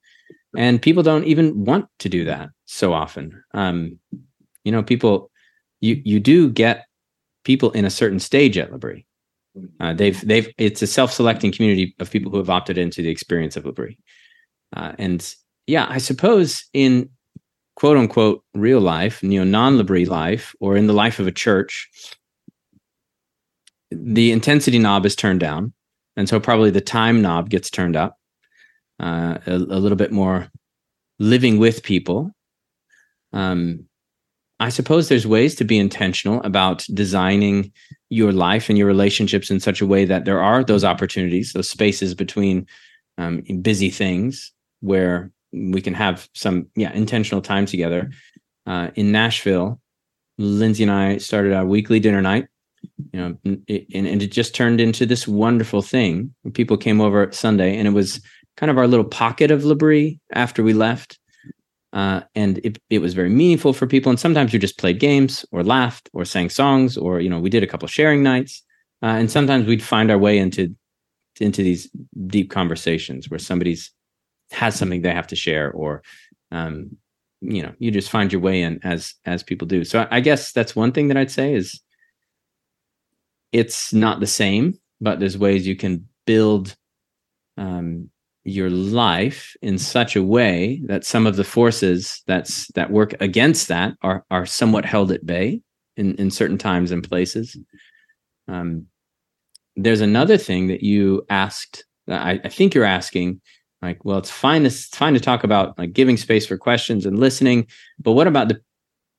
[0.56, 3.98] and people don't even want to do that so often um,
[4.64, 5.30] you know people
[5.80, 6.86] you you do get
[7.44, 9.06] people in a certain stage at L'Abri.
[9.78, 13.56] Uh, they've they've it's a self-selecting community of people who have opted into the experience
[13.56, 13.98] of L'Abri.
[14.74, 15.34] Uh, and
[15.66, 17.08] yeah, I suppose in
[17.76, 21.88] quote unquote real life, you know, non-L'Abri life, or in the life of a church,
[23.90, 25.72] the intensity knob is turned down,
[26.16, 28.18] and so probably the time knob gets turned up
[29.00, 30.48] uh, a, a, little bit more
[31.18, 32.30] living with people.
[33.32, 33.86] Um,
[34.60, 37.72] I suppose there's ways to be intentional about designing
[38.08, 41.68] your life and your relationships in such a way that there are those opportunities, those
[41.68, 42.66] spaces between
[43.18, 48.10] um, busy things where we can have some yeah intentional time together.
[48.66, 49.80] Uh, in Nashville,
[50.38, 52.48] Lindsay and I started our weekly dinner night
[53.12, 57.76] you know and, and it just turned into this wonderful thing people came over sunday
[57.76, 58.20] and it was
[58.56, 61.18] kind of our little pocket of L'Abri after we left.
[61.92, 64.10] Uh, and it, it was very meaningful for people.
[64.10, 67.50] And sometimes we just played games or laughed or sang songs or, you know, we
[67.50, 68.62] did a couple sharing nights.
[69.02, 70.74] Uh, and sometimes we'd find our way into
[71.40, 71.90] into these
[72.26, 73.90] deep conversations where somebody's
[74.52, 76.02] has something they have to share or
[76.52, 76.96] um,
[77.40, 80.20] you know you just find your way in as as people do so I, I
[80.20, 81.80] guess that's one thing that i'd say is
[83.52, 86.76] it's not the same but there's ways you can build
[87.56, 88.10] um,
[88.44, 93.68] your life in such a way that some of the forces that's that work against
[93.68, 95.60] that are are somewhat held at bay
[95.96, 97.56] in in certain times and places.
[98.46, 98.86] Um,
[99.76, 103.40] there's another thing that you asked I, I think you're asking
[103.82, 107.06] like well it's fine to, it's fine to talk about like giving space for questions
[107.06, 107.66] and listening
[107.98, 108.60] but what about the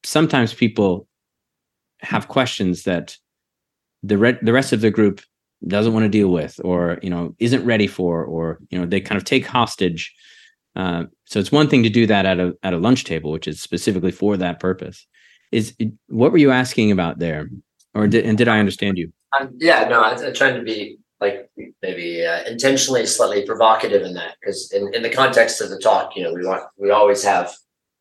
[0.04, 1.08] sometimes people
[2.00, 3.18] have questions that
[4.04, 5.22] the re- the rest of the group
[5.68, 9.02] doesn't want to deal with or you know isn't ready for or you know they
[9.02, 10.14] kind of take hostage
[10.76, 13.48] uh, so it's one thing to do that at a at a lunch table which
[13.48, 15.08] is specifically for that purpose.
[15.52, 15.76] Is
[16.08, 17.50] what were you asking about there?
[17.94, 19.12] Or did and did i understand you?
[19.40, 21.50] Um, yeah no I, i'm trying to be like
[21.82, 26.16] maybe uh, intentionally slightly provocative in that because in, in the context of the talk
[26.16, 27.54] you know we want we always have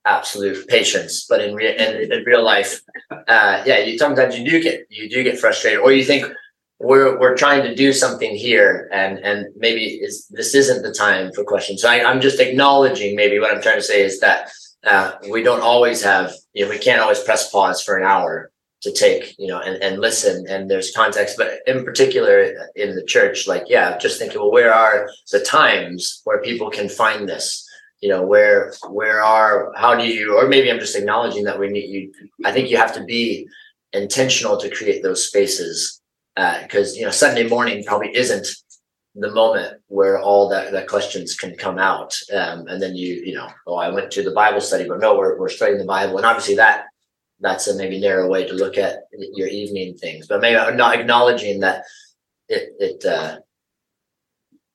[0.04, 2.80] absolute patience but in, re- in, in real life
[3.10, 6.26] uh, yeah you sometimes you do get you do get frustrated or you think
[6.84, 11.32] we're we're trying to do something here and and maybe is this isn't the time
[11.32, 11.82] for questions.
[11.82, 14.50] So I, am just acknowledging maybe what i'm trying to say is that
[14.84, 18.50] uh, we don't always have you know we can't always press pause for an hour
[18.82, 23.04] to take you know and, and listen and there's context but in particular in the
[23.04, 27.66] church like yeah just thinking well where are the times where people can find this?
[28.00, 31.68] You know where where are how do you or maybe i'm just acknowledging that we
[31.68, 32.12] need you
[32.44, 33.48] i think you have to be
[33.94, 36.02] intentional to create those spaces
[36.36, 38.46] because uh, you know Sunday morning probably isn't
[39.14, 42.18] the moment where all that, that questions can come out.
[42.32, 45.16] Um, and then you, you know, oh, I went to the Bible study, but no,
[45.16, 46.16] we're, we're studying the Bible.
[46.16, 46.86] And obviously that,
[47.40, 50.98] that's a maybe narrow way to look at your evening things, but maybe I'm not
[50.98, 51.84] acknowledging that
[52.48, 53.38] it, it, uh,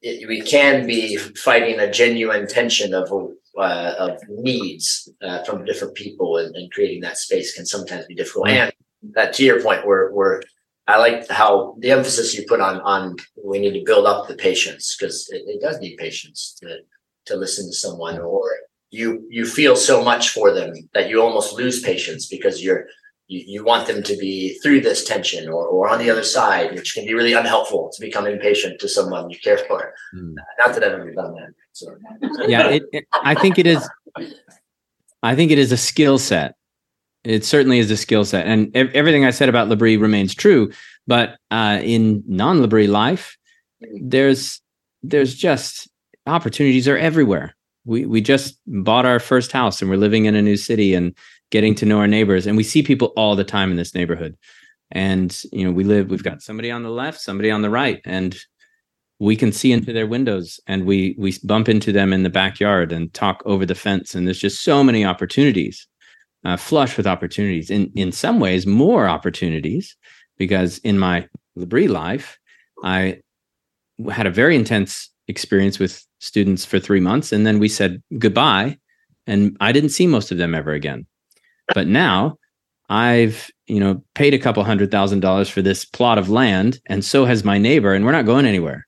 [0.02, 3.12] it, we can be fighting a genuine tension of,
[3.58, 8.16] uh, of needs uh, from different people and, and, creating that space can sometimes be
[8.16, 8.48] difficult.
[8.48, 8.70] Mm-hmm.
[9.04, 10.42] And that to your point, we're, we're,
[10.90, 14.36] I like how the emphasis you put on on we need to build up the
[14.36, 16.80] patience because it, it, does need patience to
[17.28, 18.44] to listen to someone or
[18.90, 22.86] you you feel so much for them that you almost lose patience because you're
[23.28, 26.74] you, you want them to be through this tension or, or on the other side,
[26.74, 29.94] which can be really unhelpful to become impatient to someone you care for.
[30.16, 30.34] Mm.
[30.58, 31.54] Not that I've ever done that.
[31.74, 31.96] So.
[32.48, 33.88] yeah, it, it, I think it is.
[35.22, 36.56] I think it is a skill set
[37.24, 40.72] it certainly is a skill set, and ev- everything I said about L'Abri remains true.
[41.08, 43.38] But uh, in non-L'Abri life,
[44.02, 44.62] there's
[45.04, 45.90] there's just
[46.28, 47.56] opportunities are everywhere.
[47.86, 51.16] We we just bought our first house and we're living in a new city and
[51.52, 54.38] getting to know our neighbors, and we see people all the time in this neighborhood.
[54.92, 56.10] And you know, we live.
[56.10, 58.38] We've got somebody on the left, somebody on the right, and
[59.20, 62.92] we can see into their windows and we we bump into them in the backyard
[62.92, 65.89] and talk over the fence and there's just so many opportunities
[66.46, 67.70] uh, flush with opportunities.
[67.70, 69.96] In in some ways, more opportunities
[70.38, 72.40] because in my L'Abri life,
[72.84, 73.22] I
[74.12, 78.78] had a very intense experience with students for three months, and then we said goodbye,
[79.28, 81.06] and I didn't see most of them ever again.
[81.74, 82.38] But now
[82.90, 87.04] I've you know paid a couple hundred thousand dollars for this plot of land, and
[87.04, 88.88] so has my neighbor, and we're not going anywhere.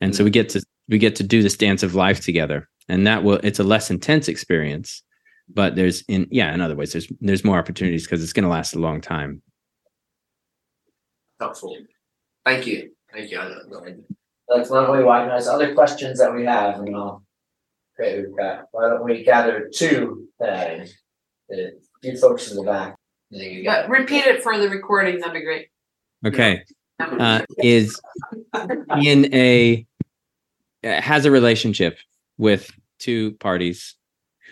[0.00, 3.06] And so we get to we get to do this dance of life together, and
[3.06, 5.02] that will it's a less intense experience
[5.48, 8.50] but there's in yeah in other ways there's there's more opportunities because it's going to
[8.50, 9.42] last a long time.
[11.40, 11.76] Helpful.
[12.44, 12.90] Thank you.
[13.12, 13.40] Thank you.
[14.48, 17.22] That's not only why there's other questions that we have and all
[17.98, 20.84] okay we've got why don't we gather two uh,
[21.52, 21.70] a
[22.02, 22.96] few folks in the back.
[23.30, 25.68] Yeah, repeat it for the recording that'd be great.
[26.24, 26.62] Okay.
[27.00, 28.00] Uh, is
[29.02, 29.84] in a
[30.84, 31.98] has a relationship
[32.38, 33.96] with two parties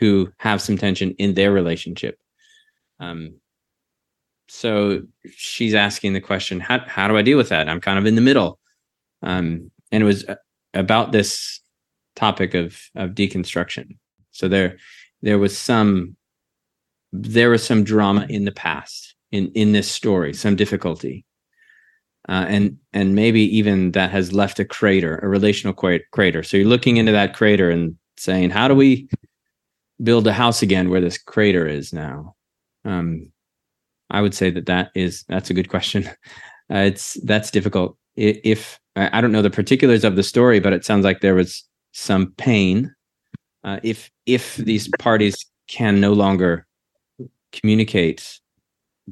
[0.02, 2.18] who have some tension in their relationship.
[2.98, 3.36] Um,
[4.48, 5.02] so
[5.36, 7.68] she's asking the question, how, how do I deal with that?
[7.68, 8.58] I'm kind of in the middle.
[9.22, 10.34] Um, and it was uh,
[10.74, 11.60] about this
[12.16, 13.96] topic of, of deconstruction.
[14.32, 14.78] So there,
[15.20, 16.16] there was some,
[17.12, 21.24] there was some drama in the past in, in this story, some difficulty.
[22.28, 25.74] Uh, and and maybe even that has left a crater, a relational
[26.12, 26.42] crater.
[26.42, 29.08] So you're looking into that crater and saying, how do we
[30.02, 32.34] build a house again where this crater is now?
[32.84, 33.32] Um,
[34.10, 36.08] I would say that that is that's a good question.
[36.72, 37.98] Uh, it's that's difficult.
[38.16, 41.68] If I don't know the particulars of the story, but it sounds like there was
[41.92, 42.94] some pain.
[43.62, 46.66] Uh, if if these parties can no longer
[47.52, 48.40] communicate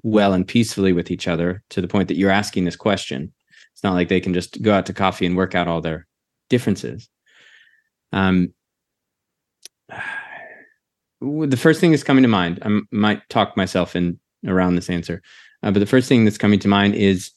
[0.02, 3.30] well and peacefully with each other to the point that you're asking this question,
[3.74, 6.06] it's not like they can just go out to coffee and work out all their
[6.48, 7.10] differences.
[8.12, 8.54] Um,
[11.20, 15.22] the first thing that's coming to mind, I might talk myself in around this answer,
[15.62, 17.32] uh, but the first thing that's coming to mind is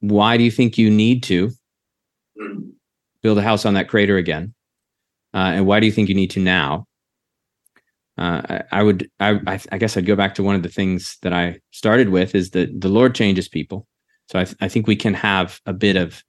[0.00, 1.50] why do you think you need to
[3.22, 4.54] build a house on that crater again?
[5.34, 6.86] Uh, and why do you think you need to now?
[8.18, 11.18] Uh, I, I, would, I, I, guess I'd go back to one of the things
[11.20, 13.86] that I started with is that the Lord changes people.
[14.30, 16.24] So I, th- I think we can have a bit of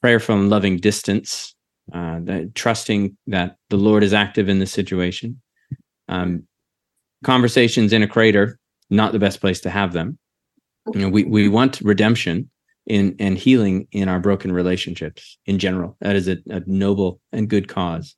[0.00, 1.53] prayerful and loving distance,
[1.92, 5.40] uh, that, trusting that the Lord is active in the situation.
[6.08, 6.46] Um,
[7.24, 8.58] conversations in a crater,
[8.90, 10.18] not the best place to have them.
[10.92, 12.50] You know, we, we want redemption
[12.86, 15.96] in and healing in our broken relationships in general.
[16.00, 18.14] That is a, a noble and good cause.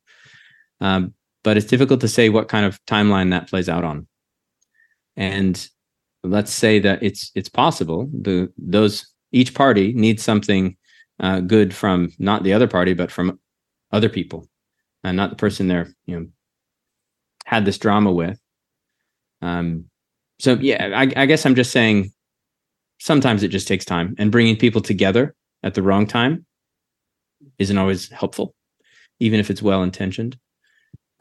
[0.81, 1.13] Um,
[1.43, 4.07] but it's difficult to say what kind of timeline that plays out on.
[5.15, 5.67] And
[6.23, 10.75] let's say that it's it's possible the those each party needs something
[11.19, 13.39] uh, good from not the other party but from
[13.91, 14.47] other people
[15.03, 16.27] and not the person they're you know
[17.45, 18.39] had this drama with.
[19.41, 19.85] Um
[20.39, 22.11] so yeah I, I guess i'm just saying
[22.99, 26.45] sometimes it just takes time and bringing people together at the wrong time
[27.57, 28.53] isn't always helpful
[29.19, 30.37] even if it's well intentioned.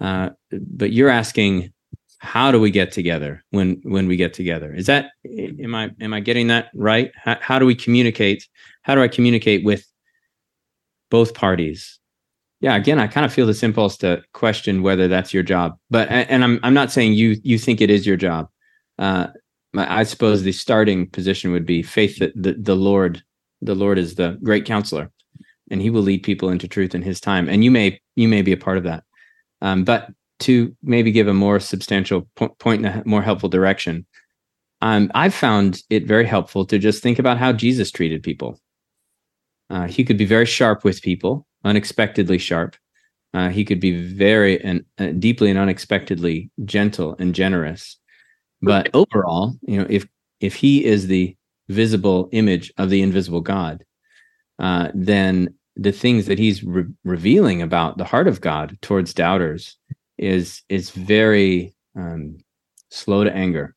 [0.01, 1.73] Uh, but you're asking
[2.19, 4.75] how do we get together when when we get together?
[4.75, 7.13] Is that am i am i getting that right?
[7.15, 8.47] How, how do we communicate
[8.83, 9.87] how do i communicate with
[11.11, 11.99] both parties
[12.61, 16.09] yeah again i kind of feel this impulse to question whether that's your job but
[16.11, 18.49] and i'm i'm not saying you you think it is your job
[18.99, 19.27] uh
[19.77, 23.23] i suppose the starting position would be faith that the, the lord
[23.63, 25.11] the lord is the great counselor
[25.71, 28.43] and he will lead people into truth in his time and you may you may
[28.43, 29.05] be a part of that
[29.63, 34.07] um, but to maybe give a more substantial po- point in a more helpful direction,
[34.83, 38.61] um, I've found it very helpful to just think about how Jesus treated people.
[39.71, 42.77] Uh, he could be very sharp with people, unexpectedly sharp.
[43.35, 47.99] Uh, he could be very and uh, deeply and unexpectedly gentle and generous.
[48.63, 50.07] But overall, you know, if
[50.41, 51.37] if he is the
[51.69, 53.85] visible image of the invisible God,
[54.59, 59.77] uh, then the things that he's re- revealing about the heart of God towards doubters
[60.17, 62.39] is is very um,
[62.91, 63.75] slow to anger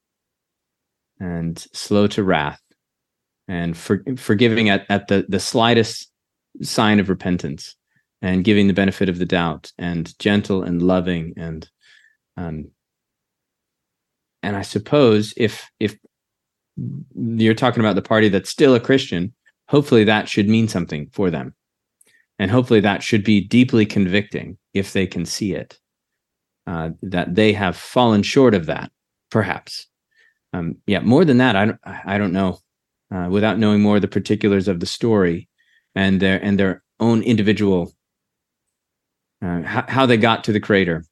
[1.20, 2.62] and slow to wrath
[3.50, 6.10] and for, forgiving at, at the, the slightest
[6.62, 7.76] sign of repentance
[8.22, 11.70] and giving the benefit of the doubt and gentle and loving and
[12.38, 12.72] um,
[14.44, 15.98] and I suppose if if
[17.16, 19.34] you're talking about the party that's still a Christian,
[19.68, 21.54] hopefully that should mean something for them.
[22.38, 25.78] And hopefully that should be deeply convicting if they can see it
[26.68, 28.92] uh, that they have fallen short of that,
[29.30, 29.88] perhaps.
[30.54, 32.60] Um, yeah, more than that, I don't, I don't know.
[33.14, 35.50] Uh, without knowing more of the particulars of the story
[35.96, 37.92] and their and their own individual
[39.42, 41.06] uh, how, how they got to the crater.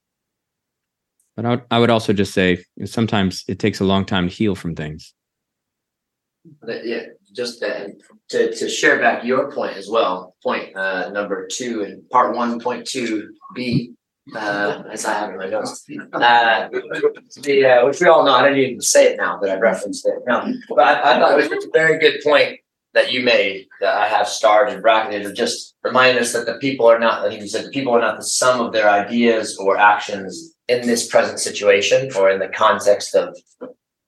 [1.36, 4.34] But I would, I would also just say sometimes it takes a long time to
[4.34, 5.13] heal from things.
[6.65, 7.03] Yeah,
[7.34, 7.95] just to,
[8.30, 10.36] to, share back your point as well.
[10.41, 13.93] Point uh, number two and part one, point two B
[14.36, 15.86] uh, as I have in my notes.
[16.13, 19.57] Uh, the, uh, which we all know, I didn't even say it now, but I
[19.57, 20.15] referenced it.
[20.25, 22.59] No, but I, I thought it was a very good point
[22.97, 26.55] that you made that I have starred and bracketed of just reminding us that the
[26.55, 29.55] people are not, think you said, the people are not the sum of their ideas
[29.59, 33.38] or actions in this present situation or in the context of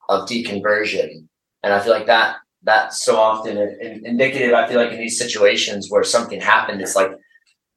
[0.09, 1.27] of deconversion.
[1.61, 3.59] And I feel like that that's so often
[4.03, 4.55] indicative.
[4.55, 7.11] I feel like in these situations where something happened, it's like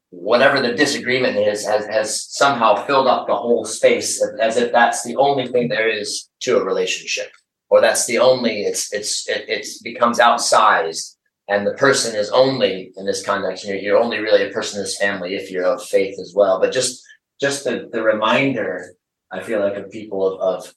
[0.09, 4.11] whatever the disagreement is has, has somehow filled up the whole space
[4.41, 7.31] as if that's the only thing there is to a relationship
[7.73, 11.17] or that's the only it's it's it it's becomes outsized
[11.49, 14.85] and the person is only in this context you're, you're only really a person in
[14.85, 17.03] this family if you're of faith as well but just
[17.41, 18.95] just the, the reminder
[19.31, 20.75] i feel like of people of, of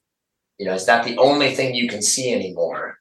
[0.58, 2.98] you know is that the only thing you can see anymore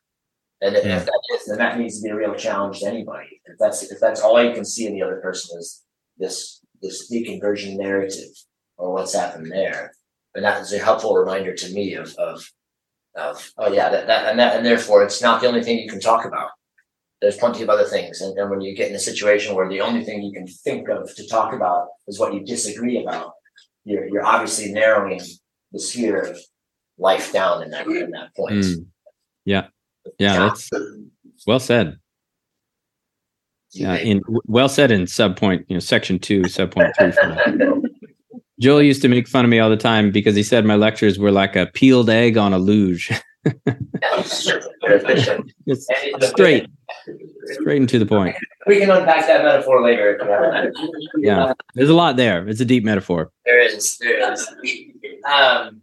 [0.60, 0.96] and yeah.
[0.96, 3.84] if that is then that needs to be a real challenge to anybody if that's
[3.92, 5.84] if that's all you can see in the other person is
[6.18, 8.30] this this deconversion narrative
[8.76, 9.92] or what's happened there.
[10.34, 12.48] And that is a helpful reminder to me of of
[13.16, 15.88] of oh yeah that, that and that and therefore it's not the only thing you
[15.88, 16.50] can talk about.
[17.20, 18.20] There's plenty of other things.
[18.20, 20.88] And, and when you get in a situation where the only thing you can think
[20.88, 23.32] of to talk about is what you disagree about,
[23.84, 25.20] you're you're obviously narrowing
[25.72, 26.38] the sphere of
[26.98, 28.64] life down in that in that point.
[28.64, 28.86] Mm.
[29.44, 29.66] Yeah.
[30.18, 30.70] Yeah, that's
[31.46, 31.98] well said.
[33.72, 37.90] Yeah, in well said in subpoint, you know, section two, subpoint three.
[38.64, 41.18] Joel used to make fun of me all the time because he said my lectures
[41.18, 43.12] were like a peeled egg on a luge.
[43.44, 43.52] They're
[44.84, 45.52] efficient.
[45.66, 45.86] It's
[46.28, 46.66] straight,
[47.44, 48.34] straight and to the point.
[48.66, 50.16] We can unpack that metaphor later.
[50.18, 52.48] if you have Yeah, there's a lot there.
[52.48, 53.30] It's a deep metaphor.
[53.44, 54.48] There is, there is.
[55.30, 55.82] Um,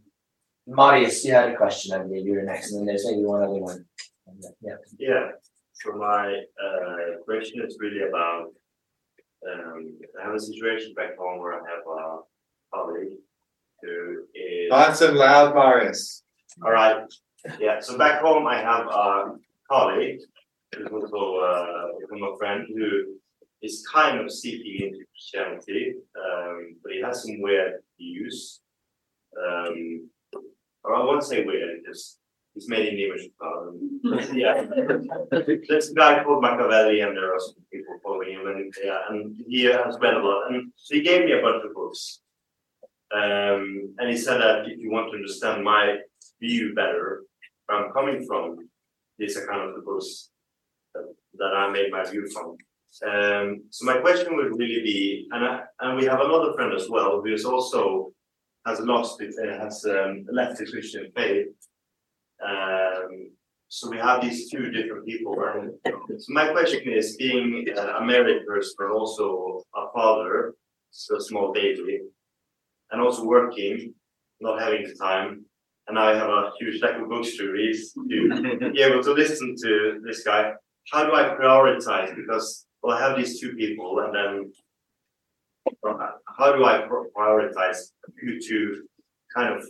[0.65, 3.43] Marius, you had a question, I believe you were next, and then there's maybe one
[3.43, 3.85] other one.
[4.59, 4.73] Yeah.
[4.97, 5.27] Yeah,
[5.73, 8.47] so my uh, question is really about,
[9.47, 12.21] um, I have a situation back home where I have a
[12.73, 13.18] colleague
[13.81, 14.69] who is.
[14.69, 16.23] Nice and loud, Marius.
[16.64, 17.03] All right,
[17.60, 19.35] yeah, so back home I have a
[19.69, 20.19] colleague
[20.76, 23.15] who's also uh, a friend who
[23.61, 28.60] is kind of seeking into Christianity, um, but he has some weird views.
[29.38, 30.10] Um,
[30.84, 32.19] or I won't say weird, just
[32.53, 34.34] he's made in the image of God.
[34.35, 34.65] yeah,
[35.68, 39.35] there's a guy called Machiavelli, and there are some people following him, and yeah, and
[39.48, 42.22] he has read a lot, and so he gave me a bunch of books.
[43.13, 45.97] Um, and he said that if you want to understand my
[46.39, 47.23] view better,
[47.65, 48.57] where I'm coming from,
[49.21, 50.29] are kind of the books
[50.95, 51.03] that,
[51.35, 52.55] that I made my view from.
[53.07, 56.89] Um, so my question would really be, and I, and we have another friend as
[56.89, 58.11] well who is also
[58.65, 61.47] has lost it, uh, has um, left the Christian faith.
[62.45, 63.31] Um,
[63.67, 65.35] so we have these two different people.
[65.55, 65.71] And
[66.21, 70.53] so my question is, being uh, a married person, also a father,
[70.91, 72.01] so small baby,
[72.91, 73.93] and also working,
[74.39, 75.45] not having the time,
[75.88, 79.13] and now I have a huge stack of books to read to be able to
[79.13, 80.53] listen to this guy.
[80.91, 82.15] How do I prioritize?
[82.15, 84.51] Because well, I have these two people, and then
[86.38, 86.88] how do I
[87.18, 87.77] prioritize
[88.19, 88.84] who to
[89.35, 89.65] kind of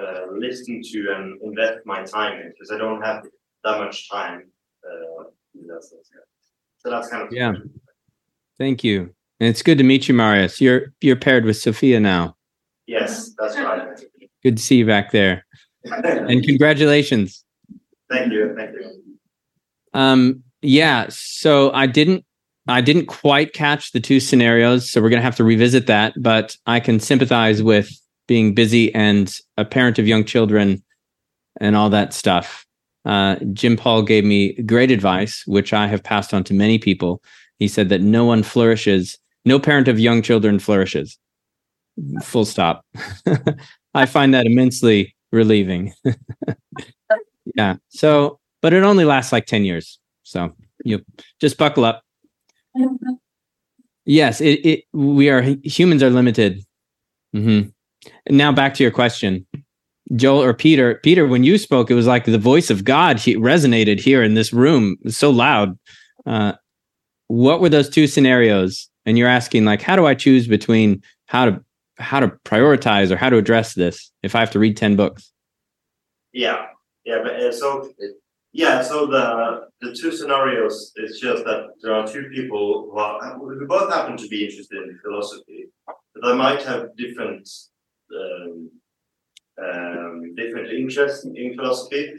[0.00, 2.52] uh, listen to and invest my time in?
[2.52, 3.24] Because I don't have
[3.64, 4.44] that much time.
[4.84, 5.24] Uh,
[5.68, 5.92] that's,
[6.78, 7.52] so that's kind of yeah.
[8.58, 10.60] Thank you, and it's good to meet you, Marius.
[10.60, 12.36] You're you're paired with Sophia now.
[12.86, 14.00] Yes, that's right.
[14.42, 15.46] Good to see you back there,
[15.84, 17.44] and congratulations.
[18.10, 19.18] Thank you, thank you.
[19.94, 21.06] Um, yeah.
[21.10, 22.24] So I didn't
[22.68, 26.14] I didn't quite catch the two scenarios, so we're going to have to revisit that.
[26.16, 27.90] But I can sympathize with
[28.28, 30.82] being busy and a parent of young children
[31.60, 32.64] and all that stuff.
[33.04, 37.20] Uh, Jim Paul gave me great advice, which I have passed on to many people.
[37.58, 41.18] He said that no one flourishes, no parent of young children flourishes.
[42.22, 42.84] Full stop.
[43.94, 45.92] I find that immensely relieving.
[47.54, 47.76] yeah.
[47.88, 49.98] So, but it only lasts like 10 years.
[50.22, 50.52] So
[50.84, 51.04] you
[51.40, 52.02] just buckle up.
[54.04, 56.64] Yes, it, it we are humans are limited.
[57.36, 57.68] Mm-hmm.
[58.34, 59.46] Now back to your question,
[60.16, 60.96] Joel or Peter.
[61.04, 64.34] Peter, when you spoke, it was like the voice of God he resonated here in
[64.34, 64.96] this room.
[65.08, 65.78] So loud.
[66.26, 66.54] Uh,
[67.28, 68.88] what were those two scenarios?
[69.06, 71.64] And you're asking like, how do I choose between how to
[71.98, 75.32] how to prioritize or how to address this if I have to read ten books?
[76.32, 76.66] Yeah,
[77.04, 77.92] yeah, but uh, so
[78.52, 83.38] yeah, so the the two scenarios is just that there are two people who, are,
[83.38, 87.48] who both happen to be interested in philosophy, but they might have different
[88.14, 88.70] um,
[89.62, 92.14] um, different interests in philosophy.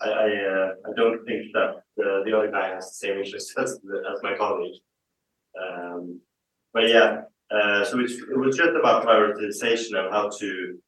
[0.00, 3.54] I I, uh, I don't think that the, the other guy has the same interest
[3.58, 3.72] as
[4.12, 4.80] as my colleague.
[5.60, 6.20] Um,
[6.72, 7.22] but yeah,
[7.84, 10.78] so it's, it was just about prioritization of how to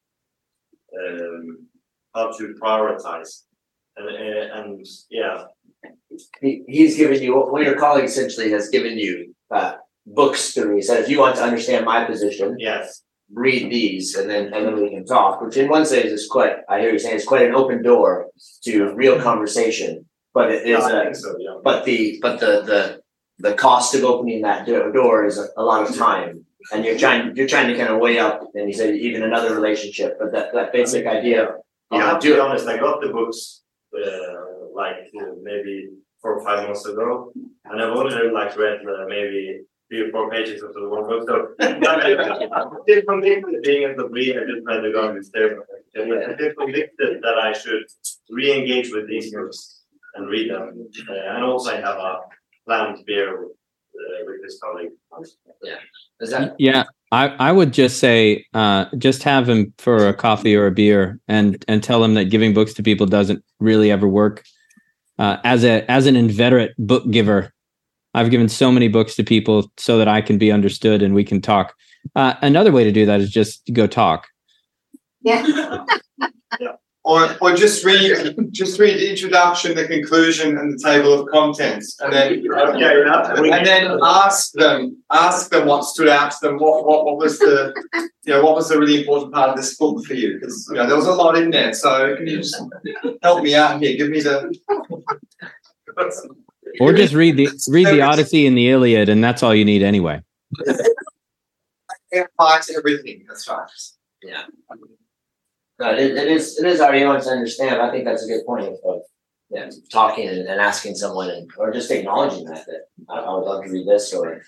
[0.97, 1.67] um,
[2.13, 3.43] how to prioritize
[3.97, 5.43] and, and yeah.
[6.41, 9.75] He, he's given you, one of your colleagues essentially has given you uh,
[10.05, 10.83] books to read.
[10.83, 14.81] Said, if you want to understand my position, yes, read these, and then and then
[14.81, 15.41] we can talk.
[15.41, 18.27] Which in one sense is quite, I hear you saying, it's quite an open door
[18.63, 20.05] to real conversation.
[20.33, 21.57] But it is, yeah, so, yeah.
[21.63, 23.01] but the but the the
[23.39, 27.35] the cost of opening that door is a, a lot of time and you're trying
[27.35, 30.53] you're trying to kind of weigh up and you said even another relationship but that
[30.53, 31.41] that basic I mean, idea
[31.91, 33.61] you know, to be honest i got the books
[33.95, 35.89] uh, like uh, maybe
[36.21, 37.31] four or five months ago,
[37.65, 41.23] and I've only like read uh, maybe three or four pages of the one book.
[41.27, 41.35] So
[43.05, 45.63] from being at L'Abri, I just read the Garden Stairway.
[45.95, 47.83] I feel convicted that I should
[48.29, 49.83] re-engage with these books
[50.15, 50.89] and read them.
[51.09, 52.19] Uh, and also, I have a
[52.65, 53.56] planned beer with,
[54.07, 54.91] uh, with this colleague.
[55.63, 55.75] Yeah.
[56.21, 56.55] Is that?
[56.57, 56.85] Yeah.
[57.11, 61.19] I, I would just say uh, just have him for a coffee or a beer
[61.27, 64.43] and and tell him that giving books to people doesn't really ever work.
[65.17, 67.53] Uh, as a as an inveterate book giver,
[68.13, 71.23] I've given so many books to people so that I can be understood and we
[71.23, 71.73] can talk.
[72.15, 74.27] Uh, another way to do that is just go talk.
[75.21, 75.85] Yeah.
[76.59, 76.73] yeah.
[77.07, 81.97] Or or just read just read the introduction, the conclusion, and the table of contents,
[82.01, 86.57] and then Okay, and then ask them ask them what stood out to them.
[86.57, 87.73] What what, what was the
[88.25, 90.33] you know what was the really important part of this book for you?
[90.33, 91.73] Because you know there was a lot in there.
[91.73, 92.61] So can you just
[93.23, 93.95] help me out here?
[93.95, 94.53] Give me the
[96.81, 99.81] Or just read the read the Odyssey and the Iliad, and that's all you need
[99.81, 100.21] anyway.
[102.13, 103.23] apply to everything.
[103.27, 103.69] That's right.
[104.21, 104.43] Yeah.
[105.79, 107.81] No, it, it is it is our young to understand.
[107.81, 109.01] I think that's a good point of, of
[109.49, 113.45] yeah, talking and, and asking someone and or just acknowledging that that I, I would
[113.45, 114.41] love to read this or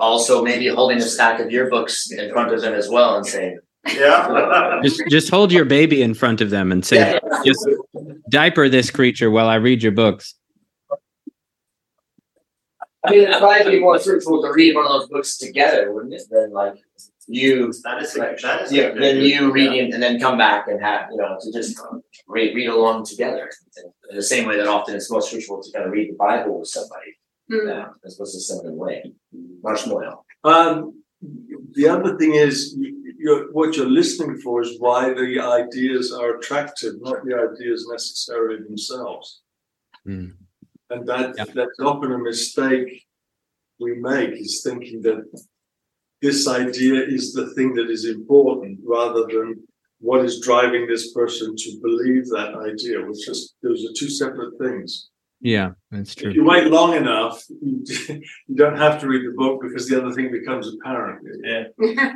[0.00, 3.24] also maybe holding a stack of your books in front of them as well and
[3.24, 4.80] saying Yeah.
[4.82, 7.66] Just just hold your baby in front of them and say, yeah, just
[8.28, 10.34] diaper this creature while I read your books.
[13.04, 16.14] I mean it'd probably be more fruitful to read one of those books together, wouldn't
[16.14, 16.22] it?
[16.30, 16.74] Than like
[17.28, 20.38] you That is a, that is a yeah, good- then you reading and then come
[20.38, 21.78] back and have, you know, to just
[22.26, 23.50] read, read along together.
[24.10, 26.58] In the same way that often it's most fruitful to kind of read the Bible
[26.58, 27.12] with somebody.
[27.48, 29.12] Yeah, as opposed to similar way.
[29.62, 30.20] Much more.
[30.44, 31.02] Um,
[31.72, 32.76] the other thing is,
[33.18, 38.62] you're, what you're listening for is why the ideas are attractive, not the ideas necessarily
[38.62, 39.40] themselves.
[40.06, 40.32] Mm.
[40.90, 41.44] And that Yeah.
[41.54, 43.06] that's often a mistake
[43.80, 45.24] we make is thinking that
[46.22, 49.62] this idea is the thing that is important rather than
[50.00, 54.58] what is driving this person to believe that idea, which is those are two separate
[54.58, 55.10] things.
[55.40, 56.30] Yeah, that's true.
[56.30, 56.42] If true.
[56.42, 57.84] you wait long enough, you,
[58.48, 61.26] you don't have to read the book because the other thing becomes apparent.
[61.44, 61.64] Yeah.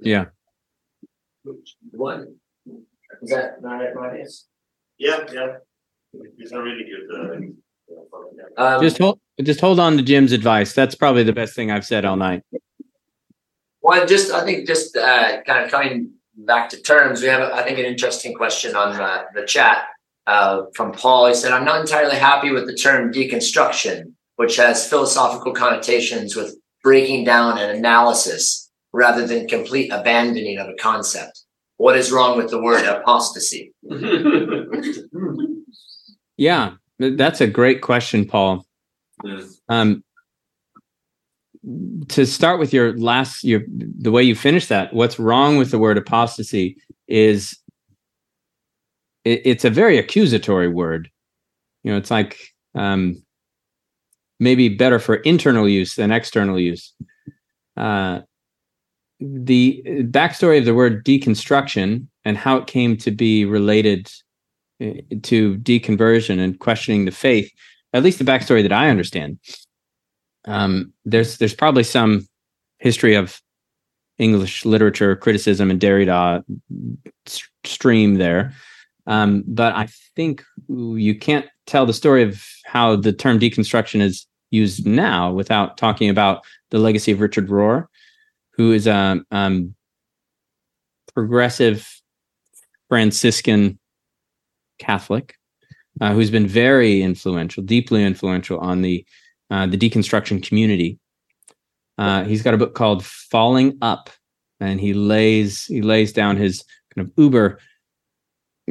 [0.00, 0.26] Yeah.
[1.90, 2.20] What?
[3.22, 4.46] Is that not right, Marius?
[4.98, 5.56] Yeah, yeah.
[6.38, 7.50] These are really good.
[8.56, 10.72] Uh, Um, Just hold just hold on to Jim's advice.
[10.72, 12.42] That's probably the best thing I've said all night.
[13.82, 17.62] Well, just I think just uh, kind of coming back to terms, we have I
[17.62, 19.84] think an interesting question on uh, the chat
[20.26, 21.26] uh, from Paul.
[21.26, 26.56] He said, "I'm not entirely happy with the term deconstruction, which has philosophical connotations with
[26.82, 31.42] breaking down and analysis rather than complete abandoning of a concept.
[31.76, 33.72] What is wrong with the word apostasy?"
[36.36, 38.66] Yeah, that's a great question, Paul.
[39.68, 40.04] Um,
[42.08, 45.78] to start with your last, your the way you finished that, what's wrong with the
[45.78, 46.76] word apostasy
[47.08, 47.58] is
[49.24, 51.10] it, it's a very accusatory word.
[51.82, 52.38] You know, it's like
[52.74, 53.22] um,
[54.40, 56.92] maybe better for internal use than external use.
[57.76, 58.20] Uh,
[59.20, 64.10] the backstory of the word deconstruction and how it came to be related
[64.82, 64.90] uh,
[65.22, 67.50] to deconversion and questioning the faith,
[67.94, 69.38] at least the backstory that I understand.
[70.46, 72.28] Um, there's there's probably some
[72.78, 73.40] history of
[74.18, 76.44] English literature criticism and Derrida
[77.64, 78.52] stream there,
[79.06, 84.26] um, but I think you can't tell the story of how the term deconstruction is
[84.50, 87.86] used now without talking about the legacy of Richard Rohr,
[88.52, 89.74] who is a um,
[91.14, 91.88] progressive
[92.88, 93.78] Franciscan
[94.78, 95.36] Catholic,
[96.00, 99.04] uh, who's been very influential, deeply influential on the
[99.50, 100.98] uh, the deconstruction community.
[101.98, 104.10] Uh, he's got a book called "Falling Up,"
[104.60, 106.64] and he lays he lays down his
[106.94, 107.58] kind of uber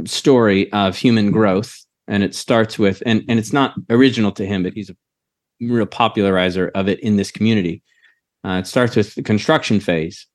[0.05, 4.63] story of human growth, and it starts with and and it's not original to him,
[4.63, 4.95] but he's a
[5.61, 7.81] real popularizer of it in this community.
[8.45, 10.27] Uh, it starts with the construction phase,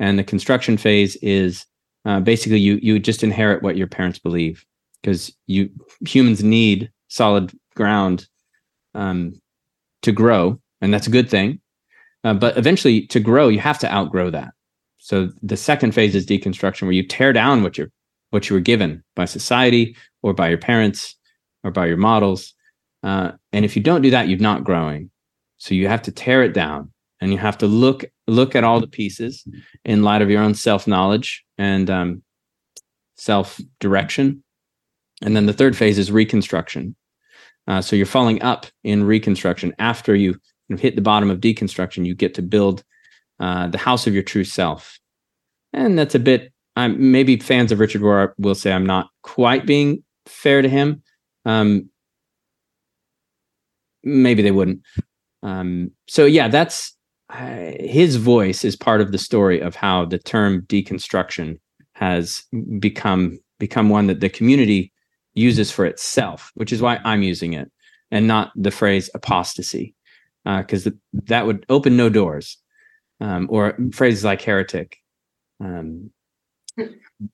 [0.00, 1.64] and the construction phase is
[2.04, 4.64] uh, basically you you just inherit what your parents believe
[5.04, 5.68] because you
[6.06, 8.26] humans need solid ground
[8.94, 9.34] um,
[10.00, 11.60] to grow, and that's a good thing.
[12.24, 14.54] Uh, but eventually, to grow, you have to outgrow that.
[14.96, 17.90] So the second phase is deconstruction, where you tear down what you're
[18.30, 21.14] what you were given by society or by your parents
[21.62, 22.54] or by your models.
[23.02, 25.10] Uh, and if you don't do that, you're not growing.
[25.58, 26.90] So you have to tear it down,
[27.20, 29.46] and you have to look look at all the pieces
[29.84, 32.22] in light of your own self knowledge and um,
[33.16, 34.43] self direction.
[35.24, 36.94] And then the third phase is reconstruction.
[37.66, 40.38] Uh, so you're falling up in reconstruction after you
[40.68, 42.04] hit the bottom of deconstruction.
[42.04, 42.84] You get to build
[43.40, 44.98] uh, the house of your true self,
[45.72, 46.52] and that's a bit.
[46.76, 51.02] Um, maybe fans of Richard Rohr will say I'm not quite being fair to him.
[51.44, 51.88] Um,
[54.02, 54.82] maybe they wouldn't.
[55.42, 56.94] Um, so yeah, that's
[57.30, 61.58] uh, his voice is part of the story of how the term deconstruction
[61.94, 62.42] has
[62.78, 64.92] become become one that the community
[65.34, 67.70] uses for itself, which is why I'm using it
[68.10, 69.94] and not the phrase apostasy,
[70.44, 72.58] because that would open no doors,
[73.20, 74.96] um, or phrases like heretic.
[75.60, 76.10] Um,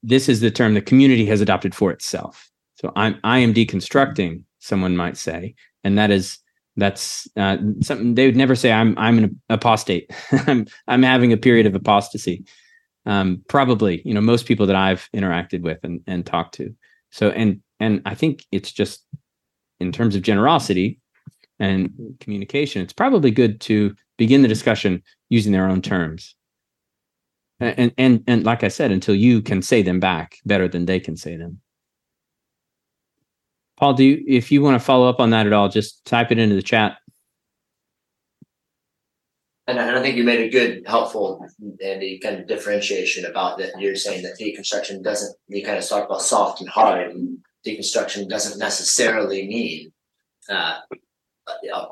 [0.03, 2.51] this is the term the community has adopted for itself.
[2.77, 5.55] So I'm I am deconstructing, someone might say,
[5.85, 6.39] and that is
[6.77, 8.73] that's uh, something they would never say.
[8.73, 10.11] I'm I'm an apostate.
[10.47, 12.45] I'm I'm having a period of apostasy.
[13.07, 16.75] Um, probably, you know, most people that I've interacted with and and talked to.
[17.11, 19.05] So and and I think it's just
[19.81, 21.01] in terms of generosity
[21.59, 26.37] and communication, it's probably good to begin the discussion using their own terms.
[27.59, 31.01] And and and like I said, until you can say them back better than they
[31.01, 31.61] can say them.
[33.77, 36.31] Paul, do you, if you want to follow up on that at all, just type
[36.31, 36.99] it into the chat.
[39.67, 41.47] And I, think you made a good, helpful,
[41.83, 43.71] Andy, kind of differentiation about that.
[43.79, 48.29] You're saying that deconstruction doesn't, you kind of talk about soft and hard, and deconstruction
[48.29, 49.93] doesn't necessarily mean
[50.49, 50.81] uh,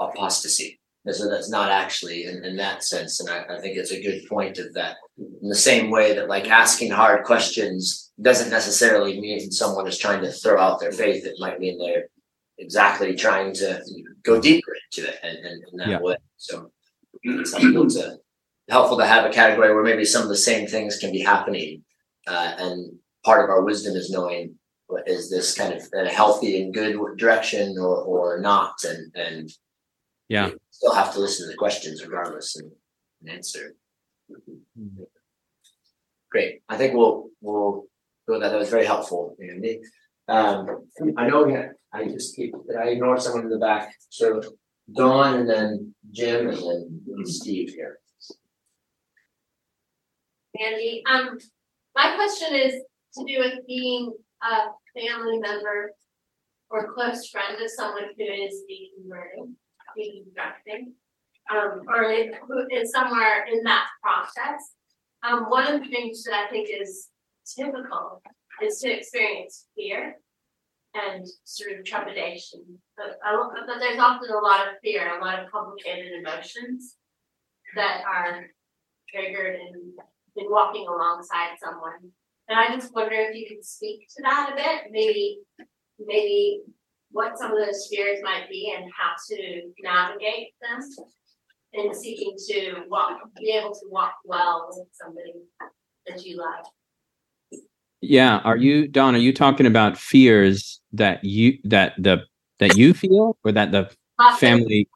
[0.00, 0.80] apostasy.
[1.10, 3.20] So that's not actually in, in that sense.
[3.20, 4.96] And I, I think it's a good point of that.
[5.16, 10.22] In the same way that, like, asking hard questions doesn't necessarily mean someone is trying
[10.22, 11.24] to throw out their faith.
[11.24, 12.08] It might mean they're
[12.58, 13.82] exactly trying to
[14.22, 16.00] go deeper into it and, and in that yeah.
[16.00, 16.16] way.
[16.36, 16.72] So
[17.22, 18.18] it's helpful to
[18.68, 21.84] helpful to have a category where maybe some of the same things can be happening.
[22.26, 24.57] Uh, and part of our wisdom is knowing
[25.06, 28.74] is this kind of a healthy and good direction or or not?
[28.84, 29.50] And and
[30.28, 30.50] yeah.
[30.70, 32.70] still have to listen to the questions regardless and,
[33.20, 33.74] and answer.
[34.30, 35.04] Mm-hmm.
[36.30, 36.62] great.
[36.68, 37.86] I think we'll we'll
[38.26, 38.50] go that.
[38.50, 39.80] That was very helpful andy.
[40.28, 40.84] Um,
[41.16, 43.94] i know yeah, i just keep i ignore someone in the back?
[44.10, 44.42] So
[44.94, 47.98] Dawn and then Jim and then Steve here.
[50.60, 51.38] Andy, um,
[51.94, 52.74] my question is
[53.14, 54.12] to do with being
[54.42, 55.92] a family member
[56.70, 59.54] or close friend of someone who is deconverting,
[59.98, 60.92] deconstructing,
[61.50, 62.04] um, or
[62.46, 64.74] who is somewhere in that process.
[65.26, 67.08] Um, one of the things that I think is
[67.56, 68.22] typical
[68.62, 70.16] is to experience fear
[70.94, 72.60] and sort of trepidation.
[72.96, 76.96] But, but there's often a lot of fear, a lot of complicated emotions
[77.74, 78.46] that are
[79.08, 79.92] triggered in,
[80.36, 82.12] in walking alongside someone.
[82.48, 85.40] And I just wonder if you could speak to that a bit, maybe
[85.98, 86.60] maybe
[87.10, 90.80] what some of those fears might be and how to navigate them
[91.72, 95.32] in seeking to walk, be able to walk well with somebody
[96.06, 96.66] that you love.
[98.00, 99.14] Yeah, are you Don?
[99.14, 102.22] Are you talking about fears that you that the
[102.60, 103.90] that you feel, or that the
[104.38, 104.88] family?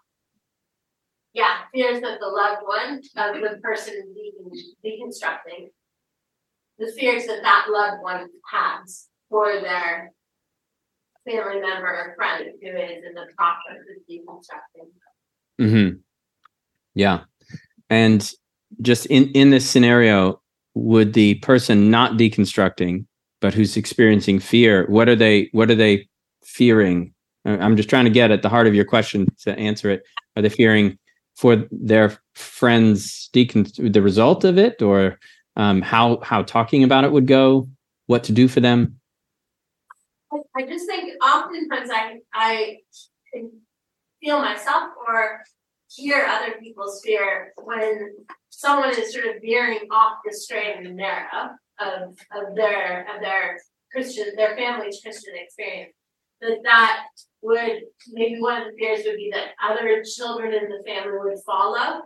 [1.33, 4.53] Yeah, fears that the loved one of the person being
[4.85, 5.71] deconstructing,
[6.83, 10.13] the fears that that loved one has for their
[11.25, 15.71] family member or friend who is in the process of deconstructing.
[15.71, 15.97] Hmm.
[16.95, 17.21] Yeah,
[17.89, 18.33] and
[18.81, 20.43] just in in this scenario,
[20.75, 23.07] would the person not deconstructing
[23.41, 26.09] but who's experiencing fear what are they what are they
[26.43, 27.13] fearing
[27.45, 30.03] i'm just trying to get at the heart of your question to answer it
[30.37, 30.99] are they fearing
[31.37, 35.19] for their friends decon the result of it or
[35.57, 37.69] um, how how talking about it would go
[38.07, 38.97] what to do for them
[40.57, 42.77] i just think oftentimes i i
[44.23, 45.43] feel myself or
[45.95, 48.11] hear other people's fear when
[48.51, 51.51] someone is sort of veering off the straight and narrow
[51.81, 53.59] of, of their of their
[53.91, 55.95] Christian their family's Christian experience.
[56.41, 57.05] That that
[57.43, 61.39] would maybe one of the fears would be that other children in the family would
[61.45, 62.03] follow.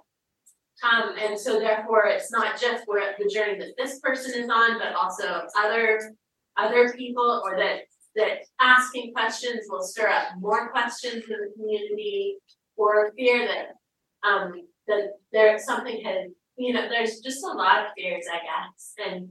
[0.83, 4.79] Um, and so therefore it's not just where the journey that this person is on,
[4.79, 6.15] but also other
[6.57, 7.81] other people or that
[8.17, 12.37] that asking questions will stir up more questions in the community
[12.77, 14.53] or fear that um,
[14.89, 19.29] that there something has you know there's just a lot of fears i guess and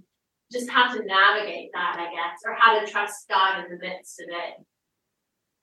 [0.51, 4.21] just how to navigate that i guess or how to trust god in the midst
[4.21, 4.65] of it.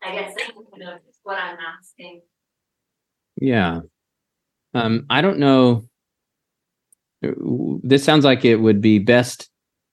[0.04, 2.22] I guess that's kind of what i'm asking.
[3.36, 3.80] Yeah
[4.74, 5.84] um i don't know
[7.82, 9.48] this sounds like it would be best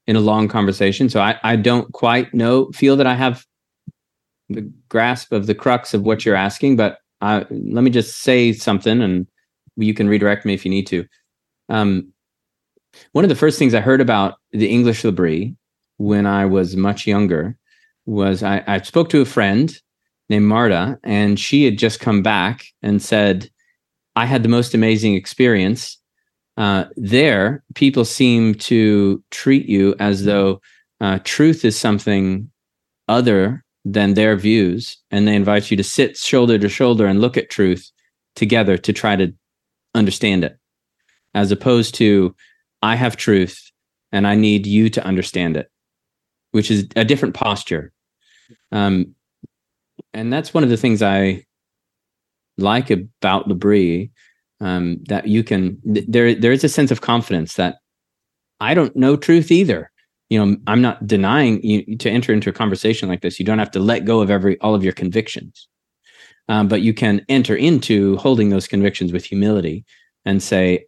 [0.07, 3.45] in a long conversation so i i don't quite know feel that i have
[4.49, 8.53] the grasp of the crux of what you're asking but uh, let me just say
[8.53, 9.27] something and
[9.75, 11.05] you can redirect me if you need to.
[11.69, 12.11] Um,
[13.11, 15.55] one of the first things I heard about the English L'Abri
[15.97, 17.55] when I was much younger
[18.05, 19.75] was I, I spoke to a friend
[20.29, 23.49] named Marta, and she had just come back and said,
[24.19, 25.97] I had the most amazing experience.
[26.57, 30.59] Uh, there, people seem to treat you as though
[30.99, 32.51] uh, truth is something
[33.07, 37.37] other than their views, and they invite you to sit shoulder to shoulder and look
[37.37, 37.89] at truth
[38.35, 39.33] together to try to
[39.95, 40.57] understand it,
[41.33, 42.35] as opposed to
[42.81, 43.71] I have truth
[44.11, 45.71] and I need you to understand it,
[46.51, 47.93] which is a different posture.
[48.73, 49.15] Um,
[50.13, 51.45] and that's one of the things I
[52.61, 54.11] like about L'Abri,
[54.61, 57.77] um, that you can th- there there is a sense of confidence that
[58.59, 59.91] I don't know truth either.
[60.29, 63.39] You know, I'm not denying you to enter into a conversation like this.
[63.39, 65.67] You don't have to let go of every all of your convictions,
[66.49, 69.85] um, but you can enter into holding those convictions with humility
[70.25, 70.85] and say,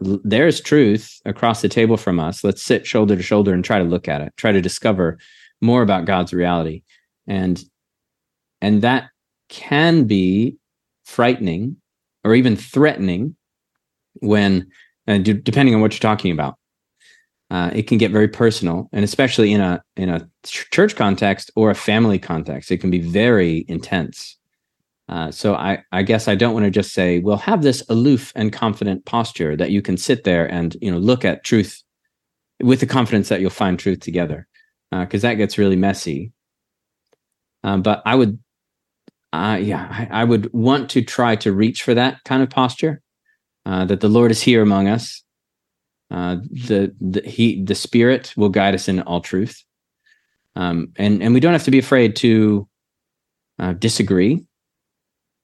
[0.00, 2.44] "There's truth across the table from us.
[2.44, 4.32] Let's sit shoulder to shoulder and try to look at it.
[4.36, 5.18] Try to discover
[5.62, 6.82] more about God's reality."
[7.26, 7.62] And
[8.60, 9.10] and that
[9.48, 10.56] can be
[11.04, 11.76] frightening
[12.24, 13.36] or even threatening
[14.20, 14.70] when,
[15.06, 16.56] and d- depending on what you're talking about,
[17.50, 21.70] uh, it can get very personal, and especially in a in a church context or
[21.70, 24.38] a family context, it can be very intense.
[25.08, 28.32] Uh, so I, I guess I don't want to just say, well, have this aloof
[28.34, 31.82] and confident posture that you can sit there and you know look at truth
[32.62, 34.46] with the confidence that you'll find truth together,
[34.90, 36.32] because uh, that gets really messy.
[37.62, 38.38] Um, but I would
[39.34, 43.02] uh, yeah, I, I, would want to try to reach for that kind of posture.
[43.66, 45.22] Uh, that the Lord is here among us.
[46.10, 49.64] Uh, the the he the Spirit will guide us in all truth,
[50.54, 52.68] um, and and we don't have to be afraid to
[53.58, 54.44] uh, disagree.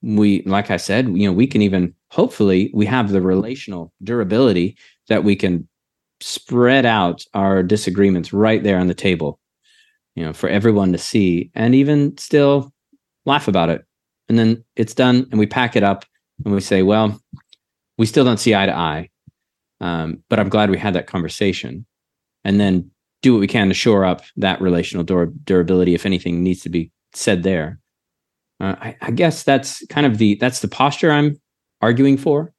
[0.03, 4.77] We, like I said, you know, we can even hopefully we have the relational durability
[5.09, 5.67] that we can
[6.21, 9.41] spread out our disagreements right there on the table,
[10.15, 12.73] you know, for everyone to see, and even still
[13.31, 13.85] laugh about it.
[14.29, 16.05] And then it's done and we pack it up
[16.45, 17.21] and we say, well,
[17.99, 19.11] we still don't see eye to eye.
[19.81, 21.87] Um, but I'm glad we had that conversation.
[22.45, 22.91] And then
[23.23, 26.69] do what we can to shore up that relational dur- durability if anything needs to
[26.69, 27.79] be said there.
[28.61, 31.41] Uh, I, I, guess that's kind of the that's the posture I'm
[31.81, 32.53] arguing for,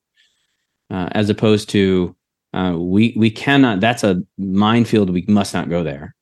[0.90, 2.16] uh, as opposed to
[2.54, 3.80] uh, we we cannot.
[3.80, 5.12] That's a minefield.
[5.12, 6.16] We must not go there.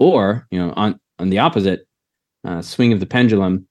[0.00, 1.86] Or you know, on on the opposite
[2.44, 3.68] uh, swing of the pendulum,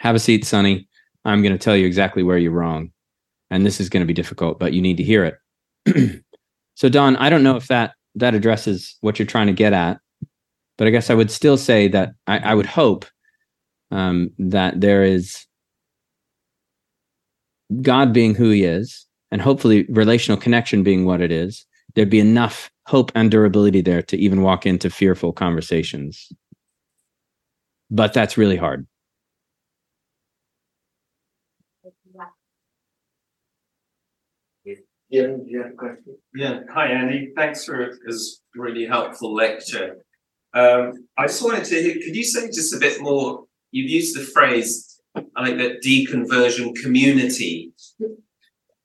[0.00, 0.88] have a seat, Sonny.
[1.24, 2.90] I'm going to tell you exactly where you're wrong.
[3.50, 5.38] And this is going to be difficult, but you need to hear
[5.86, 6.22] it.
[6.74, 10.00] so, Don, I don't know if that that addresses what you're trying to get at,
[10.78, 13.04] but I guess I would still say that I, I would hope
[13.90, 15.46] um, that there is
[17.82, 21.66] God being who He is, and hopefully relational connection being what it is.
[21.94, 26.32] There'd be enough hope and durability there to even walk into fearful conversations.
[27.90, 28.86] But that's really hard.
[35.10, 36.16] Yeah, you have a question?
[36.34, 36.60] Yeah.
[36.72, 37.32] Hi, Andy.
[37.34, 39.96] Thanks for this really helpful lecture.
[40.54, 43.44] Um, I just wanted to hear, could you say just a bit more?
[43.72, 47.72] You've used the phrase, I like that deconversion community.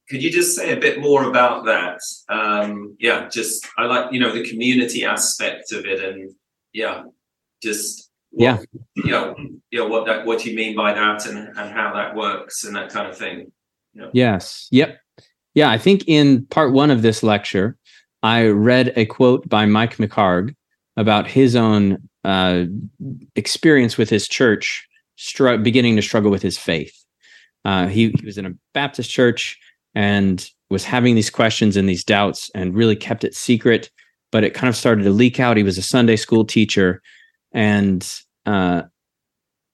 [0.09, 1.99] Could you just say a bit more about that?
[2.27, 6.31] Um, yeah, just, I like, you know, the community aspect of it and
[6.73, 7.03] yeah,
[7.61, 8.57] just, what, yeah,
[8.95, 9.35] you know,
[9.69, 12.63] you know, what that, what do you mean by that and, and how that works
[12.63, 13.51] and that kind of thing.
[13.93, 14.09] You know?
[14.13, 14.67] Yes.
[14.71, 14.99] Yep.
[15.55, 17.77] Yeah, I think in part one of this lecture,
[18.21, 20.53] I read a quote by Mike McHargue
[20.97, 22.65] about his own uh,
[23.35, 26.93] experience with his church, str- beginning to struggle with his faith.
[27.63, 29.57] Uh, he, he was in a Baptist church
[29.95, 33.89] and was having these questions and these doubts and really kept it secret,
[34.31, 35.57] but it kind of started to leak out.
[35.57, 37.01] He was a Sunday school teacher
[37.53, 38.07] and
[38.45, 38.83] uh,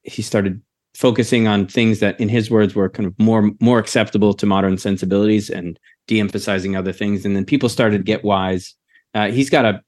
[0.04, 0.62] he started
[0.94, 4.78] focusing on things that in his words were kind of more more acceptable to modern
[4.78, 7.26] sensibilities and de-emphasizing other things.
[7.26, 8.76] And then people started to get wise.
[9.14, 9.82] Uh, he's got a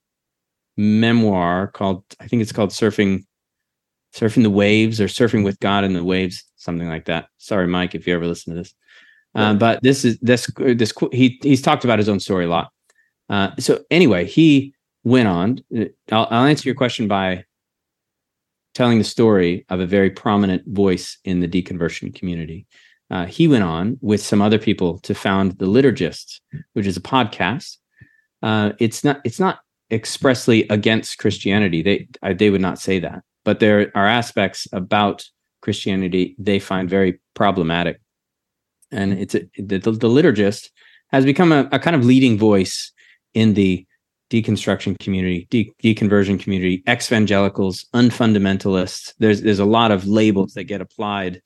[0.76, 3.24] memoir called i think it's called surfing
[4.16, 7.28] surfing the waves or surfing with god in the waves something like that.
[7.38, 8.74] Sorry mike if you ever listen to this.
[9.36, 12.72] Uh, but this is this this he he's talked about his own story a lot.
[13.30, 14.74] Uh, so anyway he
[15.04, 15.60] went on
[16.12, 17.44] I'll, I'll answer your question by
[18.74, 22.66] telling the story of a very prominent voice in the deconversion community.
[23.12, 26.40] Uh, he went on with some other people to found the Liturgists,
[26.74, 27.78] which is a podcast.
[28.42, 29.60] Uh, it's not it's not
[29.92, 31.82] expressly against Christianity.
[31.82, 35.26] They they would not say that, but there are aspects about
[35.62, 38.02] Christianity they find very problematic,
[38.92, 40.70] and it's a, the, the liturgist
[41.12, 42.92] has become a, a kind of leading voice
[43.34, 43.86] in the
[44.34, 49.14] deconstruction community, de- deconversion community, ex-evangelicals, unfundamentalists.
[49.20, 51.42] There's there's a lot of labels that get applied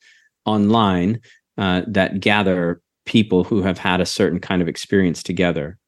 [0.46, 1.20] online
[1.58, 5.78] uh, that gather people who have had a certain kind of experience together.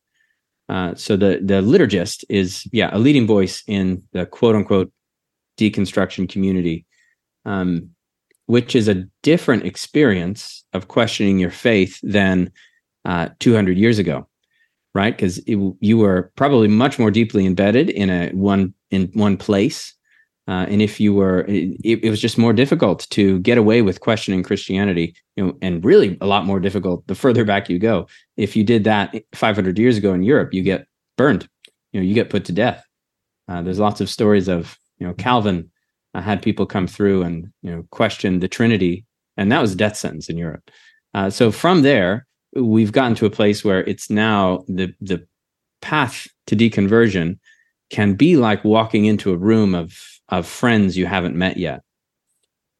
[0.69, 4.93] Uh, so the the liturgist is yeah a leading voice in the quote unquote
[5.59, 6.85] deconstruction community,
[7.47, 7.89] um,
[8.45, 12.53] which is a different experience of questioning your faith than
[13.07, 14.27] uh, 200 years ago.
[14.95, 15.17] Right?
[15.17, 19.95] Because you were probably much more deeply embedded in a one in one place.
[20.49, 24.01] Uh, and if you were, it, it, was just more difficult to get away with
[24.01, 28.09] questioning Christianity, you know, and really a lot more difficult the further back you go.
[28.37, 31.49] If you did that 500 years ago in Europe, you get burned,
[31.93, 32.85] you know, you get put to death.
[33.47, 35.71] Uh, there's lots of stories of, you know, Calvin
[36.15, 39.05] uh, had people come through and, you know, question the Trinity,
[39.37, 40.69] and that was death sentence in Europe.
[41.15, 45.27] Uh, so from there, we've gotten to a place where it's now the the
[45.83, 47.39] path to deconversion
[47.91, 49.97] can be like walking into a room of
[50.29, 51.83] of friends you haven't met yet.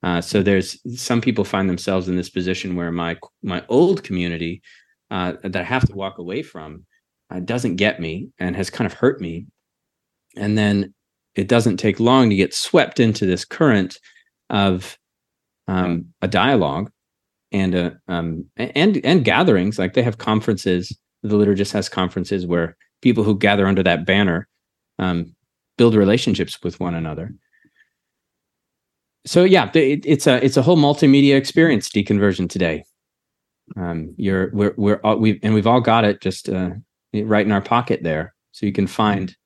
[0.03, 4.63] Uh, so there's some people find themselves in this position where my my old community
[5.11, 6.85] uh, that I have to walk away from
[7.31, 9.47] uh, doesn't get me and has kind of hurt me,
[10.37, 10.95] and then
[11.35, 13.99] it doesn't take long to get swept into this current
[14.49, 14.99] of
[15.69, 16.91] um, a dialogue
[17.53, 20.97] and uh, um, and and gatherings like they have conferences.
[21.23, 24.49] The liturgist has conferences where people who gather under that banner
[24.99, 25.35] um,
[25.77, 27.35] build relationships with one another.
[29.27, 32.85] So yeah, it, it's a it's a whole multimedia experience deconversion today.
[33.77, 36.71] Um, you're we're we're all, we and we've all got it just uh,
[37.13, 39.37] right in our pocket there, so you can find.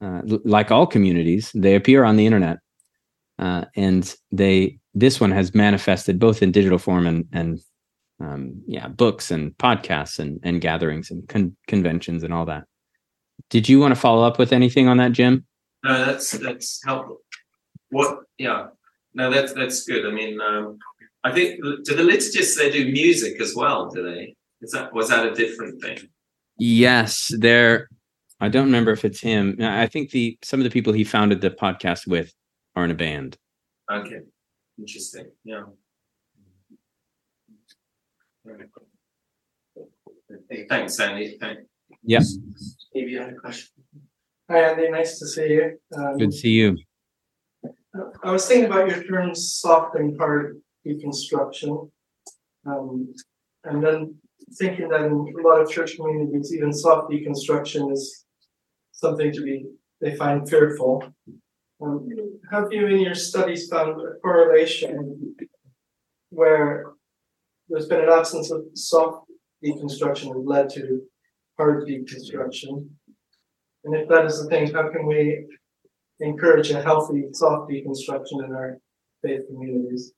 [0.00, 2.58] Uh, like all communities, they appear on the internet,
[3.38, 7.60] uh, and they this one has manifested both in digital form and and
[8.20, 12.64] um, yeah, books and podcasts and and gatherings and con- conventions and all that.
[13.50, 15.46] Did you want to follow up with anything on that, Jim?
[15.84, 17.18] No, that's that's helpful.
[17.90, 18.20] What?
[18.36, 18.68] Yeah,
[19.14, 20.06] no, that's that's good.
[20.06, 20.78] I mean, um,
[21.24, 23.88] I think do the liturgists they do music as well?
[23.90, 24.34] Do they?
[24.60, 25.98] Is that was that a different thing?
[26.58, 27.88] Yes, there.
[28.40, 29.56] I don't remember if it's him.
[29.60, 32.32] I think the some of the people he founded the podcast with
[32.78, 33.36] are in a band.
[33.90, 34.20] Okay.
[34.78, 35.26] Interesting.
[35.44, 35.64] Yeah.
[40.68, 41.36] Thanks, Andy.
[41.40, 41.62] Thanks.
[42.02, 42.36] Yes.
[42.94, 43.70] Maybe you had a question.
[44.48, 44.88] Hi, Andy.
[44.90, 45.78] Nice to see you.
[45.96, 46.76] Um, Good to see you.
[48.22, 51.90] I was thinking about your term soft and hard deconstruction.
[52.64, 53.12] Um,
[53.64, 54.14] and then
[54.58, 58.24] thinking that in a lot of church communities, even soft deconstruction is
[58.92, 59.64] something to be,
[60.00, 61.12] they find fearful.
[61.80, 65.36] Have you in your studies found a correlation
[66.30, 66.92] where
[67.68, 69.26] there's been an absence of soft
[69.64, 71.02] deconstruction that led to
[71.56, 72.88] hard deconstruction?
[73.84, 75.46] And if that is the thing, how can we
[76.20, 78.78] encourage a healthy soft deconstruction in our
[79.22, 80.12] faith communities?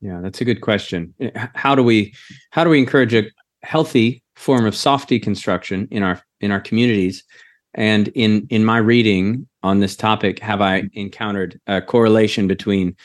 [0.00, 1.14] Yeah, that's a good question.
[1.20, 2.14] Eh, how do we
[2.50, 3.24] how do we encourage a
[3.62, 7.24] healthy form of soft deconstruction in our in our communities?
[7.76, 12.96] And in in my reading on this topic, have I encountered a correlation between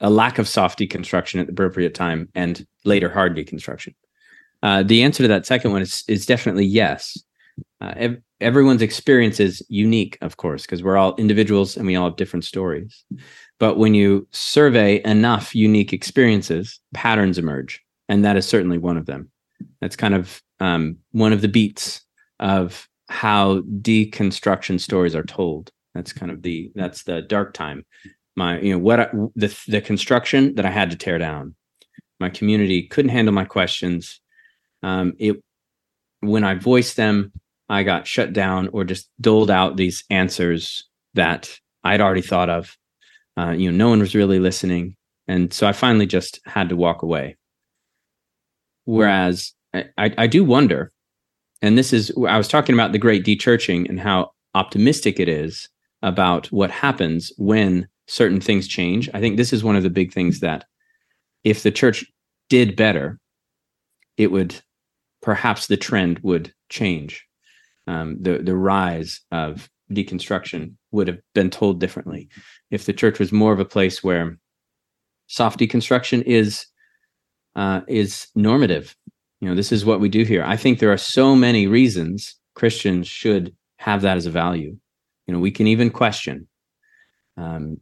[0.00, 3.94] a lack of soft deconstruction at the appropriate time and later hard deconstruction?
[4.62, 7.16] Uh, the answer to that second one is is definitely yes.
[7.80, 12.08] Uh, ev- everyone's experience is unique, of course, because we're all individuals and we all
[12.08, 13.04] have different stories.
[13.60, 19.06] But when you survey enough unique experiences, patterns emerge, and that is certainly one of
[19.06, 19.30] them.
[19.80, 22.00] That's kind of um, one of the beats
[22.40, 25.70] of how deconstruction stories are told.
[25.94, 27.84] That's kind of the that's the dark time.
[28.36, 31.54] My you know what I, the the construction that I had to tear down.
[32.20, 34.20] My community couldn't handle my questions.
[34.82, 35.36] Um, it
[36.20, 37.32] when I voiced them,
[37.68, 42.76] I got shut down or just doled out these answers that I'd already thought of.
[43.36, 44.96] Uh, you know, no one was really listening,
[45.28, 47.36] and so I finally just had to walk away.
[48.84, 50.92] Whereas I, I, I do wonder
[51.62, 55.68] and this is I was talking about the great dechurching and how optimistic it is
[56.02, 59.08] about what happens when certain things change.
[59.14, 60.64] I think this is one of the big things that
[61.42, 62.04] if the church
[62.48, 63.18] did better,
[64.16, 64.60] it would
[65.22, 67.24] perhaps the trend would change.
[67.86, 72.28] Um, the the rise of deconstruction would have been told differently
[72.70, 74.38] if the church was more of a place where
[75.26, 76.66] soft deconstruction is
[77.56, 78.96] uh, is normative
[79.44, 80.42] you know this is what we do here.
[80.42, 84.74] I think there are so many reasons christians should have that as a value.
[85.26, 86.48] You know we can even question
[87.36, 87.76] um,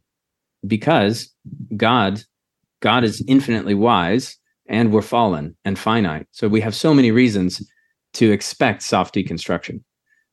[0.67, 1.33] because
[1.77, 2.21] god
[2.81, 4.37] god is infinitely wise
[4.67, 6.27] and we're fallen and finite.
[6.31, 7.65] So we have so many reasons
[8.15, 9.83] to expect soft deconstruction.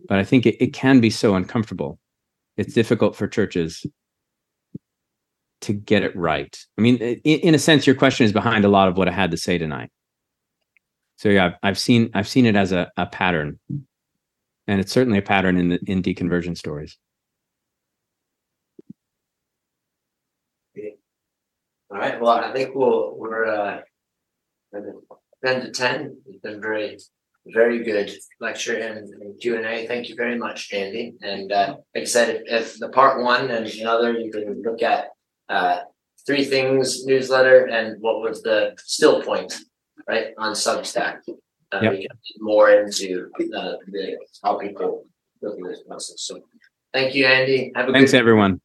[0.09, 2.01] But i think it, it can be so uncomfortable.
[2.57, 3.87] It's difficult for churches
[5.61, 6.59] to get it right.
[6.77, 9.13] I mean in, in a sense your question is behind a lot of what i
[9.13, 9.91] had to say tonight
[11.21, 13.61] so yeah, I've, seen I've seen it as a, a pattern,
[14.67, 16.97] and it's certainly a pattern in the in deconversion stories.
[21.91, 22.19] All right.
[22.19, 23.81] Well, I think we'll we're uh,
[25.45, 26.17] ten to ten.
[26.27, 26.97] It's been very
[27.49, 28.11] very good
[28.41, 29.87] lecture and, and Q and A.
[29.87, 31.17] Thank you very much, Andy.
[31.21, 34.83] And uh, like I said, if, if the part one and another, you can look
[34.83, 35.09] at
[35.51, 35.81] uh,
[36.27, 39.55] three things newsletter and what was the still point,
[40.09, 41.21] right on Substack.
[41.73, 41.93] Uh, Yep.
[41.93, 45.05] We can get more into uh, the how people
[45.41, 46.17] go through this process.
[46.19, 46.41] So,
[46.93, 47.71] thank you, Andy.
[47.77, 48.61] Have a Thanks, everyone.